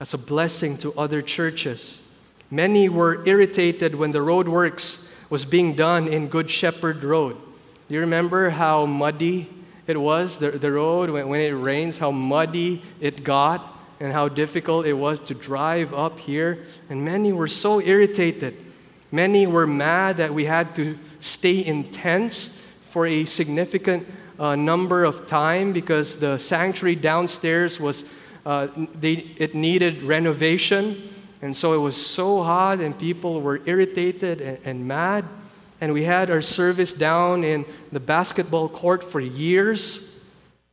as 0.00 0.14
a 0.14 0.18
blessing 0.18 0.76
to 0.78 0.92
other 0.94 1.22
churches. 1.22 2.02
Many 2.50 2.88
were 2.88 3.26
irritated 3.26 3.94
when 3.94 4.10
the 4.10 4.18
roadworks 4.18 5.08
was 5.30 5.44
being 5.44 5.74
done 5.74 6.08
in 6.08 6.26
Good 6.26 6.50
Shepherd 6.50 7.04
Road. 7.04 7.36
Do 7.88 7.94
you 7.94 8.00
remember 8.00 8.50
how 8.50 8.86
muddy 8.86 9.48
it 9.86 10.00
was, 10.00 10.38
the, 10.38 10.50
the 10.50 10.72
road, 10.72 11.10
when, 11.10 11.28
when 11.28 11.40
it 11.40 11.50
rains, 11.50 11.98
how 11.98 12.10
muddy 12.10 12.82
it 13.00 13.22
got? 13.22 13.79
And 14.00 14.12
how 14.12 14.28
difficult 14.28 14.86
it 14.86 14.94
was 14.94 15.20
to 15.20 15.34
drive 15.34 15.94
up 15.94 16.18
here. 16.18 16.64
And 16.88 17.04
many 17.04 17.32
were 17.32 17.48
so 17.48 17.80
irritated. 17.80 18.56
Many 19.12 19.46
were 19.46 19.66
mad 19.66 20.16
that 20.16 20.32
we 20.32 20.46
had 20.46 20.74
to 20.76 20.98
stay 21.20 21.58
in 21.58 21.90
tents 21.90 22.48
for 22.82 23.06
a 23.06 23.24
significant 23.26 24.06
uh, 24.38 24.56
number 24.56 25.04
of 25.04 25.26
time 25.26 25.72
because 25.72 26.16
the 26.16 26.38
sanctuary 26.38 26.96
downstairs 26.96 27.78
was 27.78 28.04
uh, 28.46 28.68
they, 28.94 29.12
it 29.36 29.54
needed 29.54 30.02
renovation 30.02 31.02
And 31.42 31.56
so 31.56 31.72
it 31.72 31.78
was 31.78 31.96
so 31.96 32.42
hot, 32.42 32.80
and 32.80 32.98
people 32.98 33.40
were 33.40 33.60
irritated 33.64 34.40
and, 34.40 34.58
and 34.64 34.86
mad. 34.86 35.24
And 35.80 35.94
we 35.94 36.04
had 36.04 36.30
our 36.30 36.42
service 36.42 36.92
down 36.92 37.44
in 37.44 37.64
the 37.92 38.00
basketball 38.00 38.68
court 38.68 39.02
for 39.02 39.20
years. 39.20 40.18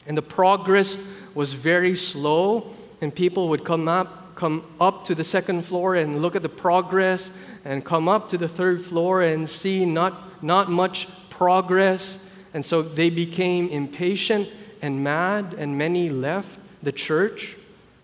And 0.06 0.18
the 0.18 0.22
progress 0.22 0.98
was 1.34 1.54
very 1.54 1.96
slow. 1.96 2.74
And 3.02 3.14
people 3.14 3.50
would 3.50 3.64
come 3.64 3.88
up, 3.88 4.36
come 4.36 4.64
up 4.80 5.04
to 5.06 5.16
the 5.16 5.24
second 5.24 5.66
floor 5.66 5.96
and 5.96 6.22
look 6.22 6.36
at 6.36 6.44
the 6.44 6.50
progress, 6.50 7.32
and 7.66 7.84
come 7.84 8.08
up 8.08 8.30
to 8.30 8.38
the 8.38 8.48
third 8.48 8.82
floor 8.82 9.22
and 9.22 9.50
see 9.50 9.86
not, 9.86 10.44
not 10.44 10.72
much 10.72 11.08
progress. 11.30 12.20
And 12.54 12.66
so 12.66 12.82
they 12.82 13.10
became 13.10 13.70
impatient 13.70 14.50
and 14.82 15.04
mad, 15.04 15.56
and 15.58 15.78
many 15.78 16.10
left 16.10 16.60
the 16.84 16.92
church. 16.92 17.56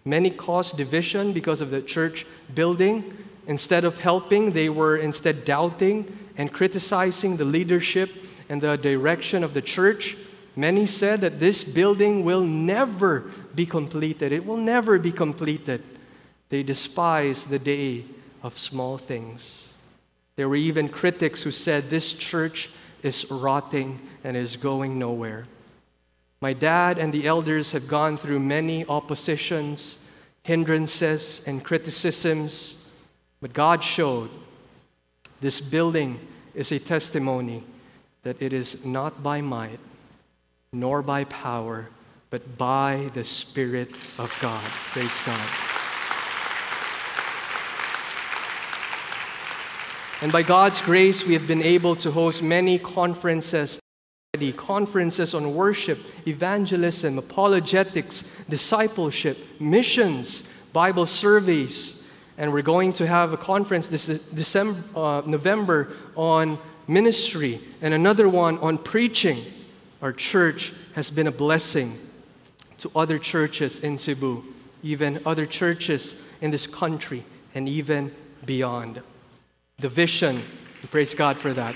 Many 0.06 0.30
caused 0.30 0.78
division 0.78 1.34
because 1.34 1.62
of 1.62 1.70
the 1.70 1.82
church 1.82 2.26
building. 2.54 3.18
Instead 3.48 3.86
of 3.86 4.00
helping, 4.00 4.52
they 4.52 4.70
were 4.70 4.98
instead 4.98 5.46
doubting 5.46 6.18
and 6.38 6.52
criticizing 6.52 7.38
the 7.38 7.46
leadership 7.46 8.10
and 8.50 8.62
the 8.62 8.78
direction 8.78 9.44
of 9.44 9.54
the 9.54 9.62
church. 9.62 10.18
Many 10.56 10.86
said 10.86 11.22
that 11.22 11.40
this 11.40 11.64
building 11.64 12.24
will 12.24 12.44
never 12.44 13.32
be 13.56 13.66
completed. 13.66 14.32
It 14.32 14.46
will 14.46 14.58
never 14.58 15.00
be 15.00 15.12
completed. 15.12 15.84
They 16.50 16.64
despise 16.64 17.46
the 17.46 17.60
day 17.60 18.06
of 18.42 18.58
small 18.58 18.98
things. 18.98 19.74
There 20.36 20.50
were 20.50 20.56
even 20.56 20.90
critics 20.90 21.44
who 21.44 21.52
said 21.52 21.90
this 21.90 22.14
church 22.14 22.70
is 23.04 23.30
rotting 23.30 24.00
and 24.24 24.36
is 24.36 24.56
going 24.56 24.98
nowhere. 24.98 25.46
My 26.42 26.54
dad 26.54 27.00
and 27.00 27.14
the 27.14 27.28
elders 27.28 27.72
have 27.72 27.88
gone 27.88 28.18
through 28.18 28.40
many 28.40 28.86
oppositions, 28.88 30.00
hindrances, 30.44 31.42
and 31.48 31.64
criticisms, 31.64 32.86
but 33.40 33.54
God 33.54 33.84
showed 33.84 34.30
this 35.40 35.62
building 35.62 36.20
is 36.54 36.72
a 36.72 36.80
testimony 36.80 37.64
that 38.24 38.42
it 38.42 38.54
is 38.54 38.84
not 38.86 39.22
by 39.22 39.42
might 39.42 39.80
nor 40.72 41.02
by 41.02 41.24
power, 41.26 41.88
but 42.34 42.58
by 42.58 43.12
the 43.14 43.24
Spirit 43.24 43.92
of 44.18 44.36
God. 44.42 44.64
Praise 44.64 45.20
God. 45.24 45.50
And 50.24 50.32
by 50.32 50.42
God's 50.42 50.82
grace, 50.82 51.24
we 51.28 51.34
have 51.36 51.46
been 51.46 51.62
able 51.62 51.96
to 51.98 52.10
host 52.10 52.42
many 52.42 52.80
conferences 52.80 53.80
conferences 54.58 55.36
on 55.36 55.54
worship, 55.54 56.00
evangelism, 56.28 57.20
apologetics, 57.20 58.44
discipleship, 58.50 59.38
missions, 59.60 60.44
Bible 60.74 61.06
surveys, 61.06 62.10
and 62.40 62.52
we're 62.52 62.64
going 62.64 62.94
to 62.94 63.06
have 63.06 63.32
a 63.32 63.38
conference 63.38 63.90
this 63.90 64.08
December, 64.08 64.82
uh, 65.00 65.22
November 65.28 65.90
on 66.16 66.58
ministry, 66.88 67.62
and 67.80 67.94
another 67.94 68.28
one 68.28 68.58
on 68.58 68.80
preaching. 68.80 69.38
Our 70.02 70.12
church 70.12 70.74
has 70.96 71.12
been 71.12 71.28
a 71.28 71.32
blessing 71.32 72.00
to 72.84 72.92
other 72.98 73.18
churches 73.18 73.80
in 73.80 73.98
Cebu, 73.98 74.44
even 74.84 75.22
other 75.26 75.46
churches 75.46 76.16
in 76.42 76.52
this 76.52 76.68
country, 76.68 77.24
and 77.56 77.70
even 77.70 78.12
beyond. 78.46 79.02
The 79.78 79.88
vision, 79.88 80.42
praise 80.92 81.14
God 81.14 81.38
for 81.38 81.54
that. 81.54 81.76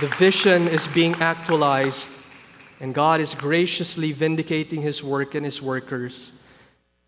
The 0.00 0.06
vision 0.16 0.66
is 0.68 0.86
being 0.86 1.14
actualized, 1.16 2.10
and 2.80 2.94
God 2.94 3.20
is 3.20 3.34
graciously 3.34 4.12
vindicating 4.12 4.80
His 4.80 5.04
work 5.04 5.34
and 5.34 5.44
His 5.44 5.60
workers. 5.60 6.32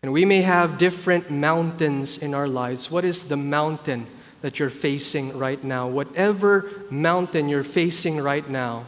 And 0.03 0.13
we 0.13 0.25
may 0.25 0.43
have 0.43 0.77
different 0.77 1.31
mountains 1.31 2.19
in 2.19 2.35
our 2.35 2.47
lives. 2.47 2.91
What 2.91 3.03
is 3.03 3.25
the 3.25 3.37
mountain 3.37 4.05
that 4.41 4.59
you're 4.59 4.69
facing 4.69 5.35
right 5.35 5.63
now? 5.63 5.87
Whatever 5.87 6.69
mountain 6.91 7.49
you're 7.49 7.63
facing 7.63 8.19
right 8.19 8.47
now, 8.47 8.85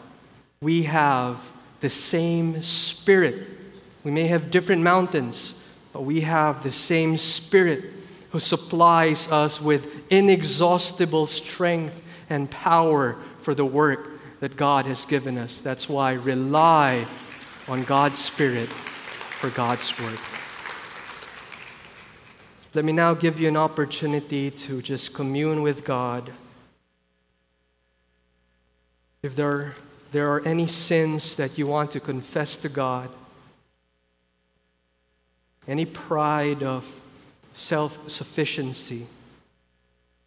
we 0.62 0.84
have 0.84 1.53
the 1.84 1.90
same 1.90 2.64
Spirit. 2.64 3.46
We 4.06 4.12
may 4.12 4.28
have 4.28 4.50
different 4.50 4.84
mountains, 4.84 5.54
but 5.92 6.04
we 6.04 6.22
have 6.22 6.64
the 6.64 6.72
same 6.72 7.18
Spirit 7.18 7.84
who 8.32 8.40
supplies 8.40 9.30
us 9.30 9.62
with 9.62 10.10
inexhaustible 10.10 11.28
strength 11.28 12.02
and 12.30 12.50
power 12.50 13.18
for 13.40 13.54
the 13.54 13.66
work 13.66 14.10
that 14.40 14.56
God 14.56 14.86
has 14.86 15.04
given 15.04 15.38
us. 15.38 15.60
That's 15.60 15.90
why 15.90 16.14
rely 16.14 17.06
on 17.68 17.84
God's 17.84 18.20
Spirit 18.20 18.70
for 18.70 19.50
God's 19.50 20.00
work. 20.00 20.22
Let 22.74 22.86
me 22.86 22.94
now 22.94 23.14
give 23.14 23.42
you 23.42 23.50
an 23.50 23.58
opportunity 23.58 24.52
to 24.52 24.82
just 24.82 25.14
commune 25.14 25.62
with 25.62 25.84
God. 25.84 26.32
If 29.22 29.36
there, 29.36 29.76
there 30.14 30.32
are 30.32 30.46
any 30.46 30.68
sins 30.68 31.36
that 31.36 31.58
you 31.58 31.66
want 31.66 31.90
to 31.92 32.00
confess 32.00 32.56
to 32.58 32.70
God, 32.70 33.10
any 35.68 35.86
pride 35.86 36.62
of 36.62 37.02
self 37.54 38.10
sufficiency, 38.10 39.08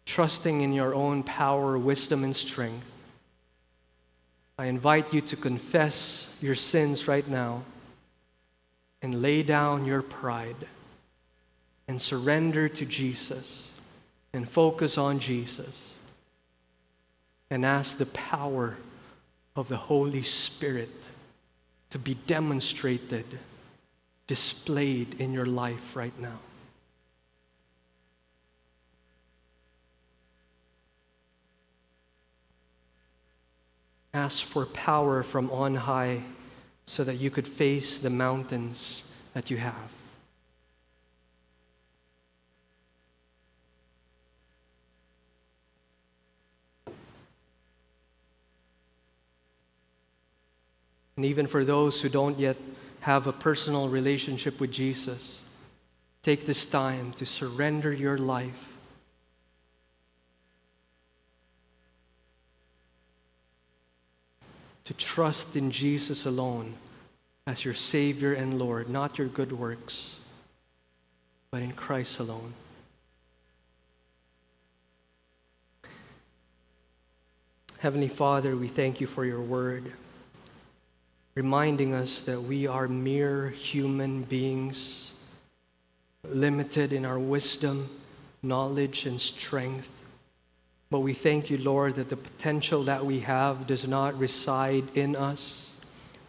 trusting 0.05 0.59
in 0.59 0.73
your 0.73 0.93
own 0.93 1.23
power, 1.23 1.77
wisdom, 1.77 2.25
and 2.25 2.35
strength, 2.35 2.91
I 4.59 4.65
invite 4.65 5.13
you 5.13 5.21
to 5.21 5.37
confess 5.37 6.37
your 6.41 6.55
sins 6.55 7.07
right 7.07 7.27
now 7.27 7.63
and 9.01 9.21
lay 9.21 9.41
down 9.41 9.85
your 9.85 10.01
pride 10.01 10.67
and 11.87 12.01
surrender 12.01 12.67
to 12.67 12.85
Jesus 12.85 13.71
and 14.33 14.49
focus 14.49 14.97
on 14.97 15.19
Jesus 15.19 15.91
and 17.49 17.65
ask 17.65 17.97
the 17.97 18.07
power 18.07 18.75
of 19.57 19.67
the 19.67 19.77
Holy 19.77 20.21
Spirit 20.21 20.89
to 21.89 21.97
be 21.97 22.13
demonstrated, 22.27 23.25
displayed 24.27 25.19
in 25.19 25.33
your 25.33 25.47
life 25.47 25.95
right 25.95 26.17
now. 26.19 26.39
Ask 34.13 34.43
for 34.43 34.65
power 34.67 35.23
from 35.23 35.51
on 35.51 35.75
high 35.75 36.21
so 36.85 37.03
that 37.03 37.15
you 37.15 37.29
could 37.29 37.47
face 37.47 37.99
the 37.99 38.09
mountains 38.09 39.03
that 39.33 39.49
you 39.49 39.57
have. 39.57 39.96
And 51.17 51.25
even 51.25 51.47
for 51.47 51.65
those 51.65 51.99
who 51.99 52.07
don't 52.07 52.39
yet 52.39 52.55
have 53.01 53.27
a 53.27 53.33
personal 53.33 53.89
relationship 53.89 54.59
with 54.59 54.71
Jesus, 54.71 55.41
take 56.23 56.45
this 56.45 56.65
time 56.65 57.11
to 57.13 57.25
surrender 57.25 57.91
your 57.91 58.17
life 58.17 58.77
to 64.87 64.93
trust 64.93 65.57
in 65.57 65.69
Jesus 65.69 66.25
alone 66.25 66.73
as 67.45 67.65
your 67.65 67.73
Savior 67.73 68.33
and 68.33 68.57
Lord, 68.57 68.89
not 68.89 69.17
your 69.17 69.27
good 69.27 69.51
works, 69.51 70.15
but 71.51 71.61
in 71.61 71.73
Christ 71.73 72.19
alone. 72.19 72.53
Heavenly 77.79 78.07
Father, 78.07 78.55
we 78.55 78.69
thank 78.69 79.01
you 79.01 79.07
for 79.07 79.25
your 79.25 79.41
word, 79.41 79.91
reminding 81.37 81.93
us 81.93 82.23
that 82.23 82.41
we 82.41 82.65
are 82.65 82.87
mere 82.87 83.49
human 83.49 84.23
beings, 84.23 85.11
limited 86.27 86.91
in 86.91 87.05
our 87.05 87.19
wisdom, 87.19 87.87
knowledge, 88.41 89.05
and 89.05 89.21
strength. 89.21 89.91
But 90.89 91.01
we 91.01 91.13
thank 91.13 91.51
you, 91.51 91.59
Lord, 91.59 91.93
that 91.93 92.09
the 92.09 92.17
potential 92.17 92.85
that 92.85 93.05
we 93.05 93.19
have 93.19 93.67
does 93.67 93.87
not 93.87 94.17
reside 94.17 94.85
in 94.97 95.15
us, 95.15 95.69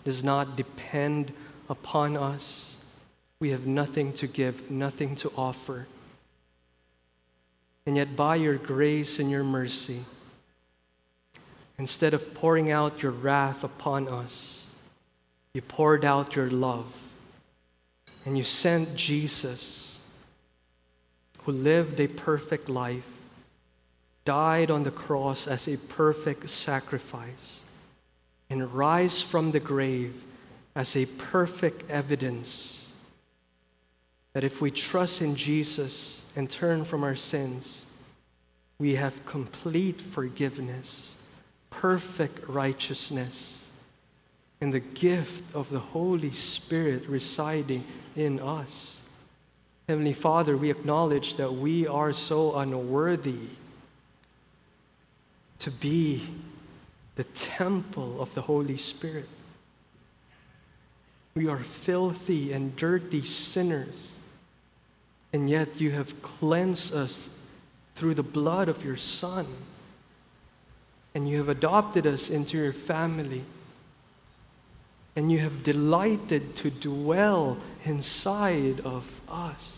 does 0.04 0.22
not 0.22 0.56
depend 0.56 1.32
upon 1.70 2.14
us. 2.14 2.76
We 3.40 3.48
have 3.48 3.66
nothing 3.66 4.12
to 4.12 4.26
give, 4.26 4.70
nothing 4.70 5.16
to 5.16 5.32
offer. 5.38 5.86
And 7.86 7.96
yet, 7.96 8.14
by 8.14 8.36
your 8.36 8.56
grace 8.56 9.18
and 9.18 9.30
your 9.30 9.42
mercy, 9.44 10.04
instead 11.78 12.12
of 12.12 12.34
pouring 12.34 12.70
out 12.70 13.02
your 13.02 13.12
wrath 13.12 13.64
upon 13.64 14.06
us, 14.08 14.57
you 15.54 15.62
poured 15.62 16.04
out 16.04 16.36
your 16.36 16.50
love. 16.50 16.94
And 18.24 18.36
you 18.36 18.44
sent 18.44 18.94
Jesus, 18.96 20.00
who 21.44 21.52
lived 21.52 22.00
a 22.00 22.08
perfect 22.08 22.68
life 22.68 23.18
died 24.24 24.70
on 24.70 24.82
the 24.82 24.90
cross 24.90 25.46
as 25.46 25.66
a 25.66 25.78
perfect 25.78 26.50
sacrifice 26.50 27.62
and 28.50 28.74
rise 28.74 29.22
from 29.22 29.52
the 29.52 29.60
grave 29.60 30.22
as 30.76 30.94
a 30.94 31.06
perfect 31.06 31.90
evidence 31.90 32.86
that 34.34 34.44
if 34.44 34.60
we 34.60 34.70
trust 34.70 35.22
in 35.22 35.34
Jesus 35.34 36.30
and 36.36 36.50
turn 36.50 36.84
from 36.84 37.02
our 37.02 37.16
sins, 37.16 37.86
we 38.78 38.96
have 38.96 39.24
complete 39.26 40.00
forgiveness, 40.00 41.14
perfect 41.70 42.46
righteousness, 42.48 43.57
and 44.60 44.72
the 44.72 44.80
gift 44.80 45.54
of 45.54 45.70
the 45.70 45.78
Holy 45.78 46.32
Spirit 46.32 47.06
residing 47.06 47.84
in 48.16 48.40
us. 48.40 49.00
Heavenly 49.88 50.12
Father, 50.12 50.56
we 50.56 50.70
acknowledge 50.70 51.36
that 51.36 51.54
we 51.54 51.86
are 51.86 52.12
so 52.12 52.56
unworthy 52.56 53.48
to 55.60 55.70
be 55.70 56.28
the 57.14 57.24
temple 57.24 58.20
of 58.20 58.34
the 58.34 58.42
Holy 58.42 58.76
Spirit. 58.76 59.28
We 61.34 61.48
are 61.48 61.58
filthy 61.58 62.52
and 62.52 62.76
dirty 62.76 63.22
sinners, 63.22 64.16
and 65.32 65.48
yet 65.48 65.80
you 65.80 65.92
have 65.92 66.20
cleansed 66.22 66.94
us 66.94 67.44
through 67.94 68.14
the 68.14 68.22
blood 68.22 68.68
of 68.68 68.84
your 68.84 68.96
Son, 68.96 69.46
and 71.14 71.28
you 71.28 71.38
have 71.38 71.48
adopted 71.48 72.06
us 72.06 72.28
into 72.28 72.56
your 72.56 72.72
family, 72.72 73.44
and 75.18 75.32
you 75.32 75.40
have 75.40 75.64
delighted 75.64 76.54
to 76.54 76.70
dwell 76.70 77.58
inside 77.84 78.78
of 78.82 79.20
us. 79.28 79.76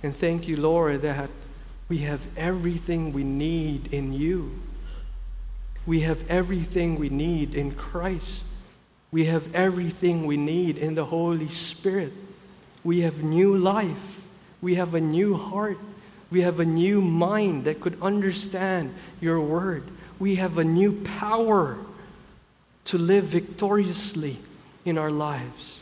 And 0.00 0.14
thank 0.14 0.46
you, 0.46 0.56
Lord, 0.56 1.02
that 1.02 1.28
we 1.88 1.98
have 1.98 2.24
everything 2.36 3.12
we 3.12 3.24
need 3.24 3.92
in 3.92 4.12
you. 4.12 4.52
We 5.86 6.02
have 6.02 6.30
everything 6.30 7.00
we 7.00 7.08
need 7.08 7.56
in 7.56 7.72
Christ. 7.72 8.46
We 9.10 9.24
have 9.24 9.52
everything 9.52 10.24
we 10.24 10.36
need 10.36 10.78
in 10.78 10.94
the 10.94 11.06
Holy 11.06 11.48
Spirit. 11.48 12.12
We 12.84 13.00
have 13.00 13.24
new 13.24 13.56
life. 13.56 14.24
We 14.62 14.76
have 14.76 14.94
a 14.94 15.00
new 15.00 15.36
heart. 15.36 15.78
We 16.30 16.42
have 16.42 16.60
a 16.60 16.64
new 16.64 17.00
mind 17.00 17.64
that 17.64 17.80
could 17.80 18.00
understand 18.00 18.94
your 19.20 19.40
word. 19.40 19.82
We 20.20 20.36
have 20.36 20.58
a 20.58 20.64
new 20.64 21.02
power 21.02 21.76
to 22.84 22.98
live 22.98 23.24
victoriously 23.24 24.38
in 24.84 24.98
our 24.98 25.10
lives. 25.10 25.80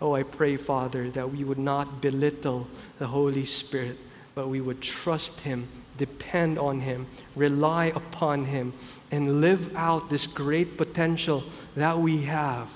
Oh, 0.00 0.14
I 0.14 0.22
pray, 0.22 0.56
Father, 0.56 1.10
that 1.10 1.32
we 1.32 1.42
would 1.42 1.58
not 1.58 2.00
belittle 2.00 2.68
the 2.98 3.08
Holy 3.08 3.44
Spirit, 3.44 3.98
but 4.34 4.48
we 4.48 4.60
would 4.60 4.80
trust 4.80 5.40
Him, 5.40 5.66
depend 5.96 6.58
on 6.58 6.80
Him, 6.80 7.06
rely 7.34 7.86
upon 7.86 8.44
Him, 8.44 8.72
and 9.10 9.40
live 9.40 9.74
out 9.74 10.10
this 10.10 10.26
great 10.26 10.76
potential 10.76 11.42
that 11.74 11.98
we 11.98 12.22
have 12.22 12.70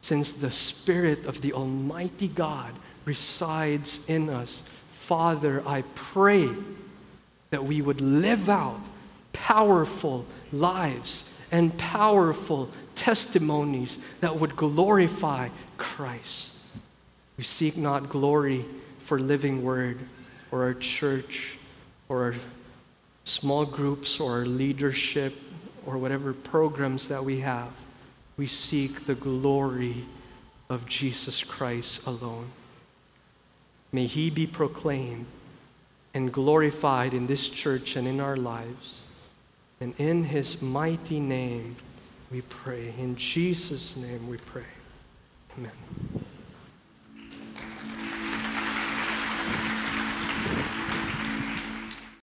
since 0.00 0.32
the 0.32 0.50
Spirit 0.50 1.26
of 1.26 1.40
the 1.40 1.52
Almighty 1.52 2.28
God 2.28 2.74
resides 3.04 4.04
in 4.08 4.28
us. 4.28 4.62
Father, 4.88 5.62
I 5.66 5.82
pray 5.94 6.50
that 7.50 7.64
we 7.64 7.80
would 7.80 8.00
live 8.00 8.48
out 8.48 8.80
powerful 9.32 10.26
lives 10.52 11.30
and 11.54 11.78
powerful 11.78 12.68
testimonies 12.96 13.98
that 14.20 14.34
would 14.34 14.56
glorify 14.56 15.48
Christ. 15.78 16.56
We 17.36 17.44
seek 17.44 17.76
not 17.76 18.08
glory 18.08 18.64
for 18.98 19.20
Living 19.20 19.62
Word 19.62 20.00
or 20.50 20.64
our 20.64 20.74
church 20.74 21.56
or 22.08 22.24
our 22.24 22.34
small 23.22 23.64
groups 23.64 24.18
or 24.18 24.32
our 24.32 24.46
leadership 24.46 25.32
or 25.86 25.96
whatever 25.96 26.32
programs 26.32 27.06
that 27.06 27.24
we 27.24 27.38
have. 27.38 27.70
We 28.36 28.48
seek 28.48 29.06
the 29.06 29.14
glory 29.14 30.06
of 30.68 30.86
Jesus 30.86 31.44
Christ 31.44 32.04
alone. 32.04 32.50
May 33.92 34.06
He 34.06 34.28
be 34.28 34.48
proclaimed 34.48 35.26
and 36.14 36.32
glorified 36.32 37.14
in 37.14 37.28
this 37.28 37.48
church 37.48 37.94
and 37.94 38.08
in 38.08 38.20
our 38.20 38.36
lives. 38.36 39.03
And 39.84 39.92
in 39.98 40.24
His 40.24 40.62
mighty 40.62 41.20
name 41.20 41.76
we 42.32 42.40
pray. 42.40 42.94
In 42.98 43.16
Jesus' 43.16 43.98
name 43.98 44.26
we 44.26 44.38
pray. 44.38 44.64
Amen. 45.58 45.72